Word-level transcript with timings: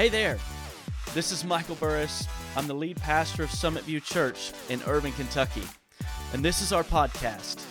Hey 0.00 0.08
there. 0.08 0.38
This 1.12 1.30
is 1.30 1.44
Michael 1.44 1.74
Burris. 1.74 2.26
I'm 2.56 2.66
the 2.66 2.72
lead 2.72 2.96
pastor 2.96 3.42
of 3.42 3.50
Summit 3.50 3.84
View 3.84 4.00
Church 4.00 4.50
in 4.70 4.80
Irvine, 4.84 5.12
Kentucky. 5.12 5.62
And 6.32 6.42
this 6.42 6.62
is 6.62 6.72
our 6.72 6.82
podcast. 6.82 7.62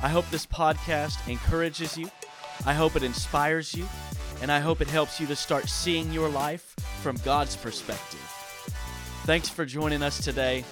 I 0.00 0.08
hope 0.08 0.30
this 0.30 0.46
podcast 0.46 1.28
encourages 1.28 1.98
you. 1.98 2.08
I 2.64 2.72
hope 2.72 2.94
it 2.94 3.02
inspires 3.02 3.74
you. 3.74 3.84
And 4.40 4.52
I 4.52 4.60
hope 4.60 4.80
it 4.80 4.86
helps 4.86 5.18
you 5.18 5.26
to 5.26 5.34
start 5.34 5.68
seeing 5.68 6.12
your 6.12 6.28
life 6.28 6.76
from 7.02 7.16
God's 7.24 7.56
perspective. 7.56 8.20
Thanks 9.24 9.48
for 9.48 9.64
joining 9.64 10.04
us 10.04 10.22
today. 10.22 10.64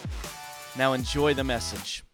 Now 0.78 0.92
enjoy 0.92 1.34
the 1.34 1.42
message. 1.42 2.04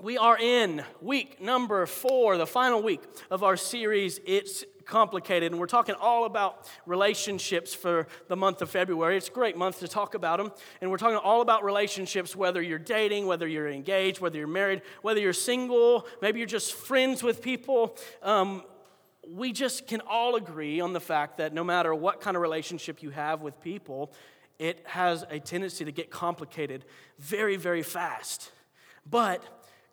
We 0.00 0.18
are 0.18 0.38
in 0.38 0.84
week 1.02 1.40
number 1.40 1.84
four, 1.86 2.36
the 2.36 2.46
final 2.46 2.80
week 2.80 3.00
of 3.28 3.42
our 3.42 3.56
series, 3.56 4.20
It's 4.24 4.64
Complicated. 4.86 5.50
And 5.50 5.60
we're 5.60 5.66
talking 5.66 5.96
all 6.00 6.24
about 6.24 6.68
relationships 6.86 7.74
for 7.74 8.06
the 8.28 8.36
month 8.36 8.62
of 8.62 8.70
February. 8.70 9.16
It's 9.16 9.28
a 9.28 9.32
great 9.32 9.56
month 9.56 9.80
to 9.80 9.88
talk 9.88 10.14
about 10.14 10.38
them. 10.38 10.52
And 10.80 10.92
we're 10.92 10.96
talking 10.96 11.16
all 11.16 11.40
about 11.40 11.64
relationships, 11.64 12.36
whether 12.36 12.62
you're 12.62 12.78
dating, 12.78 13.26
whether 13.26 13.48
you're 13.48 13.68
engaged, 13.68 14.20
whether 14.20 14.38
you're 14.38 14.46
married, 14.46 14.82
whether 15.02 15.18
you're 15.18 15.32
single, 15.32 16.06
maybe 16.22 16.38
you're 16.38 16.46
just 16.46 16.72
friends 16.72 17.24
with 17.24 17.42
people. 17.42 17.96
Um, 18.22 18.62
we 19.28 19.52
just 19.52 19.88
can 19.88 20.02
all 20.08 20.36
agree 20.36 20.80
on 20.80 20.92
the 20.92 21.00
fact 21.00 21.38
that 21.38 21.52
no 21.52 21.64
matter 21.64 21.92
what 21.92 22.20
kind 22.20 22.36
of 22.36 22.42
relationship 22.42 23.02
you 23.02 23.10
have 23.10 23.42
with 23.42 23.60
people, 23.60 24.12
it 24.60 24.84
has 24.86 25.24
a 25.30 25.40
tendency 25.40 25.84
to 25.84 25.90
get 25.90 26.10
complicated 26.10 26.84
very, 27.18 27.56
very 27.56 27.82
fast. 27.82 28.52
But 29.04 29.42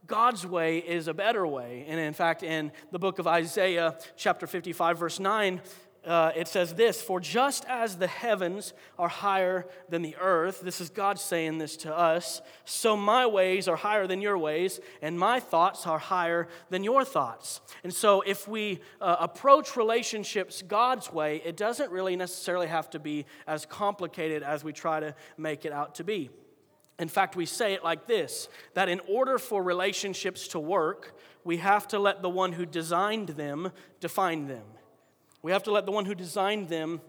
God's 0.05 0.45
way 0.45 0.79
is 0.79 1.07
a 1.07 1.13
better 1.13 1.47
way. 1.47 1.85
And 1.87 1.99
in 1.99 2.13
fact, 2.13 2.43
in 2.43 2.71
the 2.91 2.99
book 2.99 3.19
of 3.19 3.27
Isaiah, 3.27 3.97
chapter 4.17 4.47
55, 4.47 4.99
verse 4.99 5.19
9, 5.19 5.61
uh, 6.05 6.31
it 6.35 6.47
says 6.47 6.73
this 6.73 7.01
For 7.01 7.19
just 7.19 7.65
as 7.65 7.95
the 7.95 8.07
heavens 8.07 8.73
are 8.99 9.07
higher 9.07 9.65
than 9.87 10.01
the 10.01 10.15
earth, 10.19 10.61
this 10.61 10.81
is 10.81 10.89
God 10.89 11.17
saying 11.17 11.57
this 11.57 11.77
to 11.77 11.97
us, 11.97 12.41
so 12.65 12.97
my 12.97 13.25
ways 13.25 13.67
are 13.67 13.77
higher 13.77 14.05
than 14.05 14.21
your 14.21 14.37
ways, 14.37 14.79
and 15.01 15.17
my 15.17 15.39
thoughts 15.39 15.87
are 15.87 15.99
higher 15.99 16.49
than 16.69 16.83
your 16.83 17.05
thoughts. 17.05 17.61
And 17.83 17.93
so 17.93 18.21
if 18.21 18.47
we 18.47 18.81
uh, 18.99 19.15
approach 19.19 19.77
relationships 19.77 20.61
God's 20.61 21.11
way, 21.11 21.41
it 21.45 21.55
doesn't 21.55 21.91
really 21.91 22.15
necessarily 22.15 22.67
have 22.67 22.89
to 22.91 22.99
be 22.99 23.25
as 23.47 23.65
complicated 23.65 24.43
as 24.43 24.63
we 24.63 24.73
try 24.73 24.99
to 24.99 25.15
make 25.37 25.63
it 25.63 25.71
out 25.71 25.95
to 25.95 26.03
be. 26.03 26.29
In 27.03 27.09
fact, 27.09 27.35
we 27.35 27.45
say 27.45 27.73
it 27.73 27.83
like 27.83 28.07
this 28.07 28.47
that 28.75 28.87
in 28.87 29.01
order 29.09 29.37
for 29.37 29.61
relationships 29.61 30.47
to 30.47 30.59
work, 30.59 31.19
we 31.43 31.57
have 31.57 31.85
to 31.89 31.99
let 31.99 32.21
the 32.21 32.29
one 32.29 32.53
who 32.53 32.65
designed 32.65 33.27
them 33.27 33.73
define 33.99 34.47
them. 34.47 34.63
We 35.41 35.51
have 35.51 35.63
to 35.63 35.71
let 35.73 35.85
the 35.85 35.91
one 35.91 36.05
who 36.05 36.15
designed 36.15 36.69
them 36.69 37.01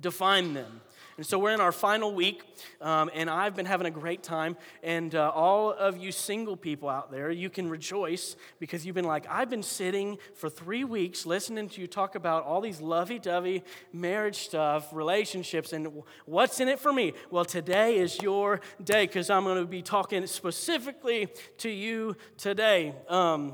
define 0.00 0.52
them. 0.54 0.80
And 1.20 1.26
so 1.26 1.38
we're 1.38 1.52
in 1.52 1.60
our 1.60 1.70
final 1.70 2.14
week, 2.14 2.42
um, 2.80 3.10
and 3.12 3.28
I've 3.28 3.54
been 3.54 3.66
having 3.66 3.86
a 3.86 3.90
great 3.90 4.22
time. 4.22 4.56
And 4.82 5.14
uh, 5.14 5.30
all 5.34 5.70
of 5.70 5.98
you 5.98 6.12
single 6.12 6.56
people 6.56 6.88
out 6.88 7.12
there, 7.12 7.30
you 7.30 7.50
can 7.50 7.68
rejoice 7.68 8.36
because 8.58 8.86
you've 8.86 8.94
been 8.94 9.04
like, 9.04 9.26
I've 9.28 9.50
been 9.50 9.62
sitting 9.62 10.16
for 10.34 10.48
three 10.48 10.82
weeks 10.82 11.26
listening 11.26 11.68
to 11.68 11.82
you 11.82 11.86
talk 11.86 12.14
about 12.14 12.44
all 12.44 12.62
these 12.62 12.80
lovey 12.80 13.18
dovey 13.18 13.64
marriage 13.92 14.36
stuff, 14.36 14.88
relationships, 14.94 15.74
and 15.74 15.92
what's 16.24 16.58
in 16.58 16.68
it 16.68 16.80
for 16.80 16.90
me? 16.90 17.12
Well, 17.30 17.44
today 17.44 17.98
is 17.98 18.22
your 18.22 18.62
day 18.82 19.06
because 19.06 19.28
I'm 19.28 19.44
going 19.44 19.58
to 19.58 19.66
be 19.66 19.82
talking 19.82 20.26
specifically 20.26 21.28
to 21.58 21.68
you 21.68 22.16
today. 22.38 22.94
Um, 23.10 23.52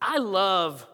I 0.00 0.16
love 0.16 0.86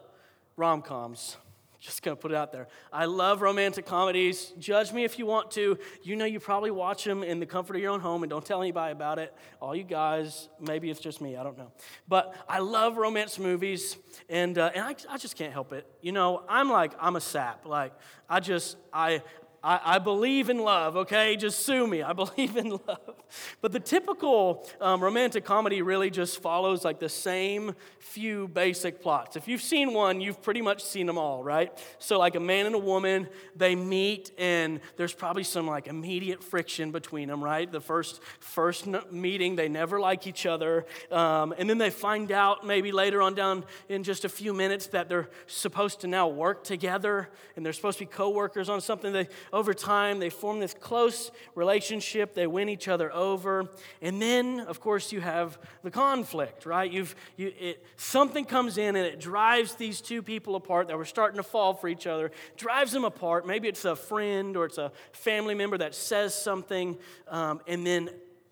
rom 0.57 0.81
coms. 0.81 1.37
Just 1.85 2.01
gonna 2.01 2.15
put 2.15 2.31
it 2.31 2.35
out 2.35 2.51
there. 2.51 2.67
I 2.91 3.05
love 3.05 3.43
romantic 3.43 3.85
comedies. 3.85 4.53
Judge 4.57 4.91
me 4.91 5.03
if 5.03 5.19
you 5.19 5.27
want 5.27 5.51
to. 5.51 5.77
You 6.01 6.15
know, 6.15 6.25
you 6.25 6.39
probably 6.39 6.71
watch 6.71 7.03
them 7.03 7.21
in 7.21 7.39
the 7.39 7.45
comfort 7.45 7.75
of 7.75 7.81
your 7.83 7.91
own 7.91 7.99
home 7.99 8.23
and 8.23 8.29
don't 8.31 8.43
tell 8.43 8.59
anybody 8.59 8.91
about 8.91 9.19
it. 9.19 9.35
All 9.61 9.75
you 9.75 9.83
guys, 9.83 10.49
maybe 10.59 10.89
it's 10.89 10.99
just 10.99 11.21
me, 11.21 11.37
I 11.37 11.43
don't 11.43 11.59
know. 11.59 11.71
But 12.07 12.33
I 12.49 12.57
love 12.57 12.97
romance 12.97 13.37
movies, 13.37 13.97
and, 14.29 14.57
uh, 14.57 14.71
and 14.73 14.83
I, 14.83 14.95
I 15.07 15.17
just 15.19 15.35
can't 15.35 15.53
help 15.53 15.73
it. 15.73 15.85
You 16.01 16.11
know, 16.11 16.41
I'm 16.49 16.71
like, 16.71 16.93
I'm 16.99 17.17
a 17.17 17.21
sap. 17.21 17.67
Like, 17.67 17.93
I 18.27 18.39
just, 18.39 18.77
I, 18.91 19.21
I, 19.65 19.95
I, 19.95 19.97
believe 19.97 20.51
in 20.51 20.59
love, 20.59 20.95
okay? 20.95 21.35
Just 21.35 21.65
sue 21.65 21.87
me. 21.87 22.03
I 22.03 22.13
believe 22.23 22.55
in 22.55 22.69
love. 22.69 23.15
But 23.61 23.71
the 23.71 23.79
typical 23.79 24.69
um, 24.79 25.03
romantic 25.03 25.43
comedy 25.43 25.81
really 25.81 26.11
just 26.11 26.39
follows 26.39 26.85
like 26.85 26.99
the 26.99 27.09
same 27.09 27.75
few 27.97 28.47
basic 28.47 29.01
plots. 29.01 29.35
If 29.35 29.47
you've 29.47 29.63
seen 29.63 29.91
one, 29.91 30.21
you've 30.21 30.41
pretty 30.43 30.61
much 30.61 30.83
seen 30.83 31.07
them 31.07 31.17
all, 31.17 31.43
right? 31.43 31.75
So, 31.97 32.19
like 32.19 32.35
a 32.35 32.39
man 32.39 32.67
and 32.67 32.75
a 32.75 32.79
woman, 32.79 33.27
they 33.55 33.75
meet, 33.75 34.31
and 34.37 34.79
there's 34.97 35.13
probably 35.13 35.43
some 35.43 35.65
like 35.65 35.87
immediate 35.87 36.43
friction 36.43 36.91
between 36.91 37.27
them, 37.27 37.43
right? 37.43 37.69
The 37.69 37.81
first 37.81 38.21
first 38.39 38.87
meeting, 39.11 39.55
they 39.55 39.67
never 39.67 39.99
like 39.99 40.27
each 40.27 40.45
other, 40.45 40.85
um, 41.11 41.55
and 41.57 41.67
then 41.67 41.79
they 41.79 41.89
find 41.89 42.31
out 42.31 42.65
maybe 42.65 42.91
later 42.91 43.23
on 43.23 43.33
down 43.33 43.65
in 43.89 44.03
just 44.03 44.25
a 44.25 44.29
few 44.29 44.53
minutes 44.53 44.87
that 44.87 45.09
they're 45.09 45.29
supposed 45.47 46.01
to 46.01 46.07
now 46.07 46.27
work 46.27 46.63
together, 46.63 47.29
and 47.55 47.65
they're 47.65 47.73
supposed 47.73 47.97
to 47.97 48.05
be 48.05 48.11
co-workers 48.11 48.69
on 48.69 48.79
something. 48.79 49.11
They 49.11 49.27
over 49.55 49.73
time, 49.73 50.19
they 50.19 50.29
form 50.29 50.59
this 50.59 50.73
close 50.73 51.31
relationship. 51.55 52.33
They 52.33 52.45
win 52.45 52.67
each 52.67 52.89
other 52.89 53.09
over. 53.13 53.69
And 54.01 54.21
then, 54.21 54.59
of 54.59 54.81
course, 54.81 55.13
you 55.13 55.21
have 55.21 55.57
the 55.81 55.89
conflict, 55.89 56.65
right? 56.65 56.91
You've, 56.91 57.15
you, 57.37 57.53
it, 57.57 57.85
something 57.95 58.43
comes 58.43 58.77
in 58.77 58.97
and 58.97 59.05
it 59.05 59.17
drives 59.17 59.75
these 59.75 60.01
two 60.01 60.21
people 60.21 60.57
apart 60.57 60.89
that 60.89 60.97
were 60.97 61.05
starting 61.05 61.37
to 61.37 61.43
fall 61.43 61.73
for 61.73 61.87
each 61.87 62.05
other, 62.05 62.31
drives 62.57 62.91
them 62.91 63.05
apart. 63.05 63.47
Maybe 63.47 63.69
it's 63.69 63.85
a 63.85 63.95
friend 63.95 64.57
or 64.57 64.65
it's 64.65 64.77
a 64.77 64.91
family 65.13 65.55
member 65.55 65.77
that 65.77 65.95
says 65.95 66.35
something, 66.35 66.97
um, 67.29 67.61
and 67.65 67.87
then 67.87 68.09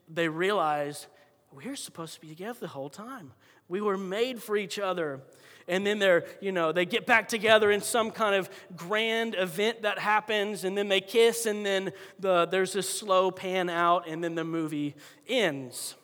they 0.07 0.29
realize 0.29 1.07
we're 1.51 1.75
supposed 1.75 2.13
to 2.13 2.21
be 2.21 2.29
together 2.29 2.59
the 2.61 2.67
whole 2.69 2.89
time. 2.89 3.33
We 3.67 3.81
were 3.81 3.97
made 3.97 4.41
for 4.41 4.55
each 4.55 4.79
other 4.79 5.19
and 5.67 5.85
then 5.85 5.99
they're, 5.99 6.25
you 6.41 6.51
know, 6.51 6.71
they 6.71 6.85
get 6.85 7.05
back 7.05 7.27
together 7.27 7.71
in 7.71 7.81
some 7.81 8.11
kind 8.11 8.35
of 8.35 8.49
grand 8.75 9.35
event 9.35 9.83
that 9.83 9.99
happens, 9.99 10.63
and 10.63 10.77
then 10.77 10.89
they 10.89 11.01
kiss, 11.01 11.45
and 11.45 11.65
then 11.65 11.91
the, 12.19 12.45
there's 12.45 12.73
this 12.73 12.89
slow 12.89 13.31
pan 13.31 13.69
out, 13.69 14.07
and 14.07 14.23
then 14.23 14.35
the 14.35 14.43
movie 14.43 14.95
ends. 15.27 15.95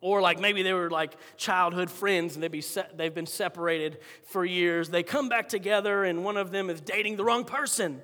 Or 0.00 0.20
like 0.20 0.38
maybe 0.38 0.62
they 0.62 0.72
were 0.72 0.90
like 0.90 1.14
childhood 1.36 1.90
friends 1.90 2.34
and 2.34 2.42
they 2.42 2.48
be 2.48 2.60
se- 2.60 2.86
they've 2.94 3.14
been 3.14 3.26
separated 3.26 3.98
for 4.26 4.44
years. 4.44 4.90
They 4.90 5.02
come 5.02 5.28
back 5.28 5.48
together 5.48 6.04
and 6.04 6.24
one 6.24 6.36
of 6.36 6.52
them 6.52 6.70
is 6.70 6.80
dating 6.80 7.16
the 7.16 7.24
wrong 7.24 7.44
person. 7.44 8.00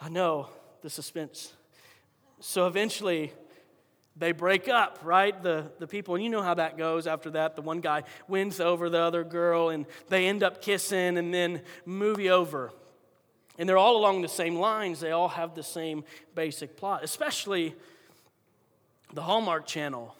I 0.00 0.08
know 0.08 0.50
the 0.82 0.90
suspense. 0.90 1.52
So 2.38 2.68
eventually 2.68 3.32
they 4.18 4.32
break 4.32 4.68
up, 4.68 4.98
right? 5.02 5.40
The, 5.42 5.70
the 5.78 5.86
people, 5.86 6.14
and 6.14 6.24
you 6.24 6.30
know 6.30 6.42
how 6.42 6.54
that 6.54 6.78
goes 6.78 7.06
after 7.06 7.30
that. 7.30 7.54
The 7.54 7.62
one 7.62 7.80
guy 7.80 8.04
wins 8.28 8.60
over 8.60 8.88
the 8.88 9.00
other 9.00 9.24
girl, 9.24 9.68
and 9.68 9.86
they 10.08 10.26
end 10.26 10.42
up 10.42 10.62
kissing, 10.62 11.18
and 11.18 11.32
then 11.32 11.60
movie 11.84 12.30
over. 12.30 12.72
And 13.58 13.68
they're 13.68 13.78
all 13.78 13.96
along 13.96 14.22
the 14.22 14.28
same 14.28 14.56
lines, 14.56 15.00
they 15.00 15.12
all 15.12 15.28
have 15.28 15.54
the 15.54 15.62
same 15.62 16.04
basic 16.34 16.76
plot, 16.76 17.04
especially 17.04 17.74
the 19.12 19.22
Hallmark 19.22 19.66
Channel. 19.66 20.14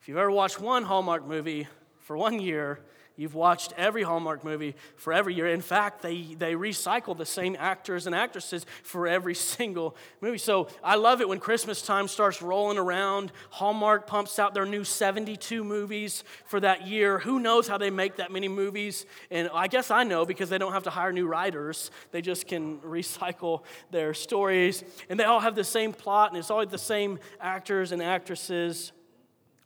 If 0.00 0.08
you've 0.08 0.18
ever 0.18 0.30
watched 0.30 0.60
one 0.60 0.84
Hallmark 0.84 1.26
movie 1.26 1.66
for 2.00 2.16
one 2.16 2.40
year, 2.40 2.80
You've 3.18 3.34
watched 3.34 3.72
every 3.78 4.02
Hallmark 4.02 4.44
movie 4.44 4.74
for 4.96 5.10
every 5.10 5.34
year. 5.34 5.46
In 5.46 5.62
fact, 5.62 6.02
they, 6.02 6.34
they 6.38 6.52
recycle 6.52 7.16
the 7.16 7.24
same 7.24 7.56
actors 7.58 8.06
and 8.06 8.14
actresses 8.14 8.66
for 8.82 9.08
every 9.08 9.34
single 9.56 9.96
movie. 10.20 10.36
So 10.36 10.68
I 10.84 10.96
love 10.96 11.22
it 11.22 11.28
when 11.28 11.40
Christmas 11.40 11.80
time 11.80 12.08
starts 12.08 12.42
rolling 12.42 12.76
around. 12.76 13.32
Hallmark 13.50 14.06
pumps 14.06 14.38
out 14.38 14.52
their 14.52 14.66
new 14.66 14.84
72 14.84 15.64
movies 15.64 16.24
for 16.44 16.60
that 16.60 16.86
year. 16.86 17.18
Who 17.18 17.40
knows 17.40 17.66
how 17.66 17.78
they 17.78 17.88
make 17.88 18.16
that 18.16 18.30
many 18.30 18.48
movies? 18.48 19.06
And 19.30 19.48
I 19.54 19.66
guess 19.66 19.90
I 19.90 20.04
know 20.04 20.26
because 20.26 20.50
they 20.50 20.58
don't 20.58 20.72
have 20.72 20.84
to 20.84 20.90
hire 20.90 21.12
new 21.12 21.26
writers, 21.26 21.90
they 22.12 22.20
just 22.20 22.46
can 22.46 22.78
recycle 22.80 23.62
their 23.90 24.12
stories. 24.12 24.84
And 25.08 25.18
they 25.18 25.24
all 25.24 25.40
have 25.40 25.54
the 25.54 25.64
same 25.64 25.94
plot, 25.94 26.30
and 26.30 26.38
it's 26.38 26.50
always 26.50 26.68
the 26.68 26.76
same 26.76 27.18
actors 27.40 27.92
and 27.92 28.02
actresses. 28.02 28.92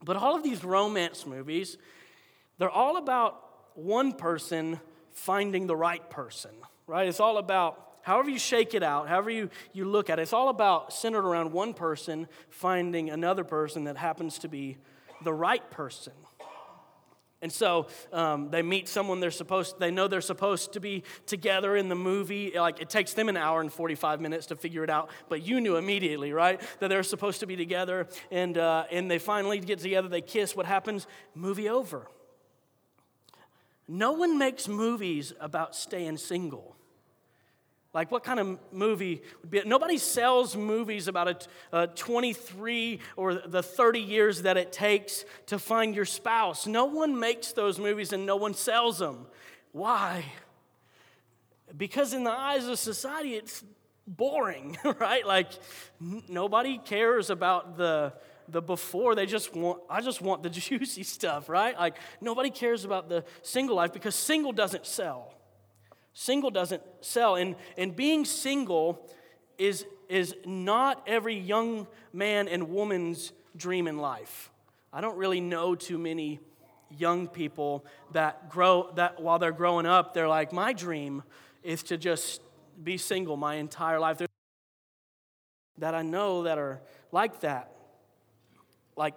But 0.05 0.17
all 0.17 0.37
of 0.37 0.45
these 0.45 0.63
romance 0.63 1.27
movies, 1.27 1.77
they're 2.61 2.71
all 2.71 2.99
about 2.99 3.43
one 3.75 4.13
person 4.13 4.79
finding 5.13 5.67
the 5.67 5.75
right 5.75 6.09
person, 6.11 6.51
right? 6.87 7.09
It's 7.09 7.19
all 7.19 7.39
about 7.39 7.97
however 8.03 8.29
you 8.29 8.39
shake 8.39 8.75
it 8.75 8.83
out, 8.83 9.09
however 9.09 9.31
you, 9.31 9.49
you 9.73 9.87
look 9.87 10.11
at 10.11 10.19
it, 10.19 10.23
it's 10.23 10.35
all 10.35 10.51
about 10.51 10.93
centered 10.93 11.27
around 11.27 11.53
one 11.53 11.73
person 11.73 12.29
finding 12.51 13.09
another 13.09 13.45
person 13.45 13.85
that 13.85 13.97
happens 13.97 14.39
to 14.41 14.49
be 14.49 14.77
the 15.25 15.33
right 15.33 15.71
person. 15.71 16.13
And 17.41 17.51
so 17.51 17.87
um, 18.13 18.51
they 18.51 18.61
meet 18.61 18.89
someone 18.89 19.21
they're 19.21 19.31
supposed, 19.31 19.81
they 19.81 19.91
know 19.91 20.07
they're 20.07 20.21
supposed 20.21 20.75
to 20.75 20.81
be 20.81 21.05
together 21.25 21.77
in 21.77 21.89
the 21.89 21.95
movie. 21.95 22.53
Like 22.55 22.83
it 22.83 22.91
takes 22.91 23.15
them 23.15 23.31
an 23.31 23.39
hour 23.39 23.63
and 23.63 23.73
45 23.73 24.21
minutes 24.21 24.45
to 24.49 24.57
figure 24.57 24.85
it 24.85 24.91
out, 24.91 25.09
but 25.31 25.43
you 25.47 25.63
knew 25.63 25.77
immediately, 25.77 26.35
right, 26.35 26.61
that 26.81 26.89
they're 26.89 27.03
supposed 27.05 27.41
to 27.41 27.47
be 27.47 27.57
together. 27.57 28.07
And, 28.31 28.59
uh, 28.59 28.85
and 28.91 29.11
they 29.11 29.19
finally 29.19 29.61
get 29.61 29.79
together, 29.79 30.09
they 30.09 30.21
kiss. 30.21 30.55
What 30.55 30.67
happens? 30.67 31.07
Movie 31.35 31.71
over. 31.71 32.07
No 33.93 34.13
one 34.13 34.39
makes 34.39 34.69
movies 34.69 35.33
about 35.41 35.75
staying 35.75 36.19
single. 36.19 36.77
Like, 37.93 38.13
what 38.13 38.23
kind 38.23 38.39
of 38.39 38.59
movie 38.71 39.21
would 39.41 39.51
be? 39.51 39.63
Nobody 39.67 39.99
sells 39.99 40.57
movies 40.57 41.09
about 41.09 41.27
a, 41.73 41.77
a 41.77 41.81
uh, 41.81 41.87
23 41.97 43.01
or 43.17 43.35
the 43.35 43.65
30 43.65 43.99
years 43.99 44.43
that 44.43 44.57
it 44.57 44.71
takes 44.71 45.25
to 45.47 45.59
find 45.59 45.97
your 45.97 46.05
spouse. 46.05 46.69
No 46.69 46.85
one 46.85 47.19
makes 47.19 47.51
those 47.51 47.81
movies 47.81 48.13
and 48.13 48.25
no 48.25 48.37
one 48.37 48.55
sells 48.55 49.01
them. 49.01 49.27
Why? 49.73 50.25
Because, 51.77 52.15
in 52.15 52.23
the 52.23 52.31
eyes 52.31 52.69
of 52.69 52.79
society, 52.79 53.35
it's 53.35 53.65
boring, 54.07 54.79
right? 55.01 55.27
Like, 55.27 55.51
n- 56.01 56.23
nobody 56.29 56.79
cares 56.79 57.29
about 57.29 57.77
the, 57.77 58.13
the 58.51 58.63
before. 58.63 59.15
They 59.15 59.27
just 59.27 59.55
want, 59.55 59.81
I 59.89 60.01
just 60.01 60.21
want 60.21 60.43
the 60.43 60.51
juicy 60.69 61.03
stuff, 61.03 61.49
right? 61.49 61.79
Like, 61.79 61.97
nobody 62.21 62.51
cares 62.51 62.85
about 62.85 63.09
the 63.09 63.25
single 63.43 63.77
life 63.77 63.93
because 63.93 64.15
single 64.15 64.53
doesn't 64.53 64.87
sell. 64.87 65.35
Single 66.13 66.51
doesn't 66.51 66.83
sell. 67.01 67.37
And, 67.37 67.57
and 67.79 67.95
being 67.95 68.25
single 68.25 69.09
is, 69.59 69.87
is 70.09 70.35
not 70.45 71.03
every 71.07 71.37
young 71.37 71.87
man 72.13 72.49
and 72.49 72.71
woman's 72.71 73.33
dream 73.57 73.87
in 73.87 73.99
life. 73.99 74.51
I 74.93 75.01
don't 75.01 75.17
really 75.17 75.41
know 75.41 75.75
too 75.75 75.99
many 75.99 76.41
young 76.97 77.29
people 77.29 77.85
that 78.13 78.51
grow 78.51 78.91
that 78.97 79.21
while 79.21 79.39
they're 79.39 79.53
growing 79.53 79.87
up, 79.87 80.15
they're 80.15 80.29
like, 80.29 80.53
my 80.53 80.73
dream 80.73 81.23
is 81.63 81.85
to 81.85 81.97
just 81.97 82.41
be 82.83 82.97
single 82.97 83.37
my 83.37 83.55
entire 83.55 84.01
life. 84.01 84.19
There's 84.19 84.29
that 85.79 85.95
I 85.95 86.03
know 86.03 86.45
that 86.45 86.59
are 86.59 86.81
like 87.11 87.41
that. 87.41 87.73
Like 88.97 89.15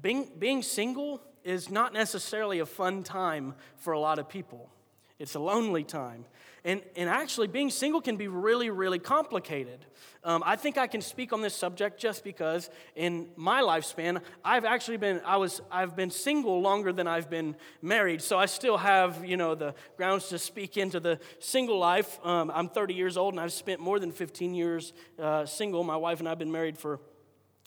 being, 0.00 0.30
being 0.38 0.62
single 0.62 1.22
is 1.44 1.70
not 1.70 1.92
necessarily 1.92 2.60
a 2.60 2.66
fun 2.66 3.02
time 3.02 3.54
for 3.76 3.92
a 3.92 4.00
lot 4.00 4.18
of 4.18 4.28
people. 4.28 4.70
It's 5.18 5.36
a 5.36 5.40
lonely 5.40 5.84
time. 5.84 6.24
And, 6.64 6.82
and 6.96 7.08
actually, 7.08 7.48
being 7.48 7.70
single 7.70 8.00
can 8.00 8.16
be 8.16 8.28
really, 8.28 8.70
really 8.70 8.98
complicated. 8.98 9.84
Um, 10.24 10.42
I 10.44 10.56
think 10.56 10.78
I 10.78 10.86
can 10.86 11.00
speak 11.00 11.32
on 11.32 11.42
this 11.42 11.54
subject 11.54 12.00
just 12.00 12.22
because 12.24 12.70
in 12.94 13.28
my 13.36 13.62
lifespan, 13.62 14.20
I've 14.44 14.64
actually 14.64 14.96
been, 14.96 15.20
I 15.24 15.36
was, 15.36 15.60
I've 15.70 15.96
been 15.96 16.10
single 16.10 16.60
longer 16.60 16.92
than 16.92 17.06
I've 17.06 17.30
been 17.30 17.56
married. 17.82 18.22
So 18.22 18.38
I 18.38 18.46
still 18.46 18.76
have, 18.76 19.24
you 19.24 19.36
know, 19.36 19.54
the 19.54 19.74
grounds 19.96 20.28
to 20.28 20.38
speak 20.38 20.76
into 20.76 21.00
the 21.00 21.20
single 21.40 21.78
life. 21.78 22.18
Um, 22.24 22.50
I'm 22.52 22.68
30 22.68 22.94
years 22.94 23.16
old 23.16 23.34
and 23.34 23.40
I've 23.40 23.52
spent 23.52 23.80
more 23.80 23.98
than 23.98 24.12
15 24.12 24.54
years 24.54 24.92
uh, 25.20 25.46
single. 25.46 25.84
My 25.84 25.96
wife 25.96 26.20
and 26.20 26.28
I 26.28 26.32
have 26.32 26.38
been 26.38 26.52
married 26.52 26.78
for 26.78 27.00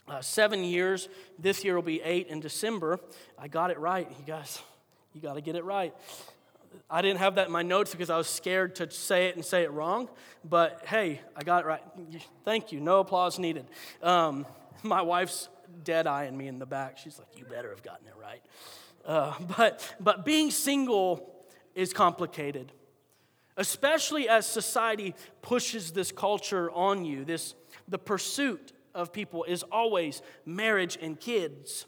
uh, 0.08 0.22
seven 0.22 0.64
years. 0.64 1.10
This 1.40 1.64
year 1.64 1.76
will 1.76 1.82
be 1.82 2.02
eight 2.02 2.28
in 2.28 2.40
December. 2.40 3.00
I 3.38 3.48
got 3.48 3.72
it 3.72 3.80
right, 3.80 4.10
you 4.10 4.26
guys. 4.26 4.62
You 5.14 5.22
got 5.22 5.36
to 5.36 5.42
get 5.42 5.56
it 5.56 5.64
right. 5.64 5.94
I 6.90 7.02
didn't 7.02 7.20
have 7.20 7.36
that 7.36 7.48
in 7.48 7.54
my 7.54 7.62
notes 7.62 7.92
because 7.92 8.10
I 8.10 8.18
was 8.18 8.28
scared 8.28 8.76
to 8.76 8.92
say 8.92 9.28
it 9.28 9.36
and 9.36 9.46
say 9.46 9.64
it 9.64 9.72
wrong. 9.72 10.10
But 10.44 10.84
hey, 10.86 11.22
I 11.36 11.44
got 11.44 11.64
it 11.64 11.68
right. 11.68 11.82
Thank 12.44 12.72
you. 12.72 12.80
No 12.80 13.00
applause 13.00 13.40
needed. 13.40 13.66
Um, 14.04 14.46
my 14.84 15.02
wife's 15.02 15.50
dead 15.84 16.08
eyeing 16.08 16.38
me 16.38 16.48
in 16.48 16.60
the 16.60 16.66
back. 16.66 16.98
She's 16.98 17.18
like, 17.18 17.28
"You 17.38 17.46
better 17.46 17.70
have 17.70 17.82
gotten 17.82 18.08
it 18.08 18.14
right." 18.20 18.42
Uh, 19.06 19.34
but 19.58 19.96
but 20.00 20.26
being 20.26 20.52
single 20.52 21.34
is 21.74 21.94
complicated, 21.94 22.72
especially 23.58 24.28
as 24.30 24.46
society 24.46 25.16
pushes 25.42 25.92
this 25.92 26.12
culture 26.12 26.70
on 26.72 27.06
you. 27.06 27.26
This 27.26 27.56
the 27.88 27.98
pursuit 27.98 28.74
of 28.96 29.14
people 29.14 29.44
is 29.44 29.64
always 29.64 30.22
marriage 30.46 30.98
and 31.00 31.20
kids. 31.20 31.86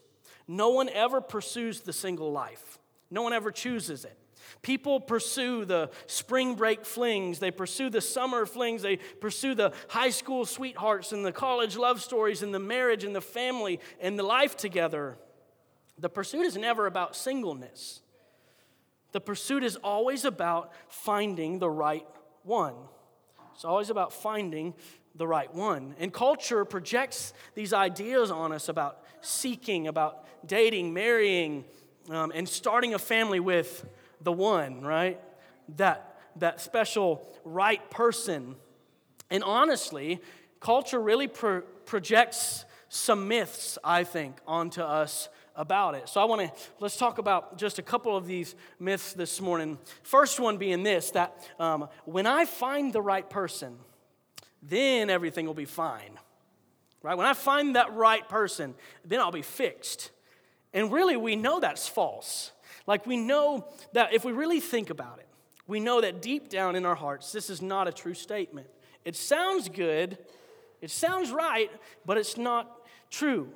No 0.47 0.69
one 0.69 0.89
ever 0.89 1.21
pursues 1.21 1.81
the 1.81 1.93
single 1.93 2.31
life. 2.31 2.77
No 3.09 3.21
one 3.21 3.33
ever 3.33 3.51
chooses 3.51 4.05
it. 4.05 4.17
People 4.61 4.99
pursue 4.99 5.65
the 5.65 5.89
spring 6.05 6.55
break 6.55 6.85
flings, 6.85 7.39
they 7.39 7.51
pursue 7.51 7.89
the 7.89 8.01
summer 8.01 8.45
flings, 8.45 8.81
they 8.81 8.97
pursue 8.97 9.55
the 9.55 9.73
high 9.89 10.09
school 10.09 10.45
sweethearts 10.45 11.11
and 11.11 11.25
the 11.25 11.31
college 11.31 11.75
love 11.75 12.01
stories 12.01 12.43
and 12.43 12.53
the 12.53 12.59
marriage 12.59 13.03
and 13.03 13.15
the 13.15 13.21
family 13.21 13.79
and 13.99 14.17
the 14.17 14.23
life 14.23 14.55
together. 14.55 15.17
The 15.97 16.09
pursuit 16.09 16.45
is 16.45 16.55
never 16.55 16.85
about 16.85 17.15
singleness. 17.15 18.01
The 19.11 19.21
pursuit 19.21 19.63
is 19.63 19.75
always 19.77 20.25
about 20.25 20.71
finding 20.87 21.59
the 21.59 21.69
right 21.69 22.07
one. 22.43 22.75
It's 23.53 23.65
always 23.65 23.89
about 23.89 24.13
finding 24.13 24.75
the 25.17 25.27
right 25.27 25.53
one. 25.53 25.95
And 25.99 26.13
culture 26.13 26.63
projects 26.65 27.33
these 27.55 27.73
ideas 27.73 28.31
on 28.31 28.51
us 28.51 28.69
about 28.69 29.03
seeking, 29.21 29.87
about 29.87 30.25
dating, 30.47 30.93
marrying, 30.93 31.65
um, 32.09 32.31
and 32.33 32.47
starting 32.47 32.93
a 32.93 32.99
family 32.99 33.39
with 33.39 33.85
the 34.21 34.31
one, 34.31 34.81
right? 34.81 35.19
That, 35.77 36.17
that 36.37 36.61
special 36.61 37.27
right 37.43 37.89
person. 37.89 38.55
And 39.29 39.43
honestly, 39.43 40.21
culture 40.59 41.01
really 41.01 41.27
pro- 41.27 41.61
projects 41.85 42.65
some 42.89 43.27
myths, 43.27 43.77
I 43.83 44.03
think, 44.03 44.37
onto 44.47 44.81
us 44.81 45.29
about 45.55 45.95
it. 45.95 46.07
So 46.07 46.21
I 46.21 46.25
want 46.25 46.41
to 46.41 46.61
let's 46.79 46.97
talk 46.97 47.17
about 47.17 47.57
just 47.57 47.79
a 47.79 47.81
couple 47.81 48.15
of 48.15 48.27
these 48.27 48.55
myths 48.79 49.13
this 49.13 49.41
morning. 49.41 49.79
First 50.03 50.39
one 50.39 50.57
being 50.57 50.83
this 50.83 51.11
that 51.11 51.49
um, 51.59 51.89
when 52.05 52.27
I 52.27 52.45
find 52.45 52.93
the 52.93 53.01
right 53.01 53.27
person, 53.27 53.77
then 54.69 55.09
everything 55.09 55.45
will 55.45 55.53
be 55.53 55.65
fine. 55.65 56.19
Right? 57.03 57.17
When 57.17 57.27
I 57.27 57.33
find 57.33 57.75
that 57.75 57.93
right 57.93 58.27
person, 58.27 58.75
then 59.05 59.19
I'll 59.19 59.31
be 59.31 59.41
fixed. 59.41 60.11
And 60.73 60.91
really, 60.91 61.15
we 61.15 61.35
know 61.35 61.59
that's 61.59 61.87
false. 61.87 62.51
Like, 62.85 63.05
we 63.05 63.17
know 63.17 63.67
that 63.93 64.13
if 64.13 64.25
we 64.25 64.31
really 64.31 64.59
think 64.59 64.89
about 64.89 65.19
it, 65.19 65.27
we 65.67 65.79
know 65.79 66.01
that 66.01 66.21
deep 66.21 66.49
down 66.49 66.75
in 66.75 66.85
our 66.85 66.95
hearts, 66.95 67.31
this 67.31 67.49
is 67.49 67.61
not 67.61 67.87
a 67.87 67.91
true 67.91 68.13
statement. 68.13 68.67
It 69.03 69.15
sounds 69.15 69.69
good, 69.69 70.17
it 70.81 70.91
sounds 70.91 71.31
right, 71.31 71.69
but 72.05 72.17
it's 72.17 72.37
not 72.37 72.87
true. 73.09 73.49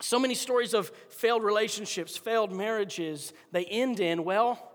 So 0.00 0.18
many 0.18 0.34
stories 0.34 0.74
of 0.74 0.90
failed 1.08 1.44
relationships, 1.44 2.16
failed 2.16 2.52
marriages, 2.52 3.32
they 3.52 3.64
end 3.64 4.00
in, 4.00 4.24
well, 4.24 4.72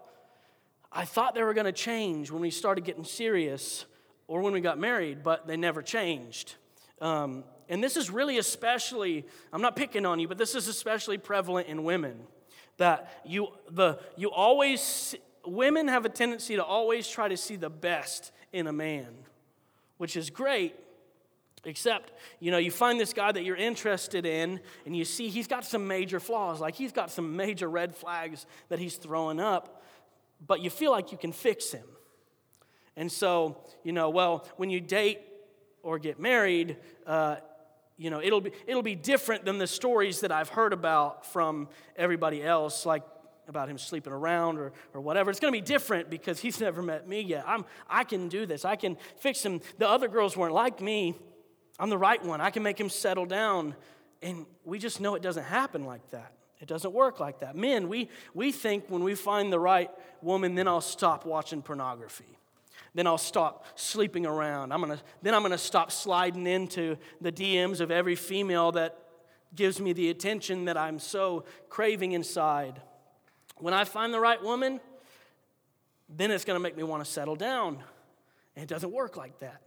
I 0.91 1.05
thought 1.05 1.35
they 1.35 1.43
were 1.43 1.53
going 1.53 1.65
to 1.65 1.71
change 1.71 2.31
when 2.31 2.41
we 2.41 2.49
started 2.49 2.85
getting 2.85 3.03
serious 3.03 3.85
or 4.27 4.41
when 4.41 4.53
we 4.53 4.61
got 4.61 4.77
married, 4.77 5.23
but 5.23 5.47
they 5.47 5.57
never 5.57 5.81
changed. 5.81 6.55
Um, 7.01 7.43
and 7.69 7.83
this 7.83 7.97
is 7.97 8.09
really 8.09 8.37
especially, 8.37 9.25
I'm 9.51 9.61
not 9.61 9.75
picking 9.75 10.05
on 10.05 10.19
you, 10.19 10.27
but 10.27 10.37
this 10.37 10.55
is 10.55 10.67
especially 10.67 11.17
prevalent 11.17 11.67
in 11.67 11.83
women 11.83 12.19
that 12.77 13.21
you 13.25 13.47
the 13.71 13.99
you 14.15 14.31
always 14.31 15.15
women 15.45 15.87
have 15.87 16.05
a 16.05 16.09
tendency 16.09 16.55
to 16.55 16.63
always 16.63 17.07
try 17.07 17.27
to 17.27 17.37
see 17.37 17.55
the 17.55 17.69
best 17.69 18.31
in 18.53 18.67
a 18.67 18.73
man 18.73 19.07
which 19.97 20.15
is 20.15 20.29
great 20.29 20.75
except 21.65 22.13
you 22.39 22.51
know 22.51 22.57
you 22.57 22.71
find 22.71 22.99
this 22.99 23.13
guy 23.13 23.31
that 23.31 23.43
you're 23.43 23.55
interested 23.55 24.25
in 24.25 24.59
and 24.85 24.95
you 24.95 25.03
see 25.03 25.27
he's 25.27 25.47
got 25.47 25.65
some 25.65 25.87
major 25.87 26.19
flaws 26.19 26.61
like 26.61 26.75
he's 26.75 26.91
got 26.91 27.11
some 27.11 27.35
major 27.35 27.69
red 27.69 27.95
flags 27.95 28.45
that 28.69 28.79
he's 28.79 28.95
throwing 28.95 29.39
up 29.39 29.83
but 30.45 30.61
you 30.61 30.69
feel 30.69 30.91
like 30.91 31.11
you 31.11 31.17
can 31.17 31.31
fix 31.31 31.71
him 31.71 31.85
and 32.97 33.09
so 33.09 33.57
you 33.83 33.93
know 33.93 34.09
well 34.09 34.45
when 34.57 34.69
you 34.69 34.81
date 34.81 35.21
or 35.81 35.97
get 35.97 36.19
married 36.19 36.75
uh, 37.05 37.37
you 37.97 38.11
know, 38.11 38.21
it'll 38.21 38.41
be, 38.41 38.51
it'll 38.67 38.83
be 38.83 38.95
different 38.95 39.43
than 39.43 39.57
the 39.57 39.67
stories 39.67 40.21
that 40.21 40.31
I've 40.31 40.49
heard 40.49 40.71
about 40.71 41.25
from 41.25 41.67
everybody 41.95 42.43
else, 42.43 42.85
like 42.85 43.03
about 43.47 43.69
him 43.69 43.77
sleeping 43.77 44.13
around 44.13 44.59
or, 44.59 44.71
or 44.93 45.01
whatever. 45.01 45.31
It's 45.31 45.39
going 45.39 45.51
to 45.51 45.57
be 45.59 45.65
different 45.65 46.09
because 46.09 46.39
he's 46.39 46.59
never 46.61 46.81
met 46.81 47.07
me 47.07 47.21
yet. 47.21 47.43
I'm, 47.47 47.65
I 47.89 48.03
can 48.03 48.29
do 48.29 48.45
this. 48.45 48.65
I 48.65 48.75
can 48.75 48.97
fix 49.17 49.43
him. 49.43 49.61
The 49.79 49.89
other 49.89 50.07
girls 50.07 50.37
weren't 50.37 50.53
like 50.53 50.79
me. 50.79 51.15
I'm 51.79 51.89
the 51.89 51.97
right 51.97 52.23
one. 52.23 52.39
I 52.39 52.51
can 52.51 52.63
make 52.63 52.79
him 52.79 52.89
settle 52.89 53.25
down. 53.25 53.75
And 54.21 54.45
we 54.63 54.79
just 54.79 55.01
know 55.01 55.15
it 55.15 55.21
doesn't 55.21 55.43
happen 55.43 55.85
like 55.85 56.07
that. 56.11 56.33
It 56.59 56.67
doesn't 56.67 56.91
work 56.91 57.19
like 57.19 57.39
that. 57.39 57.55
Men, 57.55 57.87
we, 57.87 58.09
we 58.33 58.51
think 58.51 58.85
when 58.89 59.03
we 59.03 59.13
find 59.13 59.53
the 59.53 59.59
right 59.59 59.91
woman, 60.21 60.55
then 60.55 60.67
I'll 60.67 60.81
stop 60.81 61.25
watching 61.25 61.61
pornography 61.61 62.37
then 62.93 63.07
I'll 63.07 63.17
stop 63.17 63.65
sleeping 63.75 64.25
around. 64.25 64.71
I'm 64.71 64.81
gonna, 64.81 64.99
then 65.21 65.33
I'm 65.33 65.41
going 65.41 65.51
to 65.51 65.57
stop 65.57 65.91
sliding 65.91 66.47
into 66.47 66.97
the 67.21 67.31
DMs 67.31 67.79
of 67.79 67.91
every 67.91 68.15
female 68.15 68.71
that 68.73 68.97
gives 69.55 69.79
me 69.79 69.93
the 69.93 70.09
attention 70.09 70.65
that 70.65 70.77
I'm 70.77 70.99
so 70.99 71.45
craving 71.69 72.13
inside. 72.13 72.81
When 73.57 73.73
I 73.73 73.83
find 73.83 74.13
the 74.13 74.19
right 74.19 74.41
woman, 74.41 74.79
then 76.09 76.31
it's 76.31 76.45
going 76.45 76.55
to 76.55 76.63
make 76.63 76.77
me 76.77 76.83
want 76.83 77.03
to 77.03 77.09
settle 77.09 77.35
down. 77.35 77.83
And 78.55 78.63
it 78.63 78.69
doesn't 78.69 78.91
work 78.91 79.17
like 79.17 79.39
that. 79.39 79.61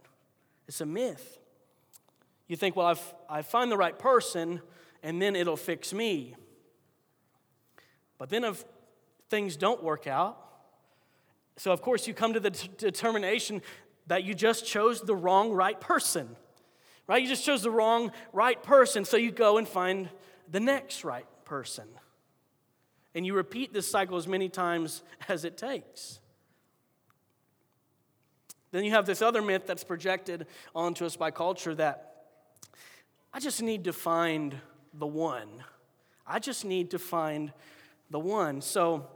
It's 0.67 0.81
a 0.81 0.85
myth. 0.85 1.39
You 2.47 2.55
think, 2.55 2.75
well, 2.75 2.87
I've, 2.87 3.13
I 3.29 3.41
find 3.41 3.71
the 3.71 3.77
right 3.77 3.97
person, 3.97 4.61
and 5.03 5.21
then 5.21 5.35
it'll 5.35 5.57
fix 5.57 5.93
me. 5.93 6.35
But 8.17 8.29
then 8.29 8.43
if 8.43 8.65
things 9.29 9.55
don't 9.55 9.81
work 9.81 10.07
out, 10.07 10.40
so, 11.57 11.71
of 11.71 11.81
course, 11.81 12.07
you 12.07 12.13
come 12.13 12.33
to 12.33 12.39
the 12.39 12.51
t- 12.51 12.69
determination 12.77 13.61
that 14.07 14.23
you 14.23 14.33
just 14.33 14.65
chose 14.65 15.01
the 15.01 15.15
wrong 15.15 15.51
right 15.51 15.79
person, 15.79 16.35
right? 17.07 17.21
You 17.21 17.27
just 17.27 17.45
chose 17.45 17.61
the 17.61 17.71
wrong 17.71 18.11
right 18.33 18.61
person. 18.61 19.05
So 19.05 19.17
you 19.17 19.31
go 19.31 19.57
and 19.57 19.67
find 19.67 20.09
the 20.49 20.59
next 20.59 21.03
right 21.03 21.25
person. 21.45 21.87
And 23.13 23.25
you 23.25 23.33
repeat 23.33 23.73
this 23.73 23.89
cycle 23.89 24.17
as 24.17 24.27
many 24.27 24.49
times 24.49 25.03
as 25.27 25.45
it 25.45 25.57
takes. 25.57 26.19
Then 28.71 28.85
you 28.85 28.91
have 28.91 29.05
this 29.05 29.21
other 29.21 29.41
myth 29.41 29.63
that's 29.67 29.83
projected 29.83 30.47
onto 30.73 31.05
us 31.05 31.17
by 31.17 31.31
culture 31.31 31.75
that 31.75 32.25
I 33.33 33.39
just 33.39 33.61
need 33.61 33.83
to 33.83 33.93
find 33.93 34.55
the 34.93 35.07
one. 35.07 35.49
I 36.25 36.39
just 36.39 36.63
need 36.63 36.91
to 36.91 36.99
find 36.99 37.51
the 38.09 38.19
one. 38.19 38.61
So 38.61 39.07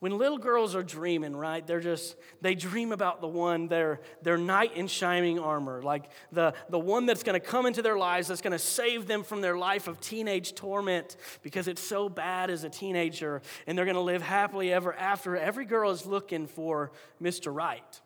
when 0.00 0.18
little 0.18 0.36
girls 0.36 0.74
are 0.74 0.82
dreaming, 0.82 1.34
right, 1.34 1.66
they're 1.66 1.80
just, 1.80 2.16
they 2.42 2.54
dream 2.54 2.92
about 2.92 3.22
the 3.22 3.28
one, 3.28 3.68
their, 3.68 4.00
their 4.22 4.36
knight 4.36 4.76
in 4.76 4.88
shining 4.88 5.38
armor, 5.38 5.82
like 5.82 6.10
the, 6.32 6.52
the 6.68 6.78
one 6.78 7.06
that's 7.06 7.22
to 7.40 7.46
come 7.46 7.64
into 7.64 7.80
their 7.80 7.96
lives, 7.96 8.28
that's 8.28 8.42
to 8.52 8.58
save 8.58 9.06
them 9.06 9.22
from 9.22 9.40
their 9.40 9.56
life 9.56 9.88
of 9.88 9.98
teenage 10.00 10.54
torment 10.54 11.16
because 11.42 11.66
it's 11.66 11.80
so 11.80 12.10
bad 12.10 12.50
as 12.50 12.62
a 12.62 12.68
teenager, 12.68 13.40
and 13.66 13.76
they're 13.76 13.86
to 13.94 14.00
live 14.02 14.20
happily 14.20 14.70
ever 14.70 14.92
after. 14.94 15.34
Every 15.34 15.64
girl 15.64 15.90
is 15.90 16.04
looking 16.04 16.46
for 16.46 16.92
Mr. 17.20 17.54
Right. 17.54 18.00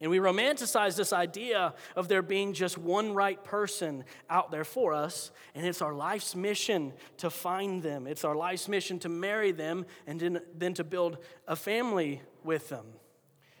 And 0.00 0.10
we 0.10 0.18
romanticize 0.18 0.96
this 0.96 1.12
idea 1.12 1.72
of 1.94 2.08
there 2.08 2.20
being 2.20 2.52
just 2.52 2.76
one 2.76 3.14
right 3.14 3.42
person 3.42 4.04
out 4.28 4.50
there 4.50 4.64
for 4.64 4.92
us, 4.92 5.30
and 5.54 5.64
it's 5.64 5.80
our 5.80 5.94
life's 5.94 6.34
mission 6.34 6.92
to 7.18 7.30
find 7.30 7.82
them. 7.82 8.06
It's 8.06 8.24
our 8.24 8.34
life's 8.34 8.68
mission 8.68 8.98
to 9.00 9.08
marry 9.08 9.52
them 9.52 9.86
and 10.06 10.40
then 10.56 10.74
to 10.74 10.84
build 10.84 11.18
a 11.46 11.54
family 11.54 12.22
with 12.42 12.68
them. 12.68 12.86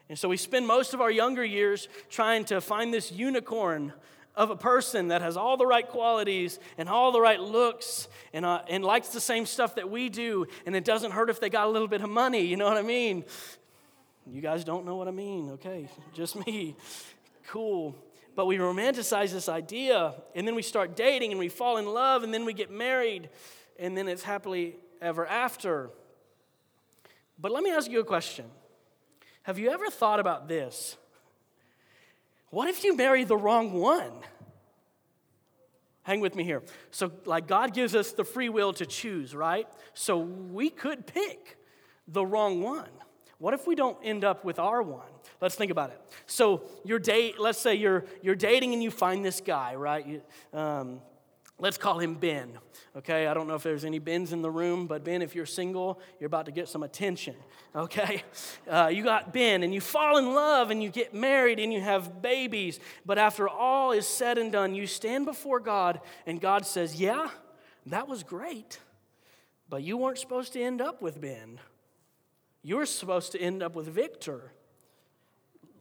And 0.08 0.18
so 0.18 0.28
we 0.28 0.36
spend 0.36 0.66
most 0.66 0.92
of 0.92 1.00
our 1.00 1.10
younger 1.10 1.44
years 1.44 1.88
trying 2.10 2.44
to 2.46 2.60
find 2.60 2.92
this 2.92 3.10
unicorn 3.10 3.92
of 4.36 4.50
a 4.50 4.56
person 4.56 5.08
that 5.08 5.22
has 5.22 5.36
all 5.36 5.56
the 5.56 5.66
right 5.66 5.88
qualities 5.88 6.58
and 6.76 6.88
all 6.88 7.12
the 7.12 7.20
right 7.20 7.40
looks 7.40 8.08
and, 8.32 8.44
uh, 8.44 8.60
and 8.68 8.84
likes 8.84 9.10
the 9.10 9.20
same 9.20 9.46
stuff 9.46 9.76
that 9.76 9.88
we 9.88 10.08
do, 10.08 10.46
and 10.66 10.74
it 10.74 10.84
doesn't 10.84 11.12
hurt 11.12 11.30
if 11.30 11.38
they 11.38 11.48
got 11.48 11.68
a 11.68 11.70
little 11.70 11.88
bit 11.88 12.02
of 12.02 12.10
money, 12.10 12.40
you 12.40 12.56
know 12.56 12.66
what 12.66 12.76
I 12.76 12.82
mean? 12.82 13.24
You 14.26 14.40
guys 14.40 14.64
don't 14.64 14.86
know 14.86 14.96
what 14.96 15.08
I 15.08 15.10
mean, 15.10 15.50
okay? 15.52 15.88
Just 16.14 16.46
me. 16.46 16.76
Cool. 17.48 17.94
But 18.34 18.46
we 18.46 18.56
romanticize 18.56 19.30
this 19.30 19.50
idea, 19.50 20.14
and 20.34 20.48
then 20.48 20.54
we 20.54 20.62
start 20.62 20.96
dating, 20.96 21.30
and 21.30 21.38
we 21.38 21.50
fall 21.50 21.76
in 21.76 21.84
love, 21.84 22.22
and 22.22 22.32
then 22.32 22.46
we 22.46 22.54
get 22.54 22.70
married, 22.70 23.28
and 23.78 23.94
then 23.94 24.08
it's 24.08 24.22
happily 24.22 24.76
ever 25.02 25.26
after. 25.26 25.90
But 27.38 27.52
let 27.52 27.62
me 27.62 27.70
ask 27.70 27.90
you 27.90 28.00
a 28.00 28.04
question 28.04 28.46
Have 29.42 29.58
you 29.58 29.70
ever 29.70 29.90
thought 29.90 30.20
about 30.20 30.48
this? 30.48 30.96
What 32.48 32.68
if 32.68 32.82
you 32.82 32.96
marry 32.96 33.24
the 33.24 33.36
wrong 33.36 33.74
one? 33.74 34.12
Hang 36.04 36.20
with 36.20 36.34
me 36.34 36.44
here. 36.44 36.62
So, 36.90 37.12
like, 37.24 37.46
God 37.46 37.74
gives 37.74 37.94
us 37.94 38.12
the 38.12 38.24
free 38.24 38.48
will 38.48 38.72
to 38.74 38.86
choose, 38.86 39.34
right? 39.34 39.66
So, 39.92 40.18
we 40.18 40.70
could 40.70 41.06
pick 41.06 41.58
the 42.06 42.24
wrong 42.24 42.62
one. 42.62 42.90
What 43.38 43.54
if 43.54 43.66
we 43.66 43.74
don't 43.74 43.98
end 44.02 44.24
up 44.24 44.44
with 44.44 44.58
our 44.58 44.82
one? 44.82 45.02
Let's 45.40 45.54
think 45.54 45.70
about 45.70 45.90
it. 45.90 46.00
So 46.26 46.62
you're 46.84 46.98
date. 46.98 47.38
Let's 47.38 47.58
say 47.58 47.74
you're 47.74 48.04
you're 48.22 48.34
dating 48.34 48.72
and 48.72 48.82
you 48.82 48.90
find 48.90 49.24
this 49.24 49.40
guy, 49.40 49.74
right? 49.74 50.06
You, 50.06 50.22
um, 50.52 51.00
let's 51.58 51.76
call 51.76 51.98
him 51.98 52.14
Ben. 52.14 52.58
Okay, 52.96 53.26
I 53.26 53.34
don't 53.34 53.48
know 53.48 53.54
if 53.54 53.62
there's 53.62 53.84
any 53.84 53.98
Bens 53.98 54.32
in 54.32 54.40
the 54.40 54.50
room, 54.50 54.86
but 54.86 55.04
Ben, 55.04 55.20
if 55.20 55.34
you're 55.34 55.46
single, 55.46 56.00
you're 56.20 56.28
about 56.28 56.46
to 56.46 56.52
get 56.52 56.68
some 56.68 56.82
attention. 56.84 57.34
Okay, 57.74 58.22
uh, 58.70 58.88
you 58.92 59.02
got 59.02 59.32
Ben, 59.32 59.64
and 59.64 59.74
you 59.74 59.80
fall 59.80 60.16
in 60.16 60.32
love, 60.32 60.70
and 60.70 60.80
you 60.80 60.90
get 60.90 61.12
married, 61.12 61.58
and 61.58 61.72
you 61.72 61.80
have 61.80 62.22
babies. 62.22 62.78
But 63.04 63.18
after 63.18 63.48
all 63.48 63.90
is 63.90 64.06
said 64.06 64.38
and 64.38 64.52
done, 64.52 64.76
you 64.76 64.86
stand 64.86 65.26
before 65.26 65.58
God, 65.58 66.00
and 66.24 66.40
God 66.40 66.66
says, 66.66 67.00
"Yeah, 67.00 67.28
that 67.86 68.06
was 68.06 68.22
great, 68.22 68.78
but 69.68 69.82
you 69.82 69.96
weren't 69.96 70.18
supposed 70.18 70.52
to 70.52 70.62
end 70.62 70.80
up 70.80 71.02
with 71.02 71.20
Ben." 71.20 71.58
You're 72.64 72.86
supposed 72.86 73.32
to 73.32 73.40
end 73.40 73.62
up 73.62 73.76
with 73.76 73.86
Victor. 73.86 74.50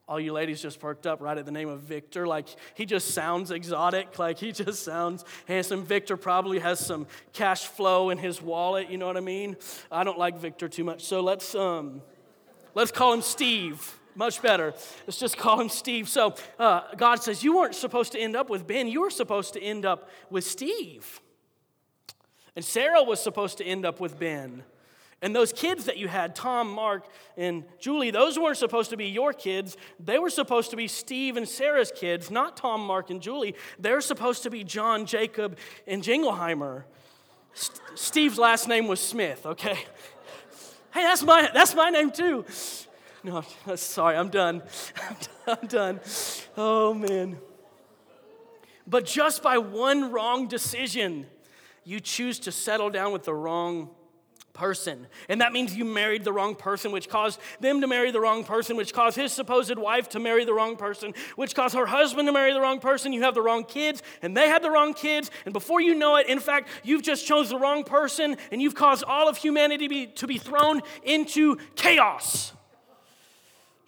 All 0.06 0.20
you 0.20 0.34
ladies 0.34 0.62
just 0.62 0.82
perked 0.82 1.08
up 1.08 1.22
right 1.22 1.38
at 1.38 1.46
the 1.46 1.52
name 1.52 1.70
of 1.70 1.80
Victor. 1.80 2.28
Like, 2.28 2.48
he 2.76 2.86
just 2.86 3.12
sounds 3.12 3.52
exotic. 3.52 4.20
Like, 4.20 4.38
he 4.38 4.52
just 4.52 4.84
sounds 4.84 5.24
handsome. 5.48 5.86
Victor 5.86 6.18
probably 6.18 6.60
has 6.60 6.86
some 6.86 7.08
cash 7.32 7.66
flow 7.66 8.10
in 8.10 8.18
his 8.18 8.42
wallet. 8.42 8.90
You 8.90 8.98
know 8.98 9.08
what 9.08 9.16
I 9.16 9.22
mean? 9.22 9.56
I 9.90 10.04
don't 10.04 10.20
like 10.20 10.38
Victor 10.38 10.68
too 10.68 10.84
much. 10.84 11.06
So 11.06 11.22
let's, 11.22 11.56
um, 11.56 12.02
let's 12.76 12.92
call 12.92 13.14
him 13.14 13.22
Steve. 13.22 13.98
Much 14.16 14.42
better. 14.42 14.74
Let's 15.08 15.18
just 15.18 15.38
call 15.38 15.62
him 15.62 15.70
Steve. 15.70 16.10
So 16.10 16.36
uh, 16.60 16.82
God 16.98 17.24
says, 17.24 17.42
You 17.42 17.56
weren't 17.56 17.74
supposed 17.74 18.12
to 18.12 18.20
end 18.20 18.36
up 18.36 18.50
with 18.50 18.68
Ben. 18.68 18.90
You 18.90 19.02
were 19.02 19.10
supposed 19.10 19.54
to 19.54 19.64
end 19.64 19.86
up 19.86 20.10
with 20.30 20.44
Steve. 20.44 21.22
And 22.58 22.64
Sarah 22.64 23.04
was 23.04 23.24
supposed 23.24 23.58
to 23.60 23.64
end 23.64 23.86
up 23.86 24.02
with 24.02 24.20
Ben. 24.20 24.64
And 25.24 25.34
those 25.34 25.54
kids 25.54 25.86
that 25.86 25.96
you 25.96 26.10
had, 26.10 26.36
Tom, 26.36 26.70
Mark, 26.70 27.06
and 27.38 27.64
Julie, 27.80 28.12
those 28.12 28.38
weren't 28.38 28.58
supposed 28.58 28.90
to 28.90 28.98
be 28.98 29.06
your 29.06 29.32
kids. 29.32 29.78
They 29.98 30.20
were 30.20 30.30
supposed 30.30 30.70
to 30.72 30.76
be 30.76 30.90
Steve 30.90 31.38
and 31.38 31.48
Sarah's 31.48 31.94
kids, 31.96 32.30
not 32.30 32.58
Tom, 32.58 32.86
Mark, 32.86 33.10
and 33.10 33.22
Julie. 33.22 33.56
They're 33.80 34.02
supposed 34.02 34.44
to 34.44 34.50
be 34.50 34.66
John, 34.66 35.06
Jacob, 35.06 35.58
and 35.88 36.04
Jingleheimer. 36.04 36.84
St- 37.54 37.82
Steve's 37.96 38.38
last 38.38 38.68
name 38.68 38.86
was 38.88 39.00
Smith, 39.00 39.46
okay? 39.46 39.86
Hey, 40.94 41.04
that's 41.04 41.24
my, 41.24 41.50
that's 41.54 41.74
my 41.74 41.90
name 41.90 42.12
too. 42.12 42.44
No, 43.24 43.46
sorry, 43.76 44.18
I'm 44.18 44.30
done. 44.30 44.62
I'm 45.48 45.68
done. 45.68 46.00
Oh, 46.58 46.94
man. 46.94 47.38
But 48.86 49.06
just 49.06 49.42
by 49.42 49.58
one 49.58 50.12
wrong 50.12 50.50
decision, 50.50 51.28
you 51.86 52.02
choose 52.02 52.40
to 52.40 52.52
settle 52.52 52.90
down 52.90 53.14
with 53.14 53.24
the 53.24 53.34
wrong 53.34 53.90
person. 54.54 55.08
And 55.30 55.42
that 55.42 55.52
means 55.52 55.76
you 55.76 55.84
married 55.84 56.24
the 56.24 56.32
wrong 56.32 56.56
person, 56.56 56.92
which 56.92 57.10
caused 57.10 57.40
them 57.60 57.82
to 57.82 57.88
marry 57.88 58.12
the 58.12 58.20
wrong 58.20 58.44
person, 58.44 58.78
which 58.78 58.94
caused 58.94 59.18
his 59.18 59.32
supposed 59.32 59.78
wife 59.78 60.10
to 60.10 60.20
marry 60.20 60.46
the 60.46 60.54
wrong 60.54 60.76
person, 60.76 61.14
which 61.36 61.56
caused 61.56 61.76
her 61.76 61.88
husband 61.88 62.28
to 62.28 62.32
marry 62.32 62.54
the 62.54 62.62
wrong 62.62 62.80
person. 62.80 63.14
You 63.14 63.24
have 63.24 63.34
the 63.34 63.42
wrong 63.42 63.66
kids, 63.66 64.04
and 64.22 64.38
they 64.38 64.48
had 64.48 64.64
the 64.64 64.70
wrong 64.70 64.94
kids. 64.94 65.32
And 65.46 65.54
before 65.54 65.82
you 65.82 65.96
know 65.96 66.16
it, 66.18 66.28
in 66.28 66.40
fact, 66.40 66.70
you've 66.84 67.02
just 67.02 67.26
chose 67.26 67.50
the 67.50 67.58
wrong 67.58 67.84
person, 67.84 68.38
and 68.52 68.62
you've 68.62 68.76
caused 68.76 69.04
all 69.04 69.28
of 69.28 69.38
humanity 69.38 69.88
to 69.88 69.90
be, 69.90 70.08
to 70.08 70.28
be 70.28 70.38
thrown 70.38 70.82
into 71.04 71.58
chaos. 71.76 72.54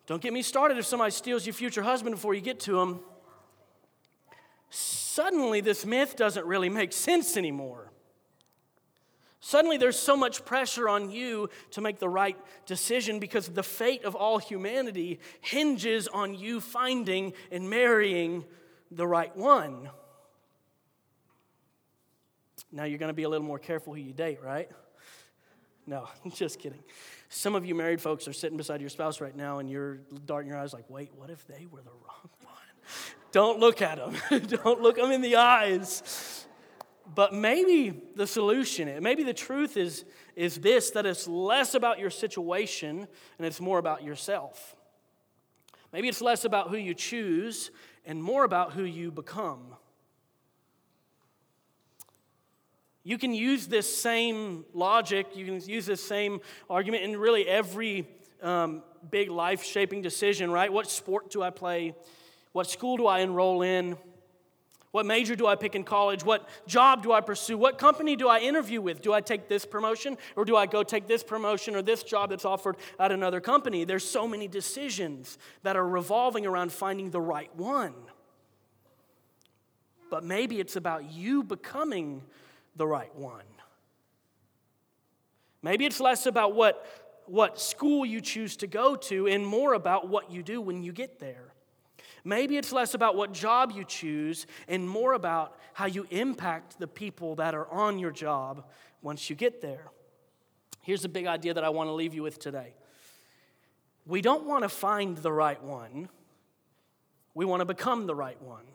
Don't 0.08 0.22
get 0.22 0.34
me 0.34 0.42
started 0.42 0.78
if 0.78 0.86
somebody 0.86 1.12
steals 1.12 1.46
your 1.46 1.54
future 1.54 1.84
husband 1.84 2.16
before 2.16 2.34
you 2.34 2.42
get 2.42 2.60
to 2.62 2.80
him. 2.80 3.00
Suddenly, 4.70 5.62
this 5.62 5.86
myth 5.86 6.16
doesn't 6.16 6.46
really 6.46 6.70
make 6.70 6.92
sense 6.92 7.38
anymore. 7.38 7.92
Suddenly, 9.46 9.78
there's 9.78 10.00
so 10.00 10.18
much 10.18 10.44
pressure 10.44 10.90
on 10.90 11.12
you 11.12 11.52
to 11.70 11.80
make 11.80 12.00
the 12.00 12.10
right 12.10 12.36
decision 12.66 13.20
because 13.20 13.48
the 13.48 13.62
fate 13.62 14.04
of 14.04 14.16
all 14.16 14.40
humanity 14.40 15.20
hinges 15.40 16.08
on 16.08 16.34
you 16.34 16.60
finding 16.60 17.32
and 17.52 17.70
marrying 17.70 18.44
the 18.90 19.06
right 19.06 19.38
one. 19.38 19.92
Now, 22.72 22.86
you're 22.86 22.98
going 22.98 23.10
to 23.10 23.14
be 23.14 23.22
a 23.22 23.30
little 23.30 23.46
more 23.46 23.60
careful 23.60 23.94
who 23.94 24.00
you 24.00 24.14
date, 24.14 24.40
right? 24.42 24.68
No, 25.86 26.10
just 26.34 26.58
kidding. 26.58 26.84
Some 27.30 27.54
of 27.54 27.68
you 27.68 27.76
married 27.76 28.02
folks 28.02 28.28
are 28.28 28.34
sitting 28.34 28.58
beside 28.58 28.82
your 28.82 28.90
spouse 28.90 29.22
right 29.22 29.36
now 29.36 29.60
and 29.60 29.70
you're 29.70 30.00
darting 30.26 30.50
your 30.50 30.58
eyes 30.58 30.74
like, 30.74 30.90
wait, 30.90 31.12
what 31.16 31.30
if 31.30 31.46
they 31.46 31.68
were 31.70 31.84
the 31.84 31.92
wrong 31.92 32.30
one? 32.42 32.56
Don't 33.32 33.60
look 33.60 33.84
at 33.84 34.00
them. 34.00 34.16
Don't 34.48 34.82
look 34.82 34.96
them 34.96 35.12
in 35.12 35.22
the 35.22 35.36
eyes. 35.36 36.45
But 37.14 37.34
maybe 37.34 38.02
the 38.16 38.26
solution, 38.26 39.02
maybe 39.04 39.24
the 39.24 39.34
truth 39.34 39.78
is, 39.78 40.06
is 40.36 40.58
this 40.58 40.92
that 40.92 41.06
it's 41.06 41.28
less 41.28 41.76
about 41.76 42.00
your 42.00 42.10
situation 42.10 43.08
and 43.38 43.46
it's 43.46 43.62
more 43.62 43.78
about 43.78 44.04
yourself. 44.04 44.76
Maybe 45.94 46.08
it's 46.08 46.22
less 46.22 46.46
about 46.46 46.70
who 46.70 46.78
you 46.78 46.94
choose 46.94 47.72
and 48.06 48.22
more 48.22 48.44
about 48.44 48.74
who 48.74 48.84
you 48.84 49.12
become. 49.12 49.76
You 53.04 53.20
can 53.20 53.36
use 53.36 53.68
this 53.68 53.96
same 53.96 54.66
logic, 54.74 55.28
you 55.36 55.46
can 55.46 55.62
use 55.70 55.86
this 55.86 56.04
same 56.04 56.42
argument 56.68 57.04
in 57.04 57.16
really 57.18 57.48
every 57.48 58.08
um, 58.42 58.82
big 59.12 59.30
life 59.30 59.64
shaping 59.64 60.02
decision, 60.02 60.50
right? 60.50 60.74
What 60.74 60.90
sport 60.90 61.30
do 61.30 61.44
I 61.44 61.52
play? 61.52 61.94
What 62.52 62.68
school 62.68 62.98
do 62.98 63.06
I 63.06 63.20
enroll 63.20 63.62
in? 63.62 63.96
What 64.96 65.06
major 65.06 65.36
do 65.36 65.46
I 65.46 65.56
pick 65.56 65.76
in 65.76 65.84
college? 65.84 66.24
What 66.24 66.48
job 66.68 67.04
do 67.04 67.12
I 67.12 67.20
pursue? 67.20 67.58
What 67.58 67.78
company 67.78 68.16
do 68.16 68.30
I 68.30 68.40
interview 68.40 68.80
with? 68.80 69.02
Do 69.02 69.12
I 69.12 69.20
take 69.20 69.50
this 69.50 69.66
promotion 69.66 70.18
or 70.38 70.46
do 70.46 70.56
I 70.56 70.68
go 70.68 70.84
take 70.84 71.06
this 71.06 71.22
promotion 71.22 71.76
or 71.76 71.82
this 71.82 72.02
job 72.02 72.30
that's 72.30 72.46
offered 72.46 72.78
at 72.98 73.12
another 73.12 73.42
company? 73.42 73.84
There's 73.84 74.10
so 74.10 74.26
many 74.26 74.48
decisions 74.48 75.38
that 75.64 75.76
are 75.76 75.86
revolving 75.86 76.46
around 76.46 76.72
finding 76.72 77.10
the 77.10 77.20
right 77.20 77.54
one. 77.58 77.94
But 80.10 80.24
maybe 80.24 80.62
it's 80.62 80.78
about 80.78 81.12
you 81.12 81.44
becoming 81.44 82.24
the 82.78 82.88
right 82.88 83.14
one. 83.18 83.44
Maybe 85.62 85.86
it's 85.86 86.00
less 86.00 86.26
about 86.26 86.56
what, 86.56 86.88
what 87.26 87.60
school 87.60 88.06
you 88.06 88.22
choose 88.22 88.56
to 88.56 88.68
go 88.68 88.96
to 88.96 89.28
and 89.28 89.46
more 89.46 89.74
about 89.74 90.08
what 90.08 90.32
you 90.32 90.42
do 90.42 90.62
when 90.62 90.84
you 90.84 90.94
get 90.94 91.20
there. 91.20 91.55
Maybe 92.28 92.58
it's 92.58 92.72
less 92.72 92.96
about 92.96 93.16
what 93.16 93.32
job 93.32 93.72
you 93.72 93.86
choose 93.86 94.48
and 94.68 94.90
more 94.90 95.14
about 95.14 95.58
how 95.74 95.86
you 95.86 96.08
impact 96.10 96.80
the 96.80 96.88
people 96.88 97.36
that 97.36 97.54
are 97.54 97.68
on 97.72 98.00
your 98.00 98.10
job 98.12 98.66
once 99.04 99.30
you 99.30 99.36
get 99.36 99.62
there. 99.62 99.92
Here's 100.82 101.06
a 101.06 101.10
big 101.10 101.28
idea 101.28 101.54
that 101.54 101.64
I 101.64 101.70
want 101.70 101.88
to 101.88 101.94
leave 101.94 102.14
you 102.14 102.24
with 102.24 102.40
today 102.40 102.74
we 104.08 104.22
don't 104.22 104.46
want 104.46 104.64
to 104.64 104.70
find 104.70 105.18
the 105.18 105.32
right 105.32 105.62
one, 105.64 106.10
we 107.36 107.46
want 107.46 107.62
to 107.62 107.66
become 107.66 108.08
the 108.08 108.16
right 108.16 108.42
one. 108.42 108.66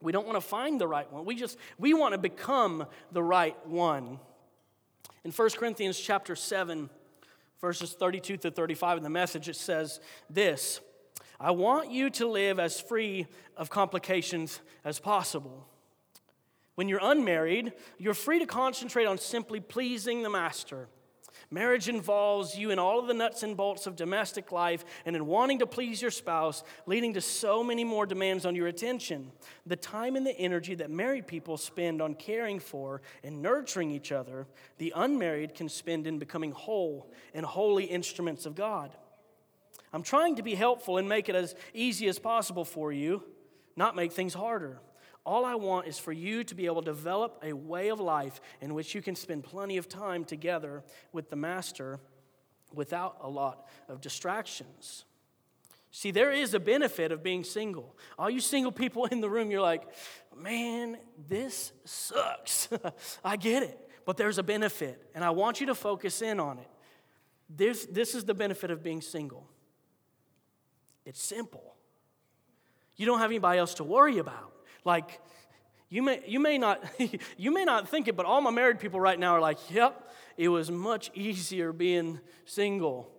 We 0.00 0.12
don't 0.12 0.26
want 0.26 0.36
to 0.36 0.46
find 0.46 0.80
the 0.80 0.86
right 0.86 1.12
one. 1.12 1.24
We 1.24 1.34
just 1.34 1.58
we 1.76 1.92
want 1.92 2.12
to 2.12 2.18
become 2.18 2.86
the 3.10 3.22
right 3.22 3.56
one. 3.66 4.20
In 5.24 5.32
1 5.32 5.50
Corinthians 5.50 5.98
chapter 5.98 6.36
7, 6.36 6.88
verses 7.60 7.94
32 7.94 8.36
to 8.38 8.50
35 8.52 8.98
in 8.98 9.02
the 9.02 9.10
message, 9.10 9.48
it 9.48 9.56
says 9.56 9.98
this 10.30 10.80
I 11.40 11.52
want 11.52 11.90
you 11.90 12.10
to 12.10 12.26
live 12.26 12.58
as 12.58 12.80
free 12.80 13.26
of 13.56 13.70
complications 13.70 14.60
as 14.84 14.98
possible. 14.98 15.66
When 16.74 16.88
you're 16.88 17.00
unmarried, 17.02 17.72
you're 17.98 18.14
free 18.14 18.38
to 18.40 18.46
concentrate 18.46 19.06
on 19.06 19.18
simply 19.18 19.60
pleasing 19.60 20.22
the 20.22 20.30
master. 20.30 20.88
Marriage 21.50 21.88
involves 21.88 22.58
you 22.58 22.70
in 22.70 22.78
all 22.78 22.98
of 22.98 23.06
the 23.06 23.14
nuts 23.14 23.42
and 23.42 23.56
bolts 23.56 23.86
of 23.86 23.96
domestic 23.96 24.52
life 24.52 24.84
and 25.06 25.16
in 25.16 25.26
wanting 25.26 25.60
to 25.60 25.66
please 25.66 26.02
your 26.02 26.10
spouse, 26.10 26.62
leading 26.86 27.14
to 27.14 27.20
so 27.20 27.64
many 27.64 27.84
more 27.84 28.04
demands 28.04 28.44
on 28.44 28.54
your 28.54 28.66
attention. 28.66 29.32
The 29.64 29.76
time 29.76 30.14
and 30.14 30.26
the 30.26 30.38
energy 30.38 30.74
that 30.74 30.90
married 30.90 31.26
people 31.26 31.56
spend 31.56 32.02
on 32.02 32.14
caring 32.14 32.58
for 32.58 33.00
and 33.24 33.40
nurturing 33.40 33.90
each 33.90 34.12
other, 34.12 34.46
the 34.76 34.92
unmarried 34.94 35.54
can 35.54 35.68
spend 35.68 36.06
in 36.06 36.18
becoming 36.18 36.52
whole 36.52 37.10
and 37.32 37.46
holy 37.46 37.84
instruments 37.84 38.44
of 38.44 38.54
God. 38.54 38.94
I'm 39.92 40.02
trying 40.02 40.36
to 40.36 40.42
be 40.42 40.54
helpful 40.54 40.98
and 40.98 41.08
make 41.08 41.28
it 41.28 41.34
as 41.34 41.54
easy 41.74 42.08
as 42.08 42.18
possible 42.18 42.64
for 42.64 42.92
you, 42.92 43.22
not 43.76 43.96
make 43.96 44.12
things 44.12 44.34
harder. 44.34 44.80
All 45.24 45.44
I 45.44 45.56
want 45.56 45.86
is 45.86 45.98
for 45.98 46.12
you 46.12 46.42
to 46.44 46.54
be 46.54 46.66
able 46.66 46.82
to 46.82 46.86
develop 46.86 47.38
a 47.42 47.52
way 47.52 47.88
of 47.88 48.00
life 48.00 48.40
in 48.60 48.74
which 48.74 48.94
you 48.94 49.02
can 49.02 49.14
spend 49.14 49.44
plenty 49.44 49.76
of 49.76 49.88
time 49.88 50.24
together 50.24 50.82
with 51.12 51.28
the 51.28 51.36
Master 51.36 52.00
without 52.72 53.18
a 53.20 53.28
lot 53.28 53.66
of 53.88 54.00
distractions. 54.00 55.04
See, 55.90 56.10
there 56.10 56.32
is 56.32 56.54
a 56.54 56.60
benefit 56.60 57.12
of 57.12 57.22
being 57.22 57.44
single. 57.44 57.96
All 58.18 58.28
you 58.28 58.40
single 58.40 58.72
people 58.72 59.06
in 59.06 59.20
the 59.20 59.28
room, 59.28 59.50
you're 59.50 59.60
like, 59.60 59.82
man, 60.36 60.98
this 61.28 61.72
sucks. 61.84 62.68
I 63.24 63.36
get 63.36 63.62
it. 63.62 63.78
But 64.04 64.16
there's 64.16 64.38
a 64.38 64.42
benefit, 64.42 65.02
and 65.14 65.22
I 65.22 65.30
want 65.30 65.60
you 65.60 65.66
to 65.66 65.74
focus 65.74 66.22
in 66.22 66.40
on 66.40 66.58
it. 66.58 66.68
This, 67.50 67.86
this 67.86 68.14
is 68.14 68.24
the 68.24 68.34
benefit 68.34 68.70
of 68.70 68.82
being 68.82 69.02
single 69.02 69.46
it's 71.08 71.22
simple. 71.22 71.74
You 72.96 73.06
don't 73.06 73.18
have 73.20 73.30
anybody 73.30 73.58
else 73.58 73.72
to 73.74 73.84
worry 73.84 74.18
about. 74.18 74.52
Like, 74.84 75.22
you 75.88 76.02
may, 76.02 76.22
you, 76.26 76.38
may 76.38 76.58
not, 76.58 76.84
you 77.38 77.50
may 77.50 77.64
not 77.64 77.88
think 77.88 78.08
it, 78.08 78.16
but 78.16 78.26
all 78.26 78.42
my 78.42 78.50
married 78.50 78.78
people 78.78 79.00
right 79.00 79.18
now 79.18 79.32
are 79.32 79.40
like, 79.40 79.56
yep, 79.70 80.12
it 80.36 80.48
was 80.48 80.70
much 80.70 81.10
easier 81.14 81.72
being 81.72 82.20
single. 82.44 83.10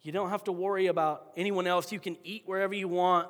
You 0.00 0.12
don't 0.12 0.30
have 0.30 0.44
to 0.44 0.52
worry 0.52 0.86
about 0.86 1.30
anyone 1.36 1.66
else. 1.66 1.92
You 1.92 2.00
can 2.00 2.16
eat 2.24 2.44
wherever 2.46 2.72
you 2.72 2.88
want. 2.88 3.28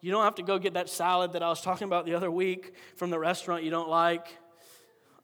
You 0.00 0.10
don't 0.12 0.24
have 0.24 0.36
to 0.36 0.42
go 0.42 0.58
get 0.58 0.72
that 0.74 0.88
salad 0.88 1.34
that 1.34 1.42
I 1.42 1.48
was 1.50 1.60
talking 1.60 1.86
about 1.86 2.06
the 2.06 2.14
other 2.14 2.30
week 2.30 2.74
from 2.96 3.10
the 3.10 3.18
restaurant 3.18 3.64
you 3.64 3.70
don't 3.70 3.90
like. 3.90 4.26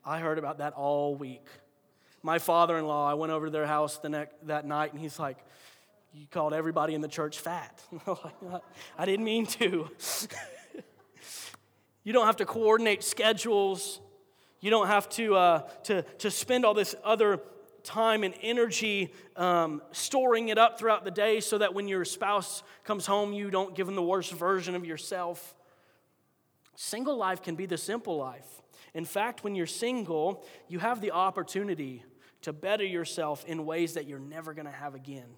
I 0.04 0.18
heard 0.18 0.36
about 0.36 0.58
that 0.58 0.74
all 0.74 1.14
week. 1.14 1.46
My 2.22 2.38
father 2.38 2.76
in 2.76 2.86
law, 2.86 3.10
I 3.10 3.14
went 3.14 3.32
over 3.32 3.46
to 3.46 3.50
their 3.50 3.66
house 3.66 3.96
the 3.96 4.10
next, 4.10 4.34
that 4.48 4.66
night, 4.66 4.92
and 4.92 5.00
he's 5.00 5.18
like, 5.18 5.38
You 6.18 6.26
called 6.26 6.52
everybody 6.52 6.94
in 6.94 7.00
the 7.00 7.06
church 7.06 7.38
fat. 7.38 7.80
I 8.98 9.04
didn't 9.04 9.24
mean 9.24 9.46
to. 9.46 9.88
You 12.04 12.14
don't 12.14 12.24
have 12.24 12.36
to 12.36 12.46
coordinate 12.46 13.04
schedules. 13.04 14.00
You 14.60 14.70
don't 14.70 14.86
have 14.86 15.10
to, 15.10 15.34
uh, 15.34 15.58
to, 15.84 16.00
to 16.20 16.30
spend 16.30 16.64
all 16.64 16.72
this 16.72 16.94
other 17.04 17.42
time 17.84 18.24
and 18.24 18.32
energy 18.40 19.12
um, 19.36 19.82
storing 19.92 20.48
it 20.48 20.56
up 20.56 20.78
throughout 20.78 21.04
the 21.04 21.10
day 21.10 21.40
so 21.40 21.58
that 21.58 21.74
when 21.74 21.86
your 21.86 22.06
spouse 22.06 22.62
comes 22.84 23.04
home, 23.04 23.34
you 23.34 23.50
don't 23.50 23.74
give 23.74 23.84
them 23.84 23.94
the 23.94 24.02
worst 24.02 24.32
version 24.32 24.74
of 24.74 24.86
yourself. 24.86 25.54
Single 26.76 27.18
life 27.18 27.42
can 27.42 27.56
be 27.56 27.66
the 27.66 27.76
simple 27.76 28.16
life. 28.16 28.62
In 28.94 29.04
fact, 29.04 29.44
when 29.44 29.54
you're 29.54 29.66
single, 29.66 30.46
you 30.66 30.78
have 30.78 31.02
the 31.02 31.10
opportunity 31.10 32.04
to 32.40 32.54
better 32.54 32.86
yourself 32.86 33.44
in 33.44 33.66
ways 33.66 33.92
that 33.94 34.06
you're 34.06 34.18
never 34.18 34.54
going 34.54 34.64
to 34.64 34.72
have 34.72 34.94
again. 34.94 35.28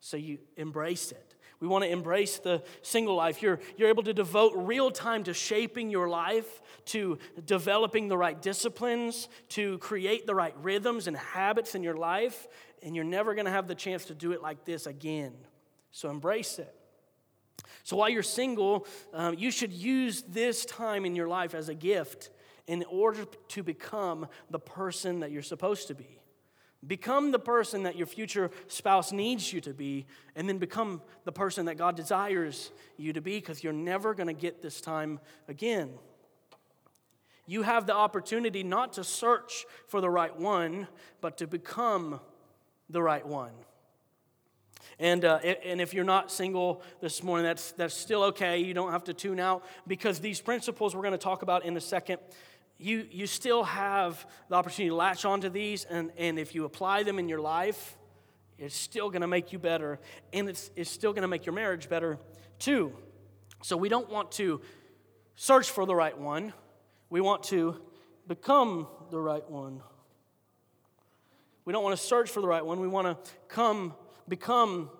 So 0.00 0.16
you 0.16 0.38
embrace 0.56 1.12
it. 1.12 1.34
We 1.60 1.66
want 1.66 1.84
to 1.84 1.90
embrace 1.90 2.38
the 2.38 2.62
single 2.82 3.16
life. 3.16 3.42
You're, 3.42 3.58
you're 3.76 3.88
able 3.88 4.04
to 4.04 4.14
devote 4.14 4.52
real 4.54 4.90
time 4.92 5.24
to 5.24 5.34
shaping 5.34 5.90
your 5.90 6.08
life, 6.08 6.62
to 6.86 7.18
developing 7.44 8.06
the 8.06 8.16
right 8.16 8.40
disciplines, 8.40 9.28
to 9.50 9.78
create 9.78 10.26
the 10.26 10.36
right 10.36 10.54
rhythms 10.62 11.08
and 11.08 11.16
habits 11.16 11.74
in 11.74 11.82
your 11.82 11.96
life, 11.96 12.46
and 12.82 12.94
you're 12.94 13.04
never 13.04 13.34
going 13.34 13.46
to 13.46 13.50
have 13.50 13.66
the 13.66 13.74
chance 13.74 14.04
to 14.04 14.14
do 14.14 14.30
it 14.32 14.40
like 14.40 14.64
this 14.64 14.86
again. 14.86 15.34
So 15.90 16.10
embrace 16.10 16.60
it. 16.60 16.72
So 17.82 17.96
while 17.96 18.08
you're 18.08 18.22
single, 18.22 18.86
um, 19.12 19.34
you 19.36 19.50
should 19.50 19.72
use 19.72 20.22
this 20.22 20.64
time 20.64 21.04
in 21.04 21.16
your 21.16 21.26
life 21.26 21.54
as 21.54 21.68
a 21.68 21.74
gift 21.74 22.30
in 22.68 22.84
order 22.88 23.24
to 23.24 23.62
become 23.64 24.28
the 24.50 24.58
person 24.60 25.20
that 25.20 25.32
you're 25.32 25.42
supposed 25.42 25.88
to 25.88 25.94
be. 25.94 26.17
Become 26.86 27.32
the 27.32 27.40
person 27.40 27.82
that 27.82 27.96
your 27.96 28.06
future 28.06 28.50
spouse 28.68 29.10
needs 29.10 29.52
you 29.52 29.60
to 29.62 29.74
be, 29.74 30.06
and 30.36 30.48
then 30.48 30.58
become 30.58 31.02
the 31.24 31.32
person 31.32 31.66
that 31.66 31.76
God 31.76 31.96
desires 31.96 32.70
you 32.96 33.12
to 33.12 33.20
be 33.20 33.38
because 33.38 33.64
you're 33.64 33.72
never 33.72 34.14
going 34.14 34.28
to 34.28 34.32
get 34.32 34.62
this 34.62 34.80
time 34.80 35.18
again. 35.48 35.90
You 37.46 37.62
have 37.62 37.86
the 37.86 37.94
opportunity 37.94 38.62
not 38.62 38.92
to 38.92 39.04
search 39.04 39.64
for 39.86 40.00
the 40.00 40.10
right 40.10 40.36
one, 40.36 40.86
but 41.20 41.38
to 41.38 41.46
become 41.46 42.20
the 42.90 43.02
right 43.02 43.26
one. 43.26 43.52
And, 45.00 45.24
uh, 45.24 45.36
and 45.36 45.80
if 45.80 45.94
you're 45.94 46.04
not 46.04 46.30
single 46.30 46.82
this 47.00 47.22
morning, 47.22 47.44
that's, 47.44 47.72
that's 47.72 47.94
still 47.94 48.24
okay. 48.24 48.58
You 48.58 48.74
don't 48.74 48.92
have 48.92 49.04
to 49.04 49.14
tune 49.14 49.40
out 49.40 49.64
because 49.86 50.18
these 50.20 50.40
principles 50.40 50.94
we're 50.94 51.02
going 51.02 51.12
to 51.12 51.18
talk 51.18 51.42
about 51.42 51.64
in 51.64 51.76
a 51.76 51.80
second 51.80 52.18
you, 52.78 53.06
you 53.10 53.26
still 53.26 53.64
have 53.64 54.24
the 54.48 54.54
opportunity 54.54 54.90
to 54.90 54.94
latch 54.94 55.24
onto 55.24 55.48
these, 55.48 55.84
and, 55.84 56.12
and 56.16 56.38
if 56.38 56.54
you 56.54 56.64
apply 56.64 57.02
them 57.02 57.18
in 57.18 57.28
your 57.28 57.40
life, 57.40 57.98
it's 58.56 58.76
still 58.76 59.10
going 59.10 59.22
to 59.22 59.28
make 59.28 59.52
you 59.52 59.58
better, 59.58 59.98
and 60.32 60.48
it's, 60.48 60.70
it's 60.76 60.90
still 60.90 61.12
going 61.12 61.22
to 61.22 61.28
make 61.28 61.44
your 61.44 61.54
marriage 61.54 61.88
better 61.88 62.18
too. 62.58 62.92
So 63.62 63.76
we 63.76 63.88
don't 63.88 64.08
want 64.08 64.32
to 64.32 64.60
search 65.34 65.70
for 65.70 65.86
the 65.86 65.94
right 65.94 66.16
one, 66.16 66.52
we 67.10 67.20
want 67.20 67.42
to 67.44 67.80
become 68.26 68.86
the 69.10 69.20
right 69.20 69.48
one. 69.50 69.80
We 71.64 71.72
don't 71.72 71.82
want 71.82 71.98
to 71.98 72.02
search 72.02 72.30
for 72.30 72.40
the 72.40 72.48
right 72.48 72.64
one, 72.64 72.80
we 72.80 72.88
want 72.88 73.06
to 73.06 73.32
come 73.48 73.94
become 74.28 74.90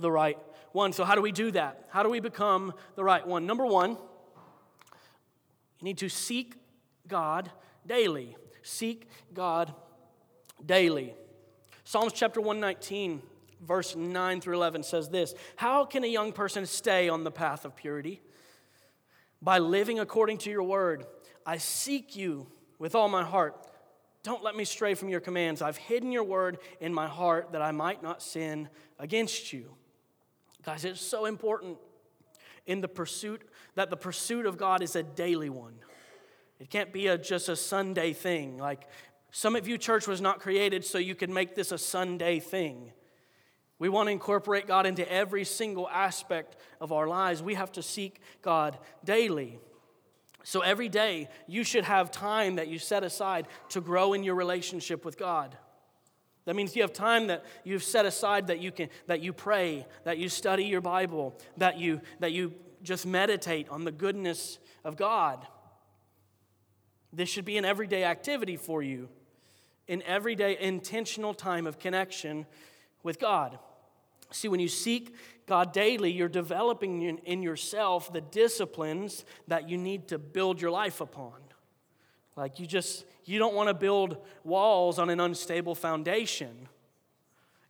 the 0.00 0.10
right 0.10 0.38
one. 0.72 0.92
So, 0.92 1.04
how 1.04 1.14
do 1.14 1.22
we 1.22 1.32
do 1.32 1.50
that? 1.52 1.88
How 1.90 2.02
do 2.02 2.10
we 2.10 2.20
become 2.20 2.74
the 2.94 3.04
right 3.04 3.26
one? 3.26 3.46
Number 3.46 3.66
one, 3.66 3.90
you 3.90 3.96
need 5.82 5.98
to 5.98 6.08
seek 6.08 6.54
God 7.08 7.50
daily. 7.86 8.36
Seek 8.62 9.08
God 9.34 9.74
daily. 10.64 11.14
Psalms 11.84 12.12
chapter 12.12 12.40
119, 12.40 13.22
verse 13.66 13.96
9 13.96 14.40
through 14.40 14.54
11 14.56 14.82
says 14.82 15.08
this 15.08 15.34
How 15.56 15.84
can 15.84 16.04
a 16.04 16.08
young 16.08 16.32
person 16.32 16.66
stay 16.66 17.08
on 17.08 17.24
the 17.24 17.30
path 17.30 17.64
of 17.64 17.74
purity? 17.74 18.20
By 19.40 19.58
living 19.58 19.98
according 19.98 20.38
to 20.38 20.50
your 20.50 20.64
word. 20.64 21.06
I 21.46 21.56
seek 21.56 22.14
you 22.14 22.46
with 22.78 22.94
all 22.94 23.08
my 23.08 23.24
heart. 23.24 23.66
Don't 24.22 24.42
let 24.42 24.54
me 24.54 24.64
stray 24.64 24.94
from 24.94 25.08
your 25.08 25.20
commands. 25.20 25.62
I've 25.62 25.78
hidden 25.78 26.12
your 26.12 26.24
word 26.24 26.58
in 26.80 26.92
my 26.92 27.06
heart 27.06 27.52
that 27.52 27.62
I 27.62 27.70
might 27.70 28.02
not 28.02 28.20
sin 28.20 28.68
against 28.98 29.52
you. 29.52 29.74
Guys, 30.62 30.84
it's 30.84 31.00
so 31.00 31.24
important 31.24 31.78
in 32.66 32.82
the 32.82 32.88
pursuit 32.88 33.42
that 33.76 33.88
the 33.88 33.96
pursuit 33.96 34.44
of 34.44 34.58
God 34.58 34.82
is 34.82 34.94
a 34.94 35.02
daily 35.02 35.48
one. 35.48 35.76
It 36.60 36.70
can't 36.70 36.92
be 36.92 37.06
a, 37.06 37.16
just 37.16 37.48
a 37.48 37.56
Sunday 37.56 38.12
thing. 38.12 38.58
Like 38.58 38.86
Summit 39.30 39.64
View 39.64 39.78
Church 39.78 40.06
was 40.06 40.20
not 40.20 40.40
created 40.40 40.84
so 40.84 40.98
you 40.98 41.14
could 41.14 41.30
make 41.30 41.54
this 41.54 41.72
a 41.72 41.78
Sunday 41.78 42.40
thing. 42.40 42.92
We 43.78 43.88
want 43.88 44.08
to 44.08 44.12
incorporate 44.12 44.66
God 44.66 44.86
into 44.86 45.10
every 45.10 45.44
single 45.44 45.88
aspect 45.88 46.56
of 46.80 46.90
our 46.90 47.06
lives. 47.06 47.42
We 47.42 47.54
have 47.54 47.70
to 47.72 47.82
seek 47.82 48.20
God 48.42 48.76
daily. 49.04 49.60
So 50.42 50.60
every 50.60 50.88
day, 50.88 51.28
you 51.46 51.62
should 51.62 51.84
have 51.84 52.10
time 52.10 52.56
that 52.56 52.68
you 52.68 52.78
set 52.78 53.04
aside 53.04 53.46
to 53.70 53.80
grow 53.80 54.14
in 54.14 54.24
your 54.24 54.34
relationship 54.34 55.04
with 55.04 55.18
God. 55.18 55.56
That 56.46 56.56
means 56.56 56.74
you 56.74 56.82
have 56.82 56.94
time 56.94 57.26
that 57.26 57.44
you've 57.62 57.82
set 57.82 58.06
aside 58.06 58.46
that 58.46 58.58
you 58.58 58.72
can 58.72 58.88
that 59.06 59.20
you 59.20 59.34
pray, 59.34 59.86
that 60.04 60.16
you 60.16 60.30
study 60.30 60.64
your 60.64 60.80
Bible, 60.80 61.38
that 61.58 61.78
you 61.78 62.00
that 62.20 62.32
you 62.32 62.54
just 62.82 63.04
meditate 63.04 63.68
on 63.68 63.84
the 63.84 63.92
goodness 63.92 64.58
of 64.84 64.96
God. 64.96 65.46
This 67.12 67.28
should 67.28 67.44
be 67.44 67.56
an 67.56 67.64
everyday 67.64 68.04
activity 68.04 68.56
for 68.56 68.82
you, 68.82 69.08
an 69.88 70.02
everyday 70.02 70.58
intentional 70.58 71.34
time 71.34 71.66
of 71.66 71.78
connection 71.78 72.46
with 73.02 73.18
God. 73.18 73.58
See, 74.30 74.48
when 74.48 74.60
you 74.60 74.68
seek 74.68 75.14
God 75.46 75.72
daily, 75.72 76.12
you're 76.12 76.28
developing 76.28 77.18
in 77.18 77.42
yourself 77.42 78.12
the 78.12 78.20
disciplines 78.20 79.24
that 79.46 79.68
you 79.68 79.78
need 79.78 80.08
to 80.08 80.18
build 80.18 80.60
your 80.60 80.70
life 80.70 81.00
upon. 81.00 81.32
Like 82.36 82.60
you 82.60 82.66
just, 82.66 83.04
you 83.24 83.38
don't 83.38 83.54
want 83.54 83.68
to 83.68 83.74
build 83.74 84.18
walls 84.44 84.98
on 84.98 85.10
an 85.10 85.18
unstable 85.18 85.74
foundation. 85.74 86.68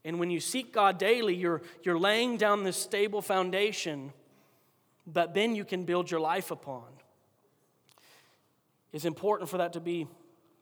And 0.05 0.19
when 0.19 0.31
you 0.31 0.41
seek 0.41 0.73
God 0.73 0.99
daily, 0.99 1.35
you're, 1.35 1.63
you're 1.83 1.99
laying 1.99 2.37
down 2.37 2.65
this 2.65 2.77
stable 2.77 3.23
foundation 3.23 4.13
that 5.07 5.33
then 5.33 5.55
you 5.55 5.65
can 5.65 5.85
build 5.85 6.11
your 6.11 6.21
life 6.21 6.51
upon. 6.51 6.85
It's 8.93 9.05
important 9.05 9.51
for 9.51 9.59
that 9.59 9.75
to 9.75 9.81
be 9.81 10.07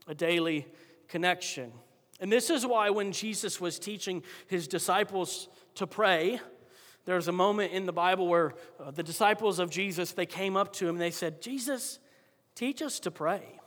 a 0.07 0.15
daily 0.15 0.67
connection. 1.09 1.73
And 2.21 2.33
this 2.33 2.51
is 2.51 2.65
why 2.67 2.91
when 2.91 3.13
Jesus 3.13 3.61
was 3.61 3.79
teaching 3.79 4.23
his 4.47 4.67
disciples 4.69 5.49
to 5.75 5.87
pray, 5.87 6.41
there's 7.05 7.29
a 7.29 7.33
moment 7.33 7.73
in 7.73 7.87
the 7.87 7.93
Bible 7.93 8.27
where 8.27 8.55
uh, 8.81 8.91
the 8.91 9.03
disciples 9.03 9.59
of 9.59 9.71
Jesus 9.71 10.13
they 10.13 10.27
came 10.27 10.57
up 10.57 10.73
to 10.75 10.89
him 10.89 10.97
and 10.97 11.01
they 11.01 11.11
said, 11.11 11.41
"Jesus, 11.41 11.99
teach 12.55 12.83
us 12.83 12.99
to 13.01 13.11
pray." 13.11 13.61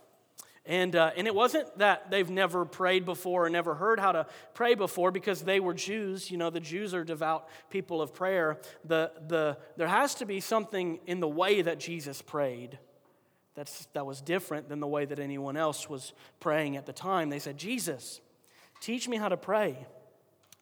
And, 0.66 0.94
uh, 0.94 1.12
and 1.16 1.26
it 1.26 1.34
wasn't 1.34 1.78
that 1.78 2.10
they've 2.10 2.28
never 2.28 2.66
prayed 2.66 3.06
before 3.06 3.46
or 3.46 3.50
never 3.50 3.74
heard 3.74 3.98
how 3.98 4.12
to 4.12 4.26
pray 4.52 4.74
before 4.74 5.10
because 5.10 5.40
they 5.40 5.58
were 5.58 5.72
Jews. 5.72 6.30
You 6.30 6.36
know, 6.36 6.50
the 6.50 6.60
Jews 6.60 6.92
are 6.92 7.02
devout 7.02 7.48
people 7.70 8.02
of 8.02 8.12
prayer. 8.12 8.58
The, 8.84 9.10
the, 9.26 9.56
there 9.78 9.88
has 9.88 10.14
to 10.16 10.26
be 10.26 10.38
something 10.38 11.00
in 11.06 11.20
the 11.20 11.28
way 11.28 11.62
that 11.62 11.80
Jesus 11.80 12.20
prayed 12.20 12.78
that's, 13.60 13.86
that 13.92 14.06
was 14.06 14.22
different 14.22 14.70
than 14.70 14.80
the 14.80 14.86
way 14.86 15.04
that 15.04 15.18
anyone 15.18 15.54
else 15.54 15.86
was 15.86 16.14
praying 16.40 16.78
at 16.78 16.86
the 16.86 16.94
time. 16.94 17.28
They 17.28 17.38
said, 17.38 17.58
Jesus, 17.58 18.22
teach 18.80 19.06
me 19.06 19.18
how 19.18 19.28
to 19.28 19.36
pray. 19.36 19.76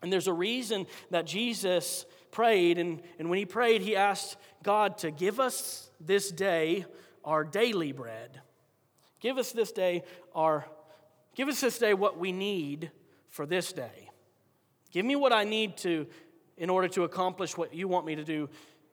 And 0.02 0.12
there's 0.12 0.26
a 0.26 0.32
reason 0.32 0.84
that 1.12 1.24
Jesus 1.24 2.06
prayed. 2.32 2.76
And, 2.76 3.00
and 3.20 3.30
when 3.30 3.38
he 3.38 3.46
prayed, 3.46 3.82
he 3.82 3.94
asked 3.94 4.36
God 4.64 4.98
to 4.98 5.12
give 5.12 5.38
us 5.38 5.88
this 6.00 6.32
day 6.32 6.86
our 7.24 7.44
daily 7.44 7.92
bread. 7.92 8.40
Give 9.20 9.38
us 9.38 9.52
this 9.52 9.70
day 9.70 10.02
our 10.34 10.66
give 11.36 11.46
us 11.46 11.60
this 11.60 11.78
day 11.78 11.94
what 11.94 12.18
we 12.18 12.32
need 12.32 12.90
for 13.28 13.46
this 13.46 13.72
day. 13.72 14.10
Give 14.90 15.06
me 15.06 15.14
what 15.14 15.32
I 15.32 15.44
need 15.44 15.76
to 15.78 16.08
in 16.56 16.68
order 16.68 16.88
to 16.88 17.04
accomplish 17.04 17.56
what 17.56 17.72
you 17.72 17.86
want 17.86 18.06
me 18.06 18.16
to 18.16 18.24
do 18.24 18.48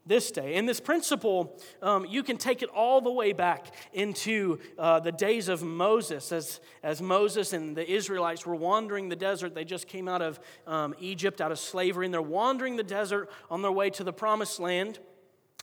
this 0.06 0.32
day. 0.32 0.56
And 0.56 0.70
this 0.70 0.80
principle, 0.80 1.60
um, 1.82 2.06
you 2.06 2.24
can 2.24 2.38
take 2.38 2.62
it 2.62 2.70
all 2.70 3.02
the 3.02 3.12
way 3.12 3.34
back 3.34 3.74
into 3.94 4.60
uh, 4.78 5.00
the 5.00 5.12
days 5.12 5.50
of 5.50 5.63
Moses. 5.63 6.32
As, 6.32 6.60
as 6.84 7.02
Moses 7.02 7.54
and 7.54 7.76
the 7.76 7.89
Israelites 7.89 8.46
were 8.46 8.56
wandering 8.56 9.10
the 9.10 9.15
desert, 9.15 9.56
they 9.56 9.65
just 9.65 9.88
came 9.88 10.08
out 10.08 10.22
of 10.22 10.39
um, 10.68 10.94
Egypt, 11.00 11.41
out 11.41 11.52
of 11.52 11.60
slavery, 11.60 12.06
and 12.06 12.13
they're 12.13 12.22
wandering 12.22 12.76
the 12.76 12.84
desert 12.84 13.30
on 13.50 13.62
their 13.62 13.72
way 13.72 13.89
to 13.91 14.04
the 14.04 14.13
promised 14.13 14.60
land. 14.60 15.00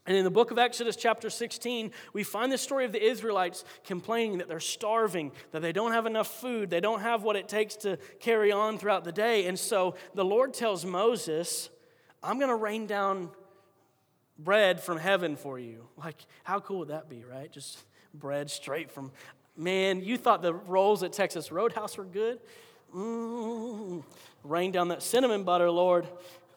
And 0.05 0.17
in 0.17 0.25
the 0.25 0.31
book 0.31 0.51
of 0.51 0.59
Exodus, 0.59 0.97
chapter 0.97 1.31
16, 1.31 1.93
we 2.13 2.25
find 2.25 2.51
the 2.51 2.59
story 2.59 2.85
of 2.85 2.91
the 2.91 3.05
Israelites 3.05 3.65
complaining 3.85 4.39
that 4.39 4.49
they're 4.49 4.59
starving, 4.59 5.31
that 5.53 5.63
they 5.63 5.71
don't 5.71 5.93
have 5.93 6.07
enough 6.07 6.41
food, 6.41 6.71
they 6.71 6.81
don't 6.81 7.01
have 7.01 7.23
what 7.23 7.37
it 7.37 7.49
takes 7.49 7.77
to 7.77 7.97
carry 8.19 8.51
on 8.51 8.79
throughout 8.79 9.05
the 9.05 9.13
day. 9.13 9.47
And 9.47 9.57
so 9.57 9.95
the 10.15 10.25
Lord 10.25 10.55
tells 10.55 10.85
Moses, 10.85 11.71
I'm 12.21 12.39
going 12.39 12.49
to 12.49 12.57
rain 12.57 12.87
down 12.89 13.31
bread 14.39 14.81
from 14.81 14.99
heaven 14.99 15.37
for 15.37 15.59
you. 15.59 15.89
Like, 15.97 16.17
how 16.45 16.61
cool 16.61 16.81
would 16.81 16.89
that 16.89 17.09
be, 17.09 17.25
right? 17.25 17.51
Just 17.51 17.79
bread 18.15 18.51
straight 18.51 18.91
from. 18.91 19.13
Man, 19.57 20.03
you 20.03 20.17
thought 20.17 20.43
the 20.43 20.55
rolls 20.55 21.03
at 21.03 21.13
Texas 21.13 21.53
Roadhouse 21.53 21.97
were 21.97 22.05
good? 22.05 22.41
Mm, 22.95 24.03
rain 24.45 24.73
down 24.73 24.89
that 24.89 25.03
cinnamon 25.03 25.45
butter, 25.45 25.71
Lord. 25.71 26.07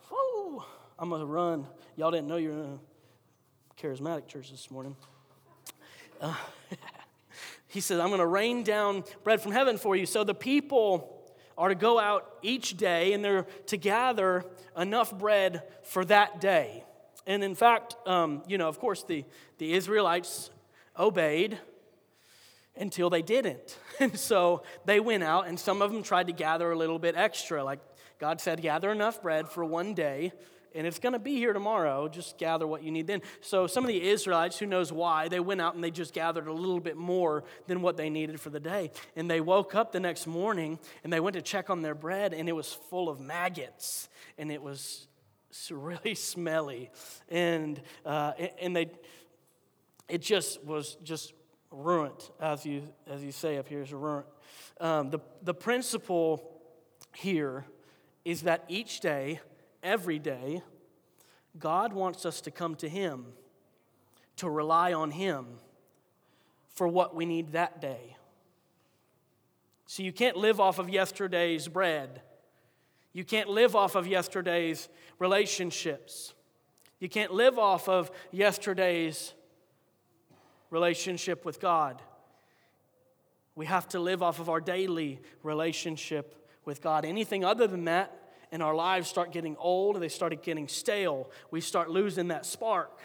Woo, 0.10 0.64
I'm 0.98 1.10
going 1.10 1.22
to 1.22 1.26
run. 1.26 1.68
Y'all 1.96 2.12
didn't 2.12 2.28
know 2.28 2.38
you 2.38 2.50
were 2.50 2.64
in 2.64 2.80
a 2.80 3.82
charismatic 3.82 4.28
church 4.28 4.52
this 4.52 4.72
morning. 4.72 4.96
Uh, 6.22 6.34
he 7.68 7.82
said, 7.82 8.00
I'm 8.00 8.08
going 8.08 8.20
to 8.20 8.28
rain 8.28 8.64
down 8.64 9.04
bread 9.24 9.42
from 9.42 9.52
heaven 9.52 9.78
for 9.78 9.96
you. 9.96 10.06
So 10.06 10.24
the 10.24 10.34
people 10.34 11.12
are 11.58 11.70
to 11.70 11.76
go 11.76 12.00
out 12.00 12.38
each 12.42 12.76
day 12.78 13.14
and 13.14 13.24
they're 13.24 13.44
to 13.68 13.78
gather 13.78 14.46
enough 14.78 15.18
bread 15.18 15.64
for 15.84 16.04
that 16.06 16.42
day. 16.42 16.84
And 17.28 17.44
in 17.44 17.56
fact, 17.56 17.96
um, 18.06 18.44
you 18.48 18.58
know, 18.58 18.68
of 18.68 18.80
course, 18.80 19.04
the, 19.04 19.26
the 19.58 19.74
Israelites 19.74 20.52
obeyed 20.98 21.58
until 22.78 23.10
they 23.10 23.22
didn't. 23.22 23.78
And 23.98 24.20
so 24.20 24.64
they 24.84 25.00
went 25.00 25.24
out, 25.24 25.48
and 25.48 25.58
some 25.58 25.82
of 25.82 25.94
them 25.94 26.04
tried 26.04 26.28
to 26.28 26.34
gather 26.34 26.70
a 26.70 26.78
little 26.78 27.00
bit 27.00 27.16
extra. 27.16 27.64
Like 27.64 27.80
God 28.20 28.42
said, 28.42 28.62
gather 28.62 28.92
enough 28.92 29.22
bread 29.22 29.48
for 29.48 29.64
one 29.64 29.94
day, 29.94 30.34
and 30.76 30.86
it's 30.86 31.00
going 31.00 31.14
to 31.14 31.20
be 31.20 31.36
here 31.36 31.54
tomorrow. 31.54 32.10
Just 32.10 32.38
gather 32.38 32.68
what 32.68 32.84
you 32.84 32.92
need 32.92 33.08
then. 33.08 33.22
So 33.40 33.68
some 33.68 33.86
of 33.86 33.88
the 33.88 34.10
Israelites, 34.10 34.60
who 34.60 34.66
knows 34.66 34.92
why, 34.92 35.30
they 35.30 35.40
went 35.40 35.62
out 35.62 35.76
and 35.76 35.82
they 35.82 35.92
just 35.92 36.14
gathered 36.14 36.48
a 36.48 36.52
little 36.52 36.82
bit 36.82 36.98
more 36.98 37.46
than 37.68 37.82
what 37.82 37.96
they 37.96 38.10
needed 38.10 38.42
for 38.42 38.50
the 38.50 38.60
day. 38.60 38.92
And 39.16 39.32
they 39.32 39.40
woke 39.40 39.76
up 39.76 39.94
the 39.94 40.02
next 40.02 40.28
morning 40.28 40.78
and 41.06 41.14
they 41.14 41.22
went 41.22 41.36
to 41.36 41.42
check 41.42 41.70
on 41.70 41.82
their 41.82 41.96
bread, 41.96 42.34
and 42.34 42.50
it 42.50 42.54
was 42.54 42.74
full 42.74 43.08
of 43.08 43.22
maggots, 43.22 44.10
and 44.38 44.52
it 44.52 44.62
was 44.62 45.08
really 45.72 46.16
smelly, 46.16 46.92
and 47.30 47.82
uh, 48.06 48.34
and 48.62 48.76
they, 48.76 48.90
it 50.08 50.22
just 50.22 50.64
was 50.64 50.98
just 51.04 51.34
ruined, 51.72 52.30
as 52.40 52.66
you 52.66 52.84
as 53.08 53.24
you 53.24 53.32
say 53.32 53.58
up 53.58 53.68
here 53.68 53.82
is 53.82 53.94
ruined. 53.94 54.26
Um, 54.80 55.10
the 55.10 55.20
the 55.42 55.54
principle 55.54 56.52
here 57.14 57.66
is 58.24 58.42
that 58.42 58.66
each 58.68 59.00
day, 59.00 59.40
every 59.84 60.20
day, 60.20 60.62
God 61.58 61.94
wants 61.94 62.26
us 62.26 62.42
to 62.42 62.52
come 62.52 62.76
to 62.76 62.90
Him, 62.90 63.28
to 64.38 64.50
rely 64.50 64.94
on 64.94 65.12
Him 65.12 65.46
for 66.74 66.88
what 66.88 67.16
we 67.16 67.26
need 67.26 67.54
that 67.54 67.80
day. 67.80 68.18
So 69.86 70.04
you 70.04 70.12
can't 70.12 70.36
live 70.36 70.60
off 70.60 70.80
of 70.80 70.90
yesterday's 70.90 71.68
bread. 71.68 72.22
You 73.16 73.24
can't 73.24 73.48
live 73.48 73.78
off 73.78 73.96
of 73.96 74.08
yesterday's 74.08 74.90
relationships. 75.20 76.34
You 77.00 77.08
can't 77.08 77.34
live 77.34 77.58
off 77.58 77.88
of 77.88 78.12
yesterday's 78.30 79.34
relationship 80.70 81.46
with 81.46 81.62
God. 81.62 82.02
We 83.56 83.68
have 83.68 83.88
to 83.90 84.02
live 84.02 84.22
off 84.22 84.42
of 84.42 84.50
our 84.50 84.60
daily 84.60 85.22
relationship 85.44 86.46
with 86.66 86.82
God. 86.82 87.06
Anything 87.06 87.46
other 87.46 87.68
than 87.68 87.86
that, 87.86 88.34
and 88.52 88.62
our 88.62 88.76
lives 88.76 89.08
start 89.08 89.32
getting 89.32 89.56
old, 89.56 89.96
and 89.96 90.04
they 90.04 90.10
start 90.10 90.44
getting 90.44 90.68
stale. 90.68 91.32
We 91.52 91.62
start 91.62 91.90
losing 91.90 92.28
that 92.28 92.46
spark. 92.46 93.00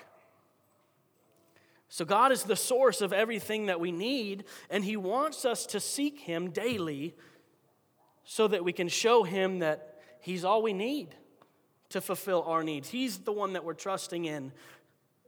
So, 1.88 2.04
God 2.04 2.32
is 2.32 2.42
the 2.42 2.56
source 2.56 3.00
of 3.00 3.12
everything 3.12 3.66
that 3.66 3.78
we 3.78 3.92
need, 3.92 4.42
and 4.70 4.84
He 4.84 4.96
wants 4.96 5.44
us 5.44 5.66
to 5.66 5.78
seek 5.78 6.18
Him 6.18 6.50
daily 6.50 7.14
so 8.24 8.48
that 8.48 8.64
we 8.64 8.72
can 8.72 8.88
show 8.88 9.22
Him 9.22 9.60
that 9.60 9.89
He's 10.20 10.44
all 10.44 10.62
we 10.62 10.72
need 10.72 11.14
to 11.90 12.00
fulfill 12.00 12.42
our 12.42 12.62
needs. 12.62 12.88
He's 12.88 13.18
the 13.18 13.32
one 13.32 13.54
that 13.54 13.64
we're 13.64 13.74
trusting 13.74 14.24
in. 14.24 14.52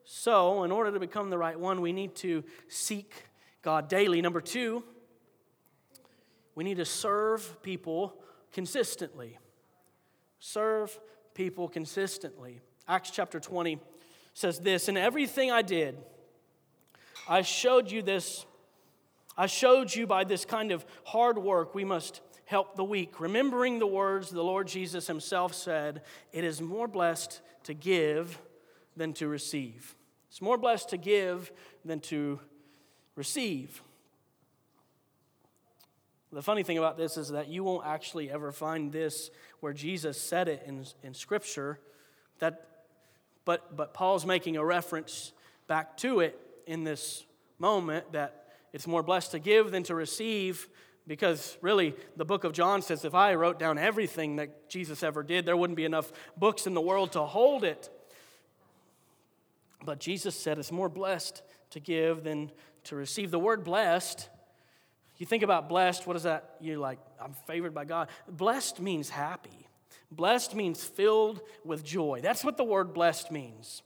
So, 0.05 0.65
in 0.65 0.73
order 0.73 0.91
to 0.91 1.01
become 1.01 1.31
the 1.31 1.39
right 1.39 1.59
one, 1.59 1.81
we 1.81 1.93
need 1.93 2.15
to 2.17 2.45
seek 2.69 3.13
God 3.63 3.89
daily. 3.89 4.21
Number 4.21 4.41
two, 4.41 4.85
we 6.55 6.65
need 6.65 6.77
to 6.79 6.85
serve 6.85 7.63
people 7.63 8.15
consistently. 8.53 9.39
Serve 10.41 10.99
people 11.35 11.69
consistently. 11.69 12.61
Acts 12.89 13.11
chapter 13.11 13.41
20 13.41 13.79
says 14.35 14.59
this 14.59 14.89
In 14.89 14.97
everything 14.97 15.51
I 15.51 15.63
did, 15.63 15.97
I 17.29 17.43
showed 17.43 17.91
you 17.91 18.03
this. 18.03 18.45
I 19.37 19.47
showed 19.47 19.95
you 19.95 20.07
by 20.07 20.25
this 20.25 20.45
kind 20.45 20.73
of 20.73 20.85
hard 21.05 21.39
work 21.39 21.75
we 21.75 21.85
must 21.85 22.21
help 22.53 22.77
the 22.77 22.85
weak, 22.85 23.19
remembering 23.19 23.79
the 23.79 23.87
words 23.87 24.29
the 24.29 24.45
Lord 24.45 24.69
Jesus 24.69 25.07
himself 25.07 25.55
said, 25.55 26.03
It 26.35 26.45
is 26.45 26.61
more 26.61 26.87
blessed 26.87 27.41
to 27.65 27.73
give 27.73 28.38
than 28.95 29.15
to 29.15 29.27
receive. 29.27 29.95
It's 30.29 30.43
more 30.43 30.59
blessed 30.59 30.91
to 30.91 30.99
give 30.99 31.51
than 31.83 32.01
to 32.01 32.41
receive. 33.17 33.83
The 36.31 36.43
funny 36.43 36.62
thing 36.62 36.77
about 36.77 36.99
this 36.99 37.17
is 37.17 37.31
that 37.31 37.49
you 37.49 37.65
won't 37.65 37.87
actually 37.87 38.31
ever 38.31 38.53
find 38.53 38.93
this 38.93 39.31
where 39.61 39.73
Jesus 39.73 40.21
said 40.21 40.47
it 40.49 40.62
in, 40.67 40.85
in 41.03 41.15
Scripture, 41.15 41.81
that, 42.38 42.69
but, 43.47 43.75
but 43.75 43.95
Paul's 43.95 44.27
making 44.27 44.59
a 44.59 44.65
reference 44.65 45.33
back 45.69 45.97
to 45.99 46.21
it 46.21 46.38
in 46.67 46.85
this 46.85 47.25
moment 47.59 48.12
that 48.12 48.53
it's 48.75 48.87
more 48.87 49.03
blessed 49.03 49.31
to 49.31 49.38
give 49.38 49.71
than 49.71 49.85
to 49.85 49.95
receive 49.95 50.69
because 51.07 51.59
really, 51.61 51.95
the 52.17 52.25
book 52.25 52.45
of 52.45 52.53
John 52.53 52.83
says 52.83 53.05
if 53.05 53.15
I 53.15 53.35
wrote 53.35 53.59
down 53.59 53.77
everything 53.79 54.37
that 54.37 54.69
Jesus 54.69 55.03
ever 55.03 55.23
did, 55.23 55.47
there 55.47 55.57
wouldn't 55.57 55.77
be 55.77 55.85
enough 55.85 56.12
books 56.37 56.67
in 56.67 56.75
the 56.75 56.81
world 56.81 57.12
to 57.12 57.23
hold 57.23 57.65
it. 57.65 57.91
But 59.85 59.99
Jesus 59.99 60.37
said 60.37 60.59
it's 60.59 60.71
more 60.71 60.88
blessed 60.88 61.43
to 61.71 61.81
give 61.81 62.23
than 62.23 62.53
to 62.85 62.97
receive. 62.97 63.31
The 63.31 63.38
word 63.38 63.65
blessed, 63.65 64.29
you 65.19 65.27
think 65.27 65.43
about 65.43 65.69
blessed, 65.69 66.07
what 66.07 66.17
is 66.17 66.23
that? 66.23 66.57
You're 66.61 66.79
like, 66.79 66.99
I'm 67.21 67.35
favored 67.47 67.75
by 67.75 67.85
God. 67.85 68.09
Blessed 68.29 68.81
means 68.81 69.09
happy. 69.11 69.69
Blessed 70.11 70.55
means 70.55 70.85
filled 70.85 71.41
with 71.65 71.85
joy. 71.85 72.21
That's 72.23 72.45
what 72.45 72.57
the 72.57 72.65
word 72.65 72.93
blessed 72.93 73.31
means. 73.31 73.83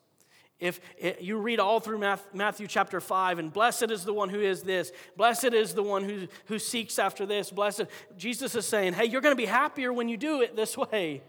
If 0.59 0.81
it, 0.97 1.21
you 1.21 1.37
read 1.37 1.61
all 1.61 1.81
through 1.81 1.99
Matthew 2.33 2.67
chapter 2.67 3.01
5, 3.01 3.39
and 3.39 3.53
blessed 3.53 3.91
is 3.91 4.05
the 4.05 4.15
one 4.15 4.31
who 4.31 4.41
is 4.41 4.63
this, 4.63 4.91
blessed 5.17 5.53
is 5.53 5.75
the 5.75 5.83
one 5.83 6.05
who, 6.05 6.29
who 6.47 6.59
seeks 6.59 6.99
after 6.99 7.27
this, 7.27 7.51
blessed. 7.51 7.85
Jesus 8.17 8.55
is 8.55 8.67
saying, 8.67 8.95
hey, 8.95 9.05
you're 9.05 9.21
going 9.21 9.37
to 9.37 9.41
be 9.41 9.47
happier 9.47 9.93
when 9.93 10.09
you 10.09 10.17
do 10.17 10.41
it 10.41 10.57
this 10.57 10.77
way. 10.77 11.23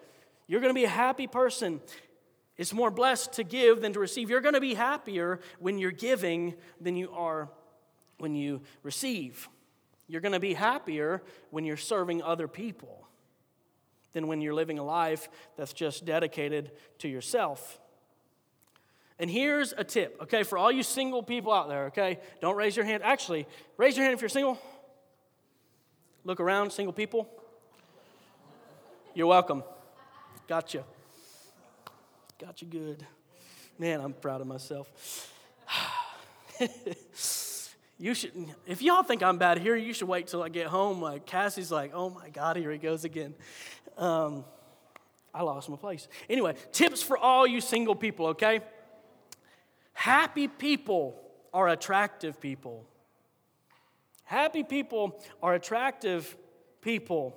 You're 0.48 0.62
going 0.62 0.74
to 0.74 0.80
be 0.80 0.86
a 0.86 0.90
happy 0.90 1.28
person. 1.28 1.82
It's 2.56 2.74
more 2.74 2.90
blessed 2.90 3.34
to 3.34 3.44
give 3.44 3.82
than 3.82 3.94
to 3.94 4.00
receive. 4.00 4.30
You're 4.30 4.42
going 4.42 4.56
to 4.56 4.62
be 4.62 4.74
happier 4.74 5.42
when 5.60 5.78
you're 5.78 5.92
giving 5.92 6.56
than 6.80 6.96
you 6.96 7.12
are 7.12 7.50
when 8.18 8.34
you 8.34 8.62
receive. 8.82 9.50
You're 10.08 10.22
going 10.22 10.34
to 10.34 10.40
be 10.40 10.54
happier 10.54 11.22
when 11.52 11.66
you're 11.66 11.78
serving 11.78 12.24
other 12.24 12.48
people 12.48 13.08
than 14.14 14.28
when 14.28 14.42
you're 14.42 14.54
living 14.54 14.80
a 14.80 14.84
life 14.84 15.30
that's 15.58 15.74
just 15.74 16.06
dedicated 16.06 16.72
to 17.00 17.08
yourself. 17.08 17.80
And 19.20 19.30
here's 19.30 19.74
a 19.74 19.84
tip, 19.84 20.18
okay, 20.24 20.44
for 20.44 20.58
all 20.58 20.72
you 20.72 20.84
single 20.84 21.24
people 21.24 21.52
out 21.52 21.70
there, 21.70 21.86
okay? 21.88 22.20
Don't 22.40 22.56
raise 22.56 22.76
your 22.76 22.86
hand. 22.86 23.02
Actually, 23.04 23.48
raise 23.76 23.98
your 23.98 24.04
hand 24.06 24.14
if 24.14 24.22
you're 24.22 24.30
single. 24.30 24.60
Look 26.24 26.40
around, 26.40 26.72
single 26.72 26.94
people. 26.94 27.28
You're 29.16 29.28
welcome. 29.28 29.64
Gotcha. 30.48 30.84
Got 32.40 32.62
you 32.62 32.68
good. 32.68 33.06
Man, 33.80 34.02
I'm 34.02 34.14
proud 34.14 34.42
of 34.42 34.48
myself. 34.48 35.32
you 37.98 38.14
should, 38.14 38.32
if 38.68 38.84
y'all 38.84 39.02
think 39.02 39.24
I'm 39.24 39.40
bad 39.40 39.58
here, 39.58 39.76
you 39.76 39.94
should 39.94 40.08
wait 40.08 40.28
till 40.28 40.44
I 40.44 40.50
get 40.50 40.68
home. 40.68 41.02
Like 41.02 41.26
Cassie's 41.26 41.72
like, 41.72 41.92
oh 41.96 42.12
my 42.12 42.30
God, 42.30 42.58
here 42.58 42.72
he 42.72 42.78
goes 42.78 43.04
again. 43.04 43.34
Um, 43.98 44.46
I 45.34 45.42
lost 45.42 45.70
my 45.70 45.76
place. 45.78 46.08
Anyway, 46.30 46.56
tips 46.72 47.02
for 47.02 47.18
all 47.18 47.48
you 47.48 47.62
single 47.62 47.96
people, 47.96 48.28
okay? 48.28 48.62
Happy 49.98 50.48
people 50.48 51.20
are 51.52 51.70
attractive 51.70 52.40
people. 52.40 52.86
Happy 54.26 54.64
people 54.64 55.20
are 55.42 55.56
attractive 55.56 56.38
people. 56.82 57.36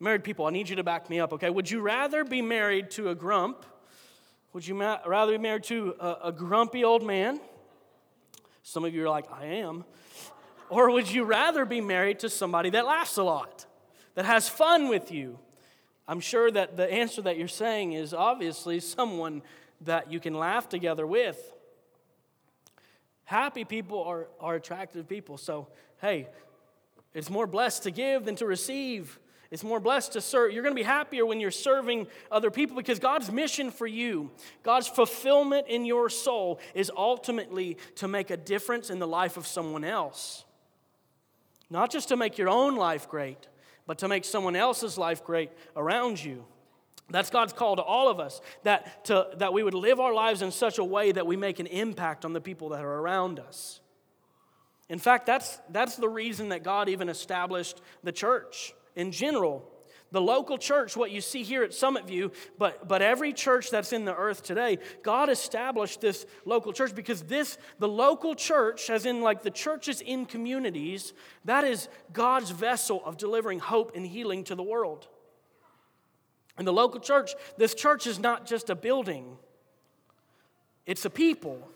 Married 0.00 0.24
people, 0.24 0.44
I 0.44 0.50
need 0.50 0.68
you 0.68 0.74
to 0.74 0.82
back 0.82 1.08
me 1.08 1.20
up, 1.20 1.32
okay? 1.34 1.50
Would 1.50 1.70
you 1.70 1.80
rather 1.80 2.24
be 2.24 2.42
married 2.42 2.90
to 2.90 3.10
a 3.10 3.14
grump? 3.14 3.64
Would 4.52 4.66
you 4.66 4.74
ma- 4.74 4.98
rather 5.06 5.30
be 5.30 5.38
married 5.38 5.62
to 5.64 5.94
a, 6.00 6.16
a 6.24 6.32
grumpy 6.32 6.82
old 6.82 7.04
man? 7.04 7.38
Some 8.64 8.84
of 8.84 8.92
you 8.92 9.04
are 9.04 9.08
like, 9.08 9.30
I 9.30 9.44
am. 9.44 9.84
Or 10.70 10.90
would 10.90 11.08
you 11.08 11.22
rather 11.22 11.64
be 11.64 11.80
married 11.80 12.18
to 12.18 12.28
somebody 12.28 12.70
that 12.70 12.86
laughs 12.86 13.18
a 13.18 13.22
lot, 13.22 13.66
that 14.16 14.24
has 14.24 14.48
fun 14.48 14.88
with 14.88 15.12
you? 15.12 15.38
I'm 16.08 16.18
sure 16.18 16.50
that 16.50 16.76
the 16.76 16.92
answer 16.92 17.22
that 17.22 17.38
you're 17.38 17.46
saying 17.46 17.92
is 17.92 18.12
obviously 18.12 18.80
someone 18.80 19.42
that 19.82 20.10
you 20.10 20.18
can 20.18 20.34
laugh 20.34 20.68
together 20.68 21.06
with. 21.06 21.54
Happy 23.28 23.62
people 23.62 24.02
are, 24.04 24.26
are 24.40 24.54
attractive 24.54 25.06
people. 25.06 25.36
So, 25.36 25.66
hey, 26.00 26.28
it's 27.12 27.28
more 27.28 27.46
blessed 27.46 27.82
to 27.82 27.90
give 27.90 28.24
than 28.24 28.36
to 28.36 28.46
receive. 28.46 29.18
It's 29.50 29.62
more 29.62 29.80
blessed 29.80 30.14
to 30.14 30.22
serve. 30.22 30.54
You're 30.54 30.62
going 30.62 30.74
to 30.74 30.80
be 30.80 30.82
happier 30.82 31.26
when 31.26 31.38
you're 31.38 31.50
serving 31.50 32.06
other 32.32 32.50
people 32.50 32.74
because 32.74 32.98
God's 32.98 33.30
mission 33.30 33.70
for 33.70 33.86
you, 33.86 34.30
God's 34.62 34.88
fulfillment 34.88 35.68
in 35.68 35.84
your 35.84 36.08
soul, 36.08 36.58
is 36.72 36.90
ultimately 36.96 37.76
to 37.96 38.08
make 38.08 38.30
a 38.30 38.36
difference 38.38 38.88
in 38.88 38.98
the 38.98 39.06
life 39.06 39.36
of 39.36 39.46
someone 39.46 39.84
else. 39.84 40.46
Not 41.68 41.90
just 41.90 42.08
to 42.08 42.16
make 42.16 42.38
your 42.38 42.48
own 42.48 42.76
life 42.76 43.10
great, 43.10 43.46
but 43.86 43.98
to 43.98 44.08
make 44.08 44.24
someone 44.24 44.56
else's 44.56 44.96
life 44.96 45.22
great 45.22 45.50
around 45.76 46.24
you. 46.24 46.46
That's 47.10 47.30
God's 47.30 47.52
call 47.52 47.76
to 47.76 47.82
all 47.82 48.08
of 48.08 48.20
us, 48.20 48.40
that, 48.64 49.04
to, 49.06 49.28
that 49.36 49.52
we 49.52 49.62
would 49.62 49.74
live 49.74 49.98
our 49.98 50.12
lives 50.12 50.42
in 50.42 50.50
such 50.50 50.78
a 50.78 50.84
way 50.84 51.10
that 51.12 51.26
we 51.26 51.36
make 51.36 51.58
an 51.58 51.66
impact 51.66 52.24
on 52.24 52.34
the 52.34 52.40
people 52.40 52.70
that 52.70 52.84
are 52.84 52.98
around 52.98 53.40
us. 53.40 53.80
In 54.88 54.98
fact, 54.98 55.26
that's, 55.26 55.58
that's 55.70 55.96
the 55.96 56.08
reason 56.08 56.50
that 56.50 56.62
God 56.62 56.88
even 56.88 57.08
established 57.08 57.80
the 58.02 58.12
church 58.12 58.74
in 58.94 59.12
general. 59.12 59.70
The 60.10 60.20
local 60.20 60.56
church, 60.56 60.96
what 60.96 61.10
you 61.10 61.20
see 61.20 61.42
here 61.42 61.62
at 61.62 61.74
Summit 61.74 62.06
View, 62.06 62.32
but, 62.58 62.88
but 62.88 63.02
every 63.02 63.34
church 63.34 63.70
that's 63.70 63.92
in 63.92 64.06
the 64.06 64.14
earth 64.14 64.42
today, 64.42 64.78
God 65.02 65.28
established 65.28 66.00
this 66.00 66.24
local 66.46 66.72
church 66.72 66.94
because 66.94 67.22
this, 67.22 67.58
the 67.78 67.88
local 67.88 68.34
church, 68.34 68.88
as 68.88 69.04
in 69.04 69.20
like 69.20 69.42
the 69.42 69.50
churches 69.50 70.00
in 70.00 70.24
communities, 70.24 71.12
that 71.44 71.64
is 71.64 71.88
God's 72.14 72.50
vessel 72.50 73.02
of 73.04 73.18
delivering 73.18 73.58
hope 73.58 73.92
and 73.94 74.06
healing 74.06 74.44
to 74.44 74.54
the 74.54 74.62
world. 74.62 75.08
And 76.58 76.66
the 76.66 76.72
local 76.72 77.00
church, 77.00 77.34
this 77.56 77.74
church 77.74 78.06
is 78.06 78.18
not 78.18 78.46
just 78.46 78.68
a 78.68 78.74
building, 78.74 79.36
it's 80.86 81.04
a 81.04 81.10
people. 81.10 81.70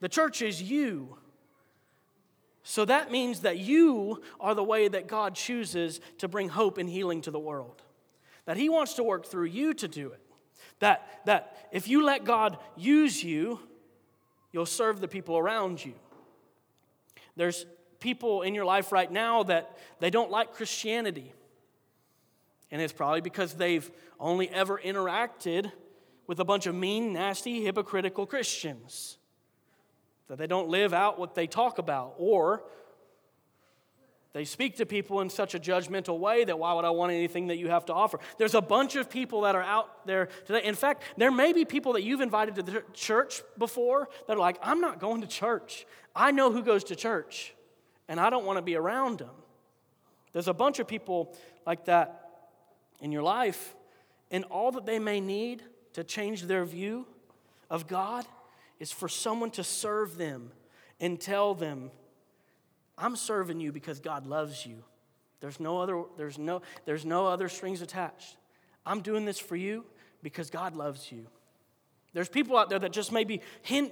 The 0.00 0.08
church 0.08 0.42
is 0.42 0.62
you. 0.62 1.16
So 2.62 2.84
that 2.84 3.10
means 3.10 3.40
that 3.40 3.58
you 3.58 4.22
are 4.40 4.54
the 4.54 4.64
way 4.64 4.88
that 4.88 5.06
God 5.06 5.34
chooses 5.34 6.00
to 6.18 6.28
bring 6.28 6.48
hope 6.48 6.78
and 6.78 6.88
healing 6.88 7.20
to 7.22 7.30
the 7.30 7.38
world. 7.38 7.82
That 8.46 8.56
He 8.56 8.68
wants 8.68 8.94
to 8.94 9.02
work 9.02 9.26
through 9.26 9.46
you 9.46 9.74
to 9.74 9.88
do 9.88 10.08
it. 10.08 10.20
That, 10.80 11.06
that 11.26 11.68
if 11.72 11.88
you 11.88 12.04
let 12.04 12.24
God 12.24 12.58
use 12.76 13.22
you, 13.22 13.60
you'll 14.52 14.66
serve 14.66 15.00
the 15.00 15.08
people 15.08 15.36
around 15.38 15.84
you. 15.84 15.94
There's 17.36 17.66
people 18.00 18.42
in 18.42 18.54
your 18.54 18.64
life 18.64 18.92
right 18.92 19.10
now 19.10 19.42
that 19.44 19.76
they 20.00 20.10
don't 20.10 20.30
like 20.30 20.52
Christianity. 20.52 21.32
And 22.74 22.82
it's 22.82 22.92
probably 22.92 23.20
because 23.20 23.54
they've 23.54 23.88
only 24.18 24.48
ever 24.50 24.80
interacted 24.84 25.70
with 26.26 26.40
a 26.40 26.44
bunch 26.44 26.66
of 26.66 26.74
mean, 26.74 27.12
nasty, 27.12 27.62
hypocritical 27.62 28.26
Christians 28.26 29.16
that 30.26 30.38
they 30.38 30.48
don't 30.48 30.68
live 30.68 30.92
out 30.92 31.16
what 31.16 31.36
they 31.36 31.46
talk 31.46 31.78
about, 31.78 32.14
or 32.18 32.64
they 34.32 34.44
speak 34.44 34.78
to 34.78 34.86
people 34.86 35.20
in 35.20 35.30
such 35.30 35.54
a 35.54 35.60
judgmental 35.60 36.18
way 36.18 36.42
that 36.42 36.58
why 36.58 36.72
would 36.72 36.84
I 36.84 36.90
want 36.90 37.12
anything 37.12 37.46
that 37.46 37.58
you 37.58 37.68
have 37.68 37.84
to 37.84 37.94
offer? 37.94 38.18
There's 38.38 38.56
a 38.56 38.60
bunch 38.60 38.96
of 38.96 39.08
people 39.08 39.42
that 39.42 39.54
are 39.54 39.62
out 39.62 40.04
there 40.04 40.26
today. 40.44 40.64
In 40.64 40.74
fact, 40.74 41.04
there 41.16 41.30
may 41.30 41.52
be 41.52 41.64
people 41.64 41.92
that 41.92 42.02
you've 42.02 42.22
invited 42.22 42.56
to 42.56 42.64
the 42.64 42.82
church 42.92 43.42
before 43.56 44.08
that 44.26 44.32
are 44.32 44.40
like, 44.40 44.58
I'm 44.60 44.80
not 44.80 44.98
going 44.98 45.20
to 45.20 45.28
church. 45.28 45.86
I 46.16 46.32
know 46.32 46.50
who 46.50 46.60
goes 46.60 46.82
to 46.84 46.96
church, 46.96 47.54
and 48.08 48.18
I 48.18 48.30
don't 48.30 48.44
want 48.44 48.56
to 48.56 48.62
be 48.62 48.74
around 48.74 49.20
them. 49.20 49.30
There's 50.32 50.48
a 50.48 50.52
bunch 50.52 50.80
of 50.80 50.88
people 50.88 51.36
like 51.64 51.84
that 51.84 52.23
in 53.04 53.12
your 53.12 53.22
life, 53.22 53.76
and 54.30 54.44
all 54.44 54.72
that 54.72 54.86
they 54.86 54.98
may 54.98 55.20
need 55.20 55.62
to 55.92 56.02
change 56.02 56.44
their 56.44 56.64
view 56.64 57.06
of 57.68 57.86
God 57.86 58.24
is 58.80 58.90
for 58.90 59.10
someone 59.10 59.50
to 59.50 59.62
serve 59.62 60.16
them 60.16 60.50
and 60.98 61.20
tell 61.20 61.54
them, 61.54 61.90
I'm 62.96 63.14
serving 63.14 63.60
you 63.60 63.72
because 63.72 64.00
God 64.00 64.26
loves 64.26 64.64
you. 64.64 64.82
There's 65.40 65.60
no 65.60 65.82
other, 65.82 66.02
there's 66.16 66.38
no, 66.38 66.62
there's 66.86 67.04
no 67.04 67.26
other 67.26 67.50
strings 67.50 67.82
attached. 67.82 68.38
I'm 68.86 69.02
doing 69.02 69.26
this 69.26 69.38
for 69.38 69.54
you 69.54 69.84
because 70.22 70.48
God 70.48 70.74
loves 70.74 71.12
you. 71.12 71.26
There's 72.14 72.30
people 72.30 72.56
out 72.56 72.70
there 72.70 72.78
that 72.78 72.92
just 72.92 73.12
maybe, 73.12 73.42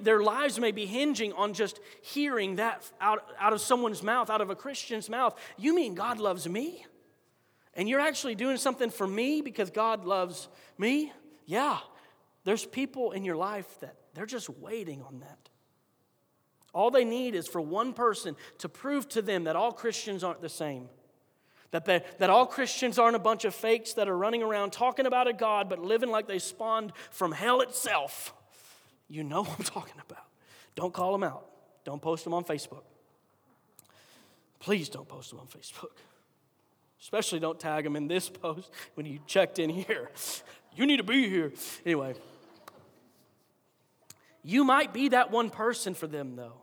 their 0.01 0.23
lives 0.23 0.59
may 0.59 0.73
be 0.73 0.87
hinging 0.87 1.35
on 1.35 1.53
just 1.53 1.81
hearing 2.01 2.57
that 2.57 2.91
out, 2.99 3.27
out 3.39 3.53
of 3.53 3.61
someone's 3.61 4.03
mouth, 4.03 4.31
out 4.31 4.41
of 4.41 4.49
a 4.49 4.57
Christian's 4.57 5.11
mouth. 5.11 5.39
You 5.59 5.75
mean 5.75 5.95
God 5.95 6.19
loves 6.19 6.49
me? 6.49 6.87
And 7.75 7.89
you're 7.89 8.01
actually 8.01 8.35
doing 8.35 8.57
something 8.57 8.91
for 8.91 9.07
me 9.07 9.41
because 9.41 9.71
God 9.71 10.05
loves 10.05 10.49
me? 10.79 11.13
Yeah. 11.47 11.79
There's 12.45 12.65
people 12.65 13.13
in 13.13 13.25
your 13.25 13.37
life 13.37 13.81
that 13.81 13.97
they're 14.15 14.27
just 14.27 14.51
waiting 14.51 15.03
on 15.03 15.21
that. 15.21 15.49
All 16.75 16.91
they 16.91 17.05
need 17.05 17.35
is 17.35 17.47
for 17.47 17.61
one 17.61 17.93
person 17.93 18.37
to 18.59 18.69
prove 18.69 19.09
to 19.11 19.23
them 19.23 19.45
that 19.45 19.57
all 19.57 19.73
Christians 19.73 20.25
aren't 20.25 20.41
the 20.41 20.49
same. 20.49 20.89
That, 21.71 21.85
they, 21.87 22.03
that 22.19 22.29
all 22.29 22.47
Christians 22.47 22.99
aren't 22.99 23.17
a 23.17 23.21
bunch 23.21 23.45
of 23.45 23.55
fakes 23.55 23.95
that 23.95 24.09
are 24.09 24.17
running 24.17 24.43
around 24.43 24.73
talking 24.73 25.07
about 25.07 25.27
a 25.27 25.33
God 25.33 25.69
but 25.69 25.79
living 25.79 26.11
like 26.11 26.27
they 26.27 26.39
spawned 26.39 26.93
from 27.11 27.33
hell 27.33 27.61
itself. 27.61 28.35
You 29.09 29.25
know 29.25 29.43
what 29.45 29.59
I'm 29.59 29.65
talking 29.65 30.01
about. 30.07 30.27
Don't 30.75 30.93
call 30.93 31.13
them 31.13 31.23
out. 31.23 31.47
Don't 31.85 32.01
post 32.01 32.25
them 32.25 32.35
on 32.35 32.45
Facebook. 32.45 32.85
Please 34.61 34.89
don't 34.89 35.09
post 35.09 35.31
them 35.31 35.41
on 35.41 35.47
Facebook. 35.47 35.97
Especially 37.03 37.41
don't 37.41 37.59
tag 37.59 37.83
them 37.83 37.97
in 37.97 38.07
this 38.07 38.29
post 38.31 38.71
when 38.95 39.05
you 39.05 39.19
checked 39.27 39.59
in 39.59 39.69
here. 39.69 40.11
You 40.75 40.87
need 40.87 40.99
to 40.99 41.03
be 41.03 41.29
here. 41.29 41.53
Anyway. 41.85 42.15
You 44.45 44.65
might 44.65 44.93
be 44.93 45.09
that 45.09 45.31
one 45.31 45.51
person 45.51 45.95
for 45.95 46.07
them, 46.07 46.37
though. 46.37 46.63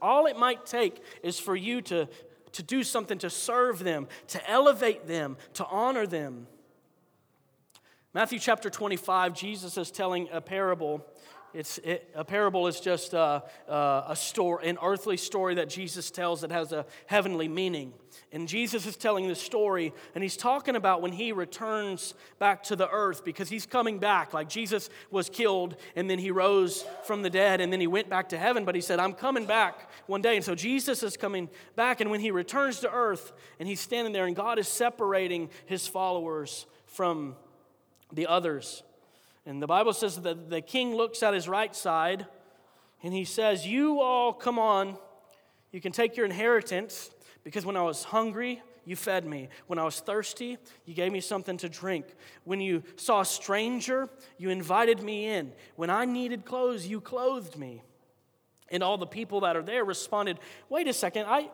All 0.00 0.26
it 0.26 0.38
might 0.38 0.66
take 0.66 1.02
is 1.22 1.38
for 1.38 1.56
you 1.56 1.80
to, 1.82 2.08
to 2.52 2.62
do 2.62 2.82
something 2.82 3.18
to 3.18 3.30
serve 3.30 3.78
them, 3.78 4.06
to 4.28 4.50
elevate 4.50 5.06
them, 5.06 5.36
to 5.54 5.64
honor 5.66 6.06
them. 6.06 6.46
Matthew 8.14 8.38
chapter 8.38 8.68
25, 8.68 9.32
Jesus 9.34 9.78
is 9.78 9.90
telling 9.90 10.28
a 10.32 10.40
parable 10.40 11.06
it's, 11.54 11.78
it, 11.78 12.10
a 12.14 12.24
parable 12.24 12.66
is 12.66 12.80
just 12.80 13.14
uh, 13.14 13.22
uh, 13.22 13.42
a, 13.68 13.72
a, 13.72 14.04
a 14.10 14.16
story, 14.16 14.68
an 14.68 14.78
earthly 14.82 15.16
story 15.16 15.54
that 15.56 15.68
Jesus 15.68 16.10
tells 16.10 16.40
that 16.40 16.50
has 16.50 16.72
a 16.72 16.86
heavenly 17.06 17.48
meaning. 17.48 17.92
And 18.30 18.48
Jesus 18.48 18.86
is 18.86 18.96
telling 18.96 19.28
this 19.28 19.40
story, 19.40 19.92
and 20.14 20.22
he's 20.22 20.36
talking 20.36 20.76
about 20.76 21.02
when 21.02 21.12
he 21.12 21.32
returns 21.32 22.14
back 22.38 22.62
to 22.64 22.76
the 22.76 22.88
earth 22.88 23.24
because 23.24 23.48
he's 23.48 23.66
coming 23.66 23.98
back. 23.98 24.32
Like 24.32 24.48
Jesus 24.48 24.90
was 25.10 25.28
killed, 25.28 25.76
and 25.96 26.08
then 26.08 26.18
he 26.18 26.30
rose 26.30 26.84
from 27.04 27.22
the 27.22 27.30
dead, 27.30 27.60
and 27.60 27.72
then 27.72 27.80
he 27.80 27.86
went 27.86 28.08
back 28.08 28.30
to 28.30 28.38
heaven. 28.38 28.64
But 28.64 28.74
he 28.74 28.80
said, 28.80 28.98
I'm 28.98 29.12
coming 29.12 29.46
back 29.46 29.90
one 30.06 30.22
day. 30.22 30.36
And 30.36 30.44
so 30.44 30.54
Jesus 30.54 31.02
is 31.02 31.16
coming 31.16 31.48
back, 31.76 32.00
and 32.00 32.10
when 32.10 32.20
he 32.20 32.30
returns 32.30 32.80
to 32.80 32.92
earth, 32.92 33.32
and 33.58 33.68
he's 33.68 33.80
standing 33.80 34.12
there, 34.12 34.26
and 34.26 34.36
God 34.36 34.58
is 34.58 34.68
separating 34.68 35.50
his 35.66 35.86
followers 35.86 36.66
from 36.86 37.36
the 38.12 38.26
others. 38.26 38.82
And 39.44 39.60
the 39.60 39.66
Bible 39.66 39.92
says 39.92 40.20
that 40.22 40.50
the 40.50 40.60
king 40.60 40.94
looks 40.94 41.22
at 41.22 41.34
his 41.34 41.48
right 41.48 41.74
side 41.74 42.26
and 43.02 43.12
he 43.12 43.24
says, 43.24 43.66
You 43.66 44.00
all 44.00 44.32
come 44.32 44.58
on, 44.58 44.96
you 45.72 45.80
can 45.80 45.92
take 45.92 46.16
your 46.16 46.26
inheritance 46.26 47.10
because 47.44 47.66
when 47.66 47.76
I 47.76 47.82
was 47.82 48.04
hungry, 48.04 48.62
you 48.84 48.96
fed 48.96 49.24
me. 49.24 49.48
When 49.66 49.78
I 49.78 49.84
was 49.84 50.00
thirsty, 50.00 50.58
you 50.84 50.94
gave 50.94 51.12
me 51.12 51.20
something 51.20 51.56
to 51.58 51.68
drink. 51.68 52.06
When 52.44 52.60
you 52.60 52.82
saw 52.96 53.20
a 53.20 53.24
stranger, 53.24 54.08
you 54.38 54.50
invited 54.50 55.02
me 55.02 55.26
in. 55.26 55.52
When 55.76 55.90
I 55.90 56.04
needed 56.04 56.44
clothes, 56.44 56.86
you 56.86 57.00
clothed 57.00 57.56
me. 57.56 57.82
And 58.70 58.82
all 58.82 58.96
the 58.96 59.06
people 59.06 59.40
that 59.40 59.56
are 59.56 59.62
there 59.62 59.84
responded, 59.84 60.38
Wait 60.68 60.88
a 60.88 60.92
second, 60.92 61.26
I, 61.26 61.50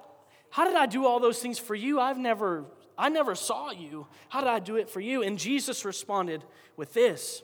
how 0.50 0.66
did 0.66 0.76
I 0.76 0.86
do 0.86 1.06
all 1.06 1.20
those 1.20 1.40
things 1.40 1.58
for 1.58 1.74
you? 1.74 2.00
I've 2.00 2.18
never, 2.18 2.64
I 2.96 3.08
never 3.08 3.34
saw 3.34 3.70
you. 3.70 4.06
How 4.28 4.40
did 4.40 4.48
I 4.48 4.58
do 4.58 4.76
it 4.76 4.88
for 4.88 5.00
you? 5.00 5.22
And 5.22 5.38
Jesus 5.38 5.84
responded 5.84 6.44
with 6.76 6.92
this 6.92 7.42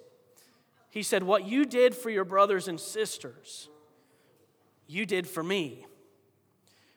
He 0.95 1.03
said, 1.03 1.25
What 1.25 1.45
you 1.45 1.65
did 1.65 1.93
for 1.93 2.09
your 2.09 2.25
brothers 2.25 2.69
and 2.69 2.79
sisters, 2.79 3.69
you 4.87 5.05
did 5.05 5.27
for 5.27 5.43
me. 5.43 5.87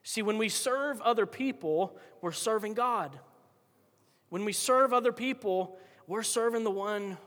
See, 0.04 0.22
when 0.22 0.38
we 0.38 0.50
serve 0.50 1.02
other 1.02 1.26
people, 1.26 1.98
we're 2.22 2.32
serving 2.32 2.76
God. 2.76 3.20
When 4.30 4.46
we 4.46 4.54
serve 4.54 4.94
other 4.94 5.12
people, 5.12 5.80
we're 6.06 6.22
serving 6.22 6.64
the 6.64 6.70
one 6.70 7.18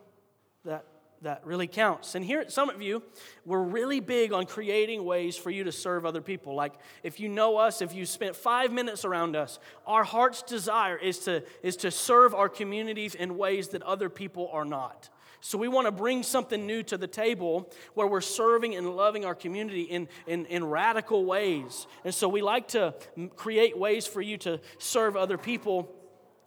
that, 0.65 0.85
that 1.23 1.45
really 1.45 1.67
counts. 1.67 2.15
And 2.15 2.25
here 2.25 2.41
at 2.41 2.51
Summit 2.51 2.79
View, 2.79 3.03
we're 3.45 3.63
really 3.63 4.01
big 4.01 4.33
on 4.33 4.47
creating 4.47 5.05
ways 5.05 5.37
for 5.37 5.51
you 5.51 5.65
to 5.65 5.73
serve 5.73 6.07
other 6.07 6.23
people. 6.23 6.55
Like 6.55 6.73
if 7.03 7.21
you 7.21 7.29
know 7.29 7.59
us, 7.59 7.83
if 7.83 7.95
you 7.95 8.07
spent 8.07 8.35
five 8.35 8.73
minutes 8.73 9.05
around 9.05 9.37
us, 9.37 9.59
our 9.87 10.03
heart's 10.03 10.43
desire 10.43 10.97
is 10.97 11.19
to, 11.21 11.43
is 11.63 11.77
to 11.79 11.91
serve 11.91 12.35
our 12.35 12.49
communities 12.49 13.15
in 13.15 13.37
ways 13.37 13.69
that 13.69 13.83
other 13.83 14.09
people 14.09 14.49
are 14.53 14.65
not. 14.65 15.11
So 15.43 15.57
we 15.57 15.69
want 15.69 15.87
to 15.87 15.93
bring 15.93 16.23
something 16.23 16.67
new 16.67 16.83
to 16.85 16.99
the 16.99 17.07
table 17.07 17.71
where 17.95 18.07
we're 18.07 18.21
serving 18.21 18.75
and 18.77 18.95
loving 18.95 19.25
our 19.25 19.35
community 19.35 19.83
in, 19.83 20.09
in, 20.27 20.47
in 20.47 20.65
radical 20.65 21.25
ways. 21.25 21.87
And 22.05 22.15
so 22.15 22.29
we 22.29 22.43
like 22.43 22.69
to 22.69 22.95
create 23.37 23.77
ways 23.77 24.07
for 24.07 24.21
you 24.21 24.37
to 24.39 24.61
serve 24.79 25.17
other 25.17 25.39
people. 25.39 25.95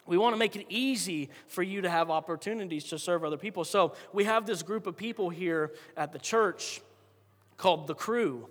We 0.05 0.17
want 0.17 0.33
to 0.33 0.37
make 0.37 0.55
it 0.55 0.65
easy 0.69 1.29
for 1.47 1.63
you 1.63 1.81
to 1.81 1.89
have 1.89 2.09
opportunities 2.09 2.85
to 2.85 2.99
serve 2.99 3.23
other 3.23 3.37
people. 3.37 3.63
So 3.63 3.93
we 4.11 4.25
have 4.25 4.45
this 4.45 4.61
group 4.61 4.85
of 4.85 4.97
people 4.97 5.29
here 5.29 5.71
at 5.95 6.11
the 6.11 6.19
church 6.19 6.81
called 7.57 7.87
the 7.87 7.95
crew. 7.95 8.49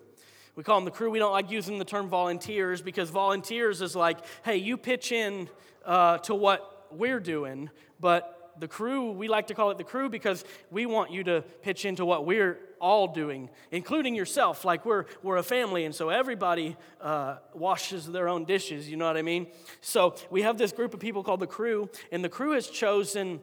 We 0.55 0.63
call 0.63 0.77
them 0.77 0.85
the 0.85 0.91
crew. 0.91 1.11
We 1.11 1.19
don't 1.19 1.33
like 1.33 1.51
using 1.51 1.79
the 1.79 1.85
term 1.85 2.09
volunteers 2.09 2.83
because 2.83 3.11
volunteers 3.11 3.83
is 3.83 3.97
like, 3.97 4.19
hey, 4.45 4.57
you 4.57 4.77
pitch 4.77 5.13
in 5.13 5.49
uh, 5.85 6.19
to 6.19 6.35
what 6.35 6.87
we're 6.91 7.21
doing, 7.21 7.71
but 8.01 8.53
the 8.59 8.69
crew, 8.69 9.13
we 9.13 9.29
like 9.29 9.47
to 9.47 9.55
call 9.55 9.71
it 9.71 9.79
the 9.79 9.85
crew 9.85 10.09
because 10.09 10.45
we 10.71 10.87
want 10.87 11.11
you 11.11 11.25
to 11.25 11.43
pitch 11.63 11.85
into 11.85 12.05
what 12.05 12.27
we're 12.27 12.59
all 12.83 13.07
doing, 13.07 13.49
including 13.71 14.15
yourself. 14.15 14.65
Like 14.65 14.85
we're, 14.85 15.07
we're 15.23 15.37
a 15.37 15.43
family, 15.43 15.85
and 15.85 15.95
so 15.95 16.11
everybody 16.11 16.77
uh, 17.01 17.37
washes 17.55 18.07
their 18.07 18.29
own 18.29 18.45
dishes, 18.45 18.91
you 18.91 18.97
know 18.97 19.07
what 19.07 19.17
I 19.17 19.23
mean? 19.23 19.47
So 19.81 20.17
we 20.31 20.43
have 20.43 20.59
this 20.59 20.73
group 20.73 20.93
of 20.93 21.01
people 21.01 21.23
called 21.23 21.41
the 21.41 21.47
crew, 21.47 21.89
and 22.11 22.23
the 22.23 22.29
crew 22.29 22.53
has 22.53 22.67
chosen. 22.67 23.41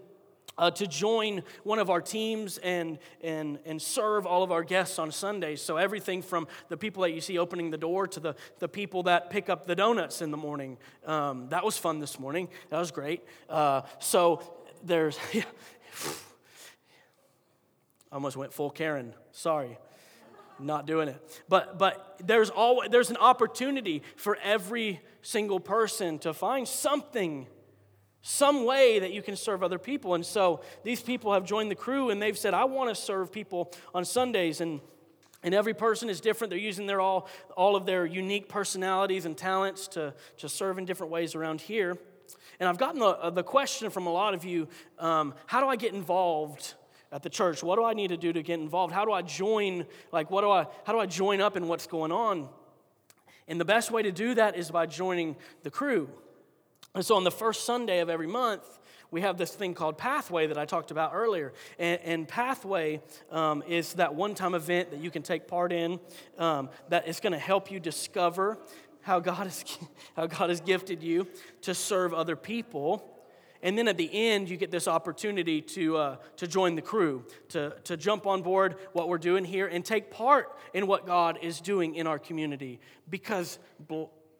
Uh, 0.58 0.70
to 0.70 0.86
join 0.86 1.42
one 1.64 1.80
of 1.80 1.90
our 1.90 2.02
teams 2.02 2.58
and, 2.58 3.00
and, 3.24 3.60
and 3.66 3.82
serve 3.82 4.26
all 4.26 4.44
of 4.44 4.52
our 4.52 4.64
guests 4.64 5.00
on 5.00 5.10
Sundays. 5.10 5.62
So, 5.62 5.78
everything 5.78 6.22
from 6.22 6.50
the 6.68 6.76
people 6.76 7.04
that 7.04 7.12
you 7.12 7.22
see 7.22 7.38
opening 7.38 7.70
the 7.70 7.78
door 7.78 8.08
to 8.08 8.20
the, 8.20 8.36
the 8.58 8.68
people 8.68 9.04
that 9.04 9.30
pick 9.30 9.48
up 9.48 9.68
the 9.68 9.76
donuts 9.76 10.22
in 10.22 10.32
the 10.32 10.38
morning. 10.38 10.78
Um, 11.06 11.48
that 11.48 11.64
was 11.64 11.78
fun 11.78 12.00
this 12.00 12.20
morning. 12.20 12.50
That 12.72 12.80
was 12.80 12.92
great. 12.92 13.24
Uh, 13.48 13.84
so, 14.00 14.42
there's, 14.84 15.18
I 18.12 18.16
almost 18.16 18.38
went 18.38 18.54
full 18.54 18.70
Karen. 18.70 19.14
Sorry, 19.32 19.78
not 20.60 20.86
doing 20.86 21.08
it. 21.10 21.42
But 21.48 21.78
but 21.78 22.20
there's 22.24 22.50
always 22.50 22.90
there's 22.90 23.10
an 23.10 23.18
opportunity 23.18 24.04
for 24.16 24.38
every 24.44 25.02
single 25.22 25.60
person 25.60 26.20
to 26.20 26.34
find 26.34 26.68
something, 26.68 27.48
some 28.22 28.66
way 28.66 29.00
that 29.00 29.12
you 29.12 29.22
can 29.22 29.36
serve 29.36 29.64
other 29.64 29.80
people. 29.80 30.16
And 30.16 30.26
so 30.26 30.62
these 30.84 31.02
people 31.02 31.34
have 31.34 31.46
joined 31.46 31.70
the 31.70 31.76
crew 31.76 32.10
and 32.10 32.22
they've 32.22 32.38
said, 32.38 32.54
I 32.54 32.66
want 32.66 32.90
to 32.90 32.96
serve 32.96 33.32
people 33.32 33.72
on 33.94 34.06
Sundays 34.06 34.62
and 34.62 34.82
and 35.42 35.54
every 35.54 35.74
person 35.74 36.10
is 36.10 36.20
different. 36.20 36.50
They're 36.50 36.60
using 36.60 36.86
their 36.86 37.00
all, 37.00 37.30
all 37.56 37.76
of 37.76 37.86
their 37.86 38.06
unique 38.06 38.50
personalities 38.50 39.26
and 39.26 39.38
talents 39.38 39.88
to, 39.90 40.14
to 40.38 40.50
serve 40.50 40.78
in 40.78 40.86
different 40.86 41.12
ways 41.12 41.34
around 41.34 41.62
here. 41.62 41.98
And 42.60 42.68
I've 42.68 42.78
gotten 42.78 43.00
the, 43.00 43.30
the 43.30 43.44
question 43.44 43.90
from 43.90 44.06
a 44.06 44.12
lot 44.12 44.34
of 44.34 44.44
you 44.44 44.68
um, 44.98 45.34
how 45.46 45.62
do 45.62 45.68
I 45.68 45.78
get 45.78 45.94
involved? 45.94 46.74
At 47.12 47.24
the 47.24 47.30
church 47.30 47.64
what 47.64 47.76
do 47.76 47.84
i 47.84 47.94
need 47.94 48.10
to 48.10 48.18
do 48.18 48.32
to 48.32 48.42
get 48.42 48.60
involved 48.60 48.94
how 48.94 49.06
do 49.06 49.12
i 49.12 49.22
join 49.22 49.86
like 50.12 50.30
what 50.32 50.42
do 50.42 50.50
i 50.50 50.66
how 50.86 50.94
do 50.94 51.00
i 51.00 51.06
join 51.06 51.42
up 51.42 51.56
in 51.58 51.68
what's 51.68 51.88
going 51.88 52.12
on 52.12 52.48
and 53.48 53.60
the 53.60 53.66
best 53.66 53.92
way 53.92 54.02
to 54.04 54.12
do 54.12 54.34
that 54.36 54.56
is 54.56 54.70
by 54.72 54.86
joining 54.86 55.36
the 55.64 55.72
crew 55.72 56.10
and 56.96 57.06
so 57.06 57.16
on 57.16 57.24
the 57.24 57.32
first 57.32 57.66
sunday 57.66 58.00
of 58.00 58.10
every 58.10 58.28
month 58.28 58.80
we 59.12 59.22
have 59.22 59.38
this 59.38 59.52
thing 59.52 59.74
called 59.74 59.98
Pathway 59.98 60.48
that 60.48 60.58
I 60.58 60.66
talked 60.66 60.92
about 60.92 61.12
earlier. 61.14 61.54
And, 61.80 62.00
and 62.04 62.28
Pathway 62.28 63.02
um, 63.32 63.64
is 63.68 63.94
that 63.94 64.14
one 64.14 64.36
time 64.36 64.54
event 64.54 64.92
that 64.92 65.00
you 65.00 65.10
can 65.10 65.24
take 65.24 65.48
part 65.48 65.72
in 65.72 66.00
um, 66.38 66.70
that 66.90 67.08
is 67.08 67.20
going 67.20 67.34
to 67.34 67.40
help 67.40 67.72
you 67.72 67.80
discover 67.80 68.60
how 69.02 69.20
God, 69.20 69.46
has, 69.46 69.66
how 70.16 70.28
God 70.28 70.50
has 70.50 70.62
gifted 70.62 71.02
you 71.02 71.28
to 71.62 71.74
serve 71.74 72.14
other 72.14 72.36
people. 72.36 73.16
And 73.62 73.78
then 73.78 73.88
at 73.88 73.98
the 73.98 74.10
end, 74.14 74.50
you 74.50 74.56
get 74.56 74.72
this 74.72 74.88
opportunity 74.88 75.62
to, 75.62 75.98
uh, 75.98 76.16
to 76.38 76.48
join 76.48 76.76
the 76.76 76.82
crew, 76.82 77.26
to, 77.50 77.76
to 77.84 77.98
jump 77.98 78.26
on 78.26 78.42
board 78.42 78.76
what 78.94 79.10
we're 79.10 79.18
doing 79.18 79.44
here 79.44 79.68
and 79.68 79.84
take 79.84 80.12
part 80.12 80.58
in 80.74 80.88
what 80.88 81.06
God 81.06 81.40
is 81.42 81.60
doing 81.60 81.96
in 81.96 82.08
our 82.08 82.20
community 82.20 82.80
because 83.10 83.60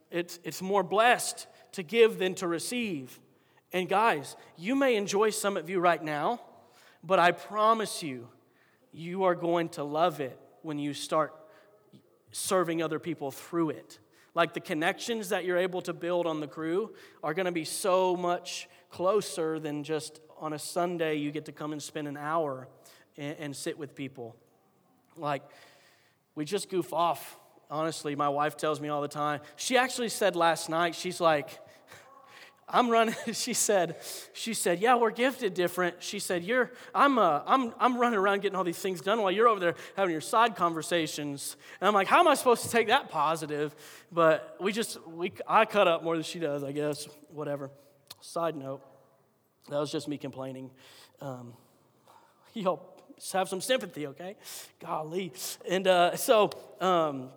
it's, 0.10 0.40
it's 0.44 0.62
more 0.62 0.84
blessed 0.84 1.48
to 1.74 1.84
give 1.84 2.18
than 2.18 2.34
to 2.36 2.48
receive. 2.48 3.20
And 3.74 3.90
guys, 3.90 4.38
you 4.58 4.76
may 4.76 4.96
enjoy 4.96 5.32
Summit 5.32 5.66
View 5.66 5.80
right 5.80 6.04
now, 6.04 6.40
but 7.04 7.20
I 7.20 7.32
promise 7.32 8.02
you, 8.02 8.30
you 8.92 9.24
are 9.24 9.36
going 9.36 9.70
to 9.70 9.84
love 9.84 10.22
it 10.22 10.40
when 10.62 10.80
you 10.80 10.94
start 10.94 11.34
serving 12.32 12.82
other 12.82 13.00
people 13.00 13.32
through 13.32 13.72
it. 13.72 14.00
Like 14.34 14.54
the 14.54 14.60
connections 14.60 15.30
that 15.30 15.46
you're 15.46 15.58
able 15.58 15.82
to 15.82 15.94
build 15.94 16.26
on 16.26 16.40
the 16.40 16.48
crew 16.48 16.94
are 17.24 17.34
going 17.34 17.48
to 17.48 17.52
be 17.52 17.66
so 17.66 18.16
much 18.16 18.70
closer 18.90 19.60
than 19.60 19.84
just 19.84 20.20
on 20.40 20.54
a 20.54 20.60
Sunday 20.60 21.16
you 21.16 21.32
get 21.32 21.46
to 21.46 21.52
come 21.52 21.72
and 21.72 21.82
spend 21.82 22.08
an 22.08 22.18
hour 22.18 22.68
and, 23.18 23.36
and 23.40 23.56
sit 23.56 23.78
with 23.78 23.96
people. 23.96 24.36
Like, 25.18 25.44
we 26.36 26.46
just 26.46 26.70
goof 26.70 26.94
off. 26.94 27.38
Honestly, 27.70 28.16
my 28.16 28.30
wife 28.30 28.58
tells 28.58 28.82
me 28.82 28.90
all 28.90 29.02
the 29.02 29.08
time. 29.08 29.42
She 29.56 29.78
actually 29.78 30.10
said 30.10 30.36
last 30.36 30.70
night, 30.70 30.96
she's 30.96 31.22
like, 31.22 31.50
I'm 32.70 32.90
running, 32.90 33.14
she 33.34 33.54
said, 33.54 33.98
she 34.34 34.56
said, 34.56 34.80
yeah, 34.80 34.96
we're 34.96 35.12
gifted 35.12 35.54
different. 35.54 36.02
She 36.02 36.18
said, 36.18 36.44
you're, 36.44 36.72
I'm, 36.96 37.20
uh, 37.20 37.42
I'm, 37.46 37.74
I'm 37.80 37.98
running 37.98 38.18
around 38.18 38.42
getting 38.42 38.56
all 38.56 38.64
these 38.64 38.80
things 38.80 39.02
done 39.02 39.22
while 39.22 39.32
you're 39.32 39.48
over 39.48 39.60
there 39.60 39.76
having 39.96 40.12
your 40.12 40.22
side 40.22 40.56
conversations. 40.56 41.58
And 41.80 41.88
I'm 41.88 41.94
like, 41.94 42.08
how 42.08 42.22
am 42.22 42.28
I 42.28 42.34
supposed 42.34 42.64
to 42.64 42.70
take 42.70 42.88
that 42.88 43.10
positive? 43.10 43.76
But 44.12 44.56
we 44.60 44.72
just, 44.72 44.98
we, 45.08 45.32
I 45.48 45.66
cut 45.66 45.88
up 45.88 46.04
more 46.04 46.16
than 46.16 46.24
she 46.24 46.40
does, 46.40 46.64
I 46.64 46.72
guess, 46.72 47.08
whatever. 47.32 47.70
Side 48.22 48.56
note, 48.56 48.82
that 49.70 49.80
was 49.80 49.92
just 49.92 50.08
me 50.08 50.18
complaining. 50.18 50.72
Um, 51.22 51.54
y'all 52.54 52.96
have 53.34 53.50
some 53.50 53.62
sympathy, 53.62 54.08
okay? 54.08 54.36
Golly. 54.80 55.34
And 55.68 55.88
uh, 55.88 56.16
so, 56.16 56.52
um, 56.80 57.30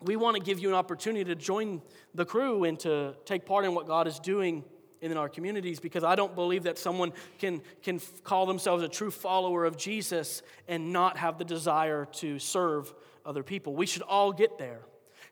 we 0.00 0.16
want 0.16 0.36
to 0.36 0.42
give 0.42 0.58
you 0.58 0.68
an 0.68 0.74
opportunity 0.74 1.24
to 1.24 1.34
join 1.34 1.80
the 2.14 2.24
crew 2.24 2.64
and 2.64 2.78
to 2.80 3.14
take 3.24 3.46
part 3.46 3.64
in 3.64 3.74
what 3.74 3.86
God 3.86 4.06
is 4.06 4.18
doing 4.18 4.64
in 5.00 5.16
our 5.16 5.28
communities 5.28 5.80
because 5.80 6.04
I 6.04 6.14
don't 6.14 6.34
believe 6.34 6.64
that 6.64 6.78
someone 6.78 7.12
can, 7.38 7.62
can 7.82 8.00
call 8.22 8.46
themselves 8.46 8.82
a 8.82 8.88
true 8.88 9.10
follower 9.10 9.64
of 9.64 9.76
Jesus 9.76 10.42
and 10.68 10.92
not 10.92 11.18
have 11.18 11.38
the 11.38 11.44
desire 11.44 12.06
to 12.12 12.38
serve 12.38 12.92
other 13.24 13.42
people. 13.42 13.74
We 13.74 13.86
should 13.86 14.02
all 14.02 14.32
get 14.32 14.58
there. 14.58 14.80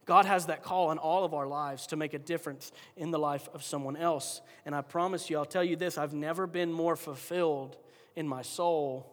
God 0.04 0.24
has 0.26 0.46
that 0.46 0.62
call 0.62 0.90
in 0.90 0.98
all 0.98 1.24
of 1.24 1.32
our 1.32 1.46
lives 1.46 1.86
to 1.88 1.96
make 1.96 2.12
a 2.12 2.18
difference 2.18 2.72
in 2.96 3.10
the 3.10 3.18
life 3.18 3.48
of 3.54 3.62
someone 3.62 3.96
else. 3.96 4.40
And 4.66 4.74
I 4.74 4.80
promise 4.80 5.30
you, 5.30 5.38
I'll 5.38 5.44
tell 5.44 5.62
you 5.62 5.76
this 5.76 5.96
I've 5.96 6.14
never 6.14 6.46
been 6.46 6.72
more 6.72 6.96
fulfilled 6.96 7.76
in 8.16 8.26
my 8.26 8.42
soul 8.42 9.06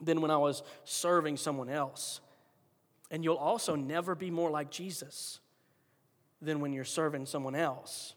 than 0.00 0.20
when 0.20 0.30
I 0.30 0.36
was 0.36 0.62
serving 0.84 1.36
someone 1.36 1.68
else. 1.68 2.20
And 3.10 3.24
you'll 3.24 3.36
also 3.36 3.74
never 3.74 4.14
be 4.14 4.30
more 4.30 4.50
like 4.50 4.70
Jesus 4.70 5.40
than 6.40 6.60
when 6.60 6.72
you're 6.72 6.84
serving 6.84 7.26
someone 7.26 7.54
else. 7.54 8.14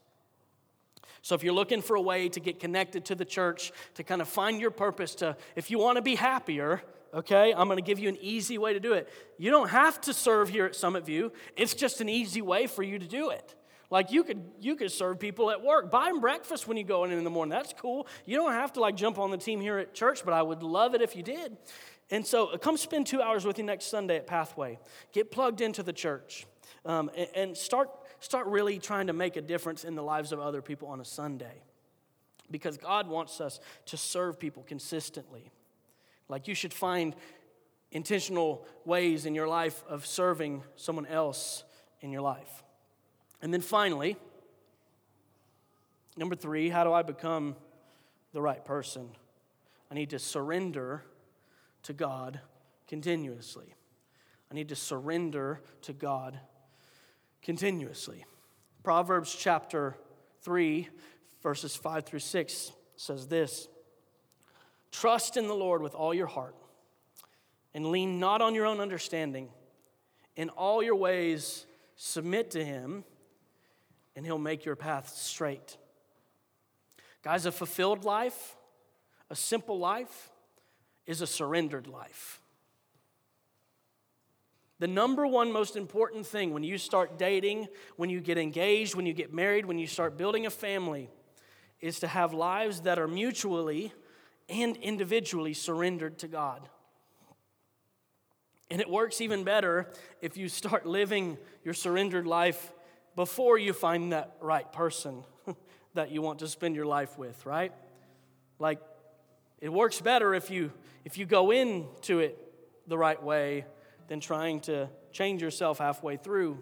So, 1.21 1.33
if 1.33 1.43
you're 1.43 1.53
looking 1.53 1.81
for 1.81 1.95
a 1.95 2.01
way 2.01 2.29
to 2.29 2.39
get 2.39 2.59
connected 2.59 3.05
to 3.05 3.15
the 3.15 3.25
church, 3.25 3.71
to 3.95 4.03
kind 4.03 4.21
of 4.21 4.29
find 4.29 4.61
your 4.61 4.71
purpose, 4.71 5.15
to 5.15 5.35
if 5.55 5.71
you 5.71 5.79
want 5.79 5.95
to 5.95 6.03
be 6.03 6.15
happier, 6.15 6.83
okay, 7.15 7.53
I'm 7.53 7.67
going 7.67 7.77
to 7.77 7.83
give 7.83 7.97
you 7.97 8.09
an 8.09 8.17
easy 8.19 8.57
way 8.57 8.73
to 8.73 8.79
do 8.79 8.93
it. 8.93 9.09
You 9.37 9.49
don't 9.49 9.69
have 9.69 9.99
to 10.01 10.13
serve 10.13 10.49
here 10.49 10.65
at 10.65 10.75
Summit 10.75 11.05
View, 11.05 11.31
it's 11.55 11.73
just 11.73 12.01
an 12.01 12.09
easy 12.09 12.41
way 12.41 12.67
for 12.67 12.83
you 12.83 12.99
to 12.99 13.07
do 13.07 13.29
it. 13.29 13.55
Like 13.89 14.11
you 14.11 14.23
could 14.23 14.43
you 14.59 14.75
could 14.75 14.91
serve 14.91 15.19
people 15.19 15.51
at 15.51 15.63
work. 15.63 15.91
Buy 15.91 16.05
them 16.05 16.19
breakfast 16.19 16.67
when 16.67 16.75
you 16.75 16.83
go 16.83 17.03
in 17.03 17.11
in 17.11 17.23
the 17.23 17.29
morning. 17.29 17.51
That's 17.51 17.73
cool. 17.73 18.07
You 18.25 18.35
don't 18.35 18.51
have 18.51 18.73
to 18.73 18.79
like 18.79 18.95
jump 18.95 19.19
on 19.19 19.31
the 19.31 19.37
team 19.37 19.61
here 19.61 19.77
at 19.77 19.93
church, 19.93 20.25
but 20.25 20.33
I 20.33 20.41
would 20.41 20.63
love 20.63 20.95
it 20.95 21.01
if 21.01 21.15
you 21.15 21.23
did. 21.23 21.55
And 22.11 22.25
so 22.25 22.47
uh, 22.47 22.57
come 22.57 22.77
spend 22.77 23.07
two 23.07 23.21
hours 23.21 23.45
with 23.45 23.57
you 23.57 23.63
next 23.63 23.85
Sunday 23.85 24.17
at 24.17 24.27
Pathway. 24.27 24.79
Get 25.13 25.31
plugged 25.31 25.61
into 25.61 25.83
the 25.83 25.93
church 25.93 26.45
um, 26.85 27.11
and, 27.15 27.29
and 27.35 27.57
start 27.57 27.89
start 28.19 28.47
really 28.47 28.79
trying 28.79 29.07
to 29.07 29.13
make 29.13 29.37
a 29.37 29.41
difference 29.41 29.83
in 29.83 29.93
the 29.93 30.03
lives 30.03 30.31
of 30.31 30.39
other 30.39 30.61
people 30.61 30.87
on 30.87 30.99
a 30.99 31.05
Sunday. 31.05 31.61
Because 32.49 32.77
God 32.77 33.07
wants 33.07 33.39
us 33.39 33.59
to 33.87 33.97
serve 33.97 34.39
people 34.39 34.63
consistently. 34.63 35.51
Like 36.27 36.47
you 36.47 36.55
should 36.55 36.73
find 36.73 37.15
intentional 37.91 38.65
ways 38.83 39.25
in 39.25 39.35
your 39.35 39.47
life 39.47 39.83
of 39.87 40.05
serving 40.05 40.63
someone 40.75 41.05
else 41.05 41.63
in 42.01 42.11
your 42.11 42.21
life. 42.21 42.63
And 43.41 43.53
then 43.53 43.61
finally, 43.61 44.17
number 46.17 46.35
three, 46.35 46.69
how 46.69 46.83
do 46.83 46.91
I 46.91 47.03
become 47.03 47.55
the 48.33 48.41
right 48.41 48.63
person? 48.63 49.09
I 49.91 49.95
need 49.95 50.09
to 50.11 50.19
surrender 50.19 51.03
to 51.83 51.93
God 51.93 52.39
continuously. 52.87 53.75
I 54.51 54.55
need 54.55 54.69
to 54.69 54.75
surrender 54.75 55.61
to 55.83 55.93
God 55.93 56.39
continuously. 57.41 58.25
Proverbs 58.83 59.35
chapter 59.35 59.95
3, 60.41 60.89
verses 61.41 61.75
5 61.75 62.05
through 62.05 62.19
6 62.19 62.71
says 62.95 63.27
this 63.27 63.67
Trust 64.91 65.37
in 65.37 65.47
the 65.47 65.55
Lord 65.55 65.81
with 65.81 65.95
all 65.95 66.13
your 66.13 66.27
heart 66.27 66.55
and 67.73 67.91
lean 67.91 68.19
not 68.19 68.41
on 68.41 68.55
your 68.55 68.65
own 68.65 68.79
understanding. 68.79 69.49
In 70.35 70.49
all 70.49 70.81
your 70.81 70.95
ways, 70.95 71.65
submit 71.95 72.51
to 72.51 72.63
Him, 72.63 73.03
and 74.15 74.25
He'll 74.25 74.37
make 74.37 74.65
your 74.65 74.75
path 74.75 75.09
straight. 75.09 75.77
Guys, 77.21 77.45
a 77.45 77.51
fulfilled 77.51 78.05
life, 78.05 78.55
a 79.29 79.35
simple 79.35 79.77
life, 79.77 80.29
is 81.05 81.21
a 81.21 81.27
surrendered 81.27 81.87
life. 81.87 82.39
The 84.79 84.87
number 84.87 85.25
one 85.25 85.51
most 85.51 85.75
important 85.75 86.25
thing 86.25 86.53
when 86.53 86.63
you 86.63 86.77
start 86.77 87.17
dating, 87.17 87.67
when 87.95 88.09
you 88.09 88.19
get 88.19 88.37
engaged, 88.37 88.95
when 88.95 89.05
you 89.05 89.13
get 89.13 89.33
married, 89.33 89.65
when 89.65 89.79
you 89.79 89.87
start 89.87 90.17
building 90.17 90.45
a 90.45 90.49
family, 90.49 91.09
is 91.79 91.99
to 91.99 92.07
have 92.07 92.33
lives 92.33 92.81
that 92.81 92.99
are 92.99 93.07
mutually 93.07 93.93
and 94.49 94.77
individually 94.77 95.53
surrendered 95.53 96.19
to 96.19 96.27
God. 96.27 96.69
And 98.69 98.81
it 98.81 98.89
works 98.89 99.21
even 99.21 99.43
better 99.43 99.91
if 100.21 100.37
you 100.37 100.49
start 100.49 100.85
living 100.85 101.37
your 101.63 101.73
surrendered 101.73 102.25
life 102.25 102.73
before 103.15 103.57
you 103.57 103.73
find 103.73 104.11
that 104.11 104.35
right 104.41 104.71
person 104.71 105.23
that 105.93 106.11
you 106.11 106.21
want 106.21 106.39
to 106.39 106.47
spend 106.47 106.75
your 106.75 106.85
life 106.85 107.17
with, 107.17 107.45
right? 107.45 107.71
Like 108.59 108.79
it 109.61 109.71
works 109.71 110.01
better 110.01 110.33
if 110.33 110.49
you 110.49 110.71
if 111.03 111.17
you 111.17 111.25
go 111.25 111.51
into 111.51 112.19
it 112.19 112.37
the 112.87 112.97
right 112.97 113.21
way 113.21 113.65
than 114.07 114.19
trying 114.19 114.59
to 114.61 114.89
change 115.11 115.41
yourself 115.41 115.79
halfway 115.79 116.17
through. 116.17 116.61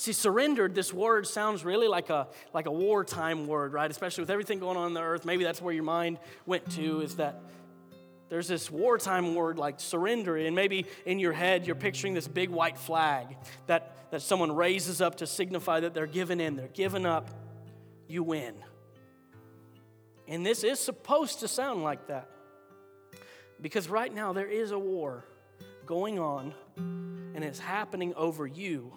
See, 0.00 0.14
surrendered, 0.14 0.74
this 0.74 0.94
word 0.94 1.26
sounds 1.26 1.62
really 1.62 1.86
like 1.86 2.08
a, 2.08 2.26
like 2.54 2.64
a 2.64 2.70
wartime 2.70 3.46
word, 3.46 3.74
right? 3.74 3.90
Especially 3.90 4.22
with 4.22 4.30
everything 4.30 4.58
going 4.58 4.78
on 4.78 4.86
in 4.86 4.94
the 4.94 5.02
earth. 5.02 5.26
Maybe 5.26 5.44
that's 5.44 5.60
where 5.60 5.74
your 5.74 5.84
mind 5.84 6.18
went 6.46 6.70
to, 6.76 7.02
is 7.02 7.16
that 7.16 7.42
there's 8.30 8.48
this 8.48 8.70
wartime 8.70 9.34
word 9.34 9.58
like 9.58 9.78
surrender. 9.78 10.38
And 10.38 10.56
maybe 10.56 10.86
in 11.04 11.18
your 11.18 11.34
head, 11.34 11.66
you're 11.66 11.76
picturing 11.76 12.14
this 12.14 12.26
big 12.26 12.48
white 12.48 12.78
flag 12.78 13.36
that, 13.66 14.10
that 14.10 14.22
someone 14.22 14.52
raises 14.52 15.02
up 15.02 15.16
to 15.16 15.26
signify 15.26 15.80
that 15.80 15.92
they're 15.92 16.06
giving 16.06 16.40
in, 16.40 16.56
they're 16.56 16.68
giving 16.68 17.04
up, 17.04 17.28
you 18.08 18.22
win. 18.22 18.54
And 20.26 20.46
this 20.46 20.64
is 20.64 20.80
supposed 20.80 21.40
to 21.40 21.48
sound 21.48 21.82
like 21.82 22.06
that. 22.06 22.30
Because 23.60 23.86
right 23.86 24.14
now, 24.14 24.32
there 24.32 24.48
is 24.48 24.70
a 24.70 24.78
war 24.78 25.26
going 25.84 26.18
on, 26.18 26.54
and 26.78 27.44
it's 27.44 27.58
happening 27.58 28.14
over 28.14 28.46
you. 28.46 28.94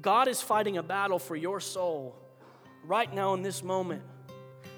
God 0.00 0.28
is 0.28 0.40
fighting 0.40 0.76
a 0.76 0.82
battle 0.82 1.18
for 1.18 1.36
your 1.36 1.60
soul 1.60 2.16
right 2.84 3.12
now 3.12 3.34
in 3.34 3.42
this 3.42 3.62
moment. 3.62 4.02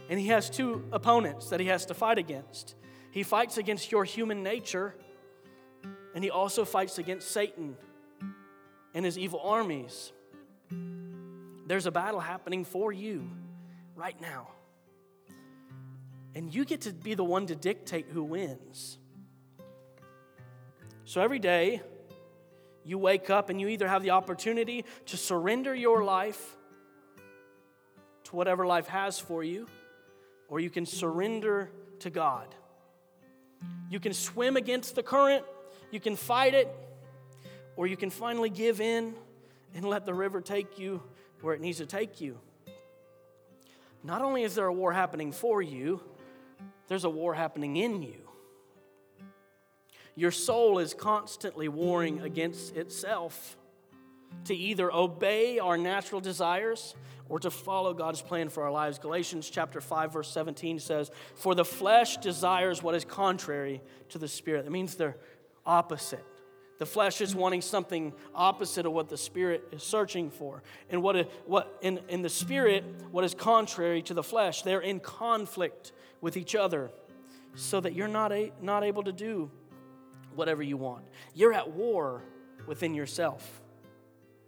And 0.09 0.19
He 0.19 0.29
has 0.29 0.49
two 0.49 0.85
opponents 0.93 1.51
that 1.51 1.61
He 1.61 1.67
has 1.67 1.87
to 1.87 1.95
fight 1.95 2.19
against. 2.19 2.75
He 3.11 3.23
fights 3.23 3.59
against 3.59 3.91
your 3.91 4.05
human 4.05 4.43
nature, 4.43 4.95
and 6.15 6.23
He 6.23 6.31
also 6.31 6.65
fights 6.65 6.99
against 6.99 7.31
Satan 7.31 7.77
and 8.95 9.05
his 9.05 9.17
evil 9.17 9.41
armies. 9.41 10.13
There's 11.67 11.87
a 11.87 11.91
battle 11.91 12.21
happening 12.21 12.65
for 12.65 12.93
you 12.93 13.31
right 13.95 14.21
now. 14.21 14.49
And 16.35 16.53
you 16.53 16.65
get 16.65 16.83
to 16.83 16.93
be 16.93 17.15
the 17.15 17.25
one 17.25 17.47
to 17.47 17.55
dictate 17.55 18.07
who 18.13 18.23
wins. 18.25 18.99
So 21.05 21.21
every 21.21 21.39
day, 21.39 21.83
you 22.85 22.99
wake 22.99 23.31
up 23.31 23.51
and 23.51 23.61
you 23.61 23.69
either 23.69 23.89
have 23.89 24.03
the 24.03 24.11
opportunity 24.11 24.85
to 25.07 25.17
surrender 25.17 25.75
your 25.75 26.05
life 26.05 26.57
to 28.25 28.37
whatever 28.37 28.67
life 28.67 28.89
has 28.89 29.19
for 29.19 29.43
you, 29.43 29.67
or 30.49 30.61
you 30.61 30.69
can 30.69 30.85
surrender 30.85 31.71
to 32.01 32.11
God. 32.11 32.55
You 33.91 34.01
can 34.01 34.13
swim 34.13 34.57
against 34.57 34.95
the 34.95 35.03
current, 35.03 35.45
you 35.91 35.99
can 35.99 36.15
fight 36.15 36.55
it, 36.55 36.69
or 37.77 37.87
you 37.87 37.97
can 37.97 38.11
finally 38.11 38.51
give 38.51 38.81
in 38.81 39.15
and 39.75 39.85
let 39.85 40.05
the 40.05 40.13
river 40.13 40.41
take 40.41 40.79
you 40.79 41.03
where 41.41 41.55
it 41.55 41.61
needs 41.61 41.79
to 41.79 41.87
take 41.87 42.21
you. 42.21 42.39
Not 44.05 44.23
only 44.23 44.43
is 44.43 44.55
there 44.55 44.67
a 44.67 44.73
war 44.73 44.93
happening 44.93 45.33
for 45.33 45.63
you, 45.63 46.03
there's 46.89 47.05
a 47.05 47.11
war 47.11 47.35
happening 47.35 47.77
in 47.77 48.03
you. 48.03 48.28
Your 50.19 50.33
soul 50.33 50.81
is 50.81 50.95
constantly 50.95 51.69
warring 51.69 52.23
against 52.23 52.75
itself 52.75 53.57
to 54.47 54.55
either 54.55 54.93
obey 54.93 55.61
our 55.61 55.79
natural 55.79 56.21
desires 56.21 56.97
or 57.29 57.39
to 57.39 57.53
follow 57.53 57.95
God's 57.95 58.21
plan 58.21 58.49
for 58.49 58.65
our 58.65 58.73
lives. 58.73 58.99
Galatians 58.99 59.49
chapter 59.49 59.81
5 59.81 60.13
verse 60.13 60.29
17 60.29 60.81
says, 60.81 61.13
"For 61.37 61.55
the 61.55 61.65
flesh 61.65 62.17
desires 62.17 62.83
what 62.83 62.97
is 62.97 63.05
contrary 63.05 63.81
to 64.09 64.19
the 64.19 64.27
spirit." 64.27 64.65
That 64.65 64.73
means 64.73 64.97
they're 64.97 65.17
opposite. 65.65 66.25
The 66.79 66.87
flesh 66.87 67.21
is 67.21 67.37
wanting 67.37 67.63
something 67.63 68.13
opposite 68.35 68.87
of 68.87 68.93
what 68.93 69.09
the 69.09 69.17
spirit 69.17 69.69
is 69.71 69.85
searching 69.85 70.31
for. 70.33 70.65
And 70.91 71.01
what, 71.01 71.31
what 71.47 71.79
in, 71.81 72.01
in 72.09 72.23
the 72.23 72.29
spirit, 72.29 72.83
what 73.13 73.23
is 73.23 73.37
contrary 73.37 74.03
to 74.03 74.15
the 74.15 74.25
flesh, 74.25 74.63
they're 74.63 74.81
in 74.81 74.99
conflict 74.99 75.93
with 76.21 76.37
each 76.37 76.57
other 76.57 76.91
so 77.55 77.79
that 77.79 77.95
you're 77.95 78.09
not, 78.09 78.33
a, 78.33 78.53
not 78.61 78.83
able 78.83 79.05
to 79.05 79.13
do 79.13 79.53
whatever 80.39 80.63
you 80.63 80.77
want. 80.77 81.05
You're 81.35 81.53
at 81.53 81.73
war 81.73 82.23
within 82.67 82.95
yourself. 82.95 83.61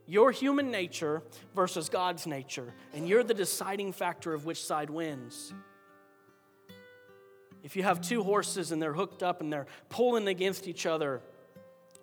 Your 0.07 0.31
human 0.31 0.71
nature 0.71 1.23
versus 1.55 1.89
God's 1.89 2.27
nature, 2.27 2.73
and 2.95 3.09
you're 3.09 3.23
the 3.23 3.35
deciding 3.35 3.93
factor 3.93 4.33
of 4.33 4.45
which 4.45 4.65
side 4.65 4.91
wins. 4.91 5.53
If 7.63 7.77
you 7.77 7.83
have 7.83 8.01
two 8.01 8.23
horses 8.23 8.73
and 8.73 8.83
they're 8.83 8.95
hooked 8.95 9.23
up 9.23 9.41
and 9.41 9.53
they're 9.53 9.67
pulling 9.89 10.27
against 10.29 10.67
each 10.67 10.87
other, 10.87 11.21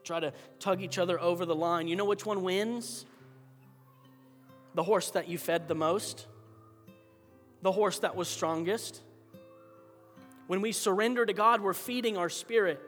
try 0.04 0.20
to 0.20 0.32
tug 0.60 0.82
each 0.82 0.98
other 0.98 1.20
over 1.20 1.46
the 1.46 1.56
line, 1.56 1.88
you 1.88 1.96
know 1.96 2.06
which 2.06 2.26
one 2.26 2.44
wins? 2.44 3.06
The 4.76 4.84
horse 4.84 5.12
that 5.12 5.28
you 5.28 5.38
fed 5.38 5.68
the 5.68 5.76
most, 5.76 6.28
the 7.62 7.72
horse 7.72 8.00
that 8.00 8.16
was 8.16 8.28
strongest. 8.28 9.02
When 10.46 10.62
we 10.62 10.72
surrender 10.72 11.26
to 11.26 11.34
God, 11.34 11.62
we're 11.62 11.74
feeding 11.74 12.16
our 12.16 12.30
spirit. 12.30 12.80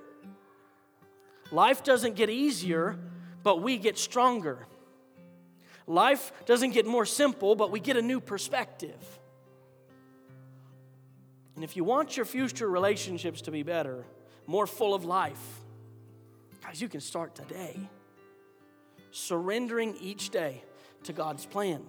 Life 1.51 1.83
doesn't 1.83 2.15
get 2.15 2.29
easier, 2.29 2.97
but 3.43 3.61
we 3.61 3.77
get 3.77 3.97
stronger. 3.97 4.67
Life 5.87 6.31
doesn't 6.45 6.71
get 6.71 6.85
more 6.85 7.05
simple, 7.05 7.55
but 7.55 7.71
we 7.71 7.79
get 7.79 7.97
a 7.97 8.01
new 8.01 8.19
perspective. 8.19 9.19
And 11.55 11.63
if 11.63 11.75
you 11.75 11.83
want 11.83 12.15
your 12.15 12.25
future 12.25 12.69
relationships 12.69 13.41
to 13.41 13.51
be 13.51 13.63
better, 13.63 14.05
more 14.45 14.67
full 14.67 14.93
of 14.93 15.03
life, 15.03 15.59
guys, 16.63 16.79
you 16.79 16.87
can 16.87 17.01
start 17.01 17.35
today. 17.35 17.77
Surrendering 19.11 19.95
each 19.99 20.29
day 20.29 20.63
to 21.03 21.13
God's 21.13 21.45
plan. 21.45 21.83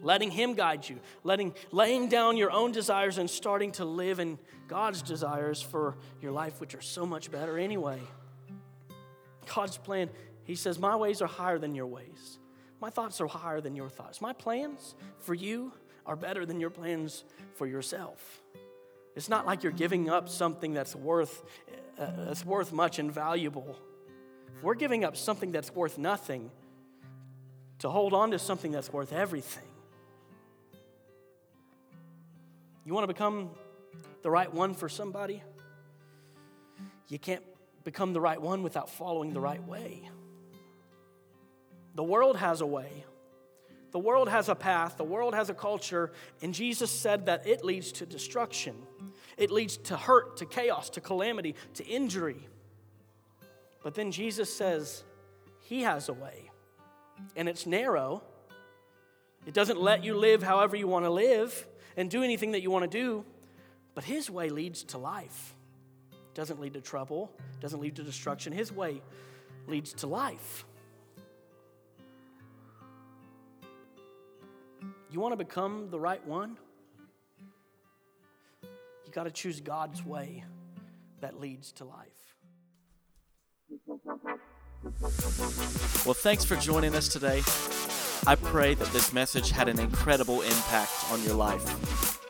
Letting 0.00 0.30
Him 0.30 0.54
guide 0.54 0.88
you, 0.88 1.00
letting, 1.24 1.54
laying 1.72 2.08
down 2.08 2.36
your 2.36 2.52
own 2.52 2.70
desires 2.70 3.18
and 3.18 3.28
starting 3.28 3.72
to 3.72 3.84
live 3.84 4.20
in 4.20 4.38
God's 4.68 5.02
desires 5.02 5.60
for 5.60 5.96
your 6.20 6.30
life, 6.30 6.60
which 6.60 6.74
are 6.76 6.80
so 6.80 7.04
much 7.04 7.30
better 7.32 7.58
anyway. 7.58 8.00
God's 9.54 9.78
plan, 9.78 10.10
He 10.44 10.54
says, 10.54 10.78
My 10.78 10.96
ways 10.96 11.22
are 11.22 11.28
higher 11.28 11.58
than 11.58 11.74
your 11.74 11.86
ways. 11.86 12.38
My 12.80 12.90
thoughts 12.90 13.20
are 13.20 13.26
higher 13.26 13.60
than 13.60 13.74
your 13.74 13.88
thoughts. 13.88 14.20
My 14.20 14.32
plans 14.32 14.94
for 15.18 15.34
you 15.34 15.72
are 16.04 16.16
better 16.16 16.44
than 16.44 16.60
your 16.60 16.70
plans 16.70 17.24
for 17.54 17.66
yourself. 17.66 18.42
It's 19.14 19.28
not 19.28 19.46
like 19.46 19.62
you're 19.62 19.72
giving 19.72 20.10
up 20.10 20.28
something 20.28 20.74
that's 20.74 20.94
worth, 20.94 21.42
uh, 21.98 22.06
that's 22.26 22.44
worth 22.44 22.72
much 22.72 22.98
and 22.98 23.10
valuable. 23.10 23.78
We're 24.62 24.74
giving 24.74 25.04
up 25.04 25.16
something 25.16 25.52
that's 25.52 25.74
worth 25.74 25.96
nothing 25.96 26.50
to 27.78 27.88
hold 27.88 28.12
on 28.12 28.30
to 28.32 28.38
something 28.38 28.72
that's 28.72 28.92
worth 28.92 29.12
everything. 29.12 29.64
You 32.84 32.94
want 32.94 33.04
to 33.04 33.12
become 33.12 33.50
the 34.22 34.30
right 34.30 34.52
one 34.52 34.74
for 34.74 34.88
somebody? 34.88 35.42
You 37.08 37.18
can't 37.18 37.42
become 37.86 38.12
the 38.12 38.20
right 38.20 38.42
one 38.42 38.64
without 38.64 38.90
following 38.90 39.32
the 39.32 39.40
right 39.40 39.64
way. 39.64 40.10
The 41.94 42.02
world 42.02 42.36
has 42.36 42.60
a 42.60 42.66
way. 42.66 43.04
The 43.92 44.00
world 44.00 44.28
has 44.28 44.48
a 44.48 44.56
path, 44.56 44.96
the 44.96 45.04
world 45.04 45.34
has 45.34 45.50
a 45.50 45.54
culture, 45.54 46.12
and 46.42 46.52
Jesus 46.52 46.90
said 46.90 47.26
that 47.26 47.46
it 47.46 47.64
leads 47.64 47.92
to 47.92 48.04
destruction. 48.04 48.74
It 49.38 49.52
leads 49.52 49.76
to 49.76 49.96
hurt, 49.96 50.38
to 50.38 50.46
chaos, 50.46 50.90
to 50.90 51.00
calamity, 51.00 51.54
to 51.74 51.86
injury. 51.86 52.48
But 53.84 53.94
then 53.94 54.10
Jesus 54.10 54.52
says 54.52 55.04
he 55.60 55.82
has 55.82 56.08
a 56.08 56.12
way, 56.12 56.50
and 57.36 57.48
it's 57.48 57.66
narrow. 57.66 58.24
It 59.46 59.54
doesn't 59.54 59.80
let 59.80 60.02
you 60.02 60.16
live 60.16 60.42
however 60.42 60.74
you 60.74 60.88
want 60.88 61.04
to 61.04 61.10
live 61.10 61.66
and 61.96 62.10
do 62.10 62.24
anything 62.24 62.50
that 62.50 62.62
you 62.62 62.70
want 62.72 62.82
to 62.82 62.98
do, 62.98 63.24
but 63.94 64.02
his 64.02 64.28
way 64.28 64.50
leads 64.50 64.82
to 64.84 64.98
life. 64.98 65.55
Doesn't 66.36 66.60
lead 66.60 66.74
to 66.74 66.82
trouble, 66.82 67.32
doesn't 67.60 67.80
lead 67.80 67.96
to 67.96 68.02
destruction. 68.02 68.52
His 68.52 68.70
way 68.70 69.00
leads 69.66 69.94
to 69.94 70.06
life. 70.06 70.66
You 75.10 75.18
want 75.18 75.32
to 75.32 75.38
become 75.38 75.88
the 75.88 75.98
right 75.98 76.22
one? 76.26 76.58
You 78.62 79.12
got 79.12 79.24
to 79.24 79.30
choose 79.30 79.62
God's 79.62 80.04
way 80.04 80.44
that 81.22 81.40
leads 81.40 81.72
to 81.72 81.86
life. 81.86 82.34
Well, 86.04 86.12
thanks 86.12 86.44
for 86.44 86.56
joining 86.56 86.94
us 86.94 87.08
today. 87.08 87.42
I 88.26 88.34
pray 88.34 88.74
that 88.74 88.88
this 88.88 89.14
message 89.14 89.52
had 89.52 89.68
an 89.68 89.80
incredible 89.80 90.42
impact 90.42 90.92
on 91.10 91.22
your 91.22 91.34
life. 91.34 92.25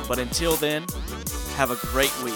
But 0.07 0.19
until 0.19 0.55
then, 0.55 0.85
have 1.55 1.71
a 1.71 1.77
great 1.87 2.13
week. 2.23 2.35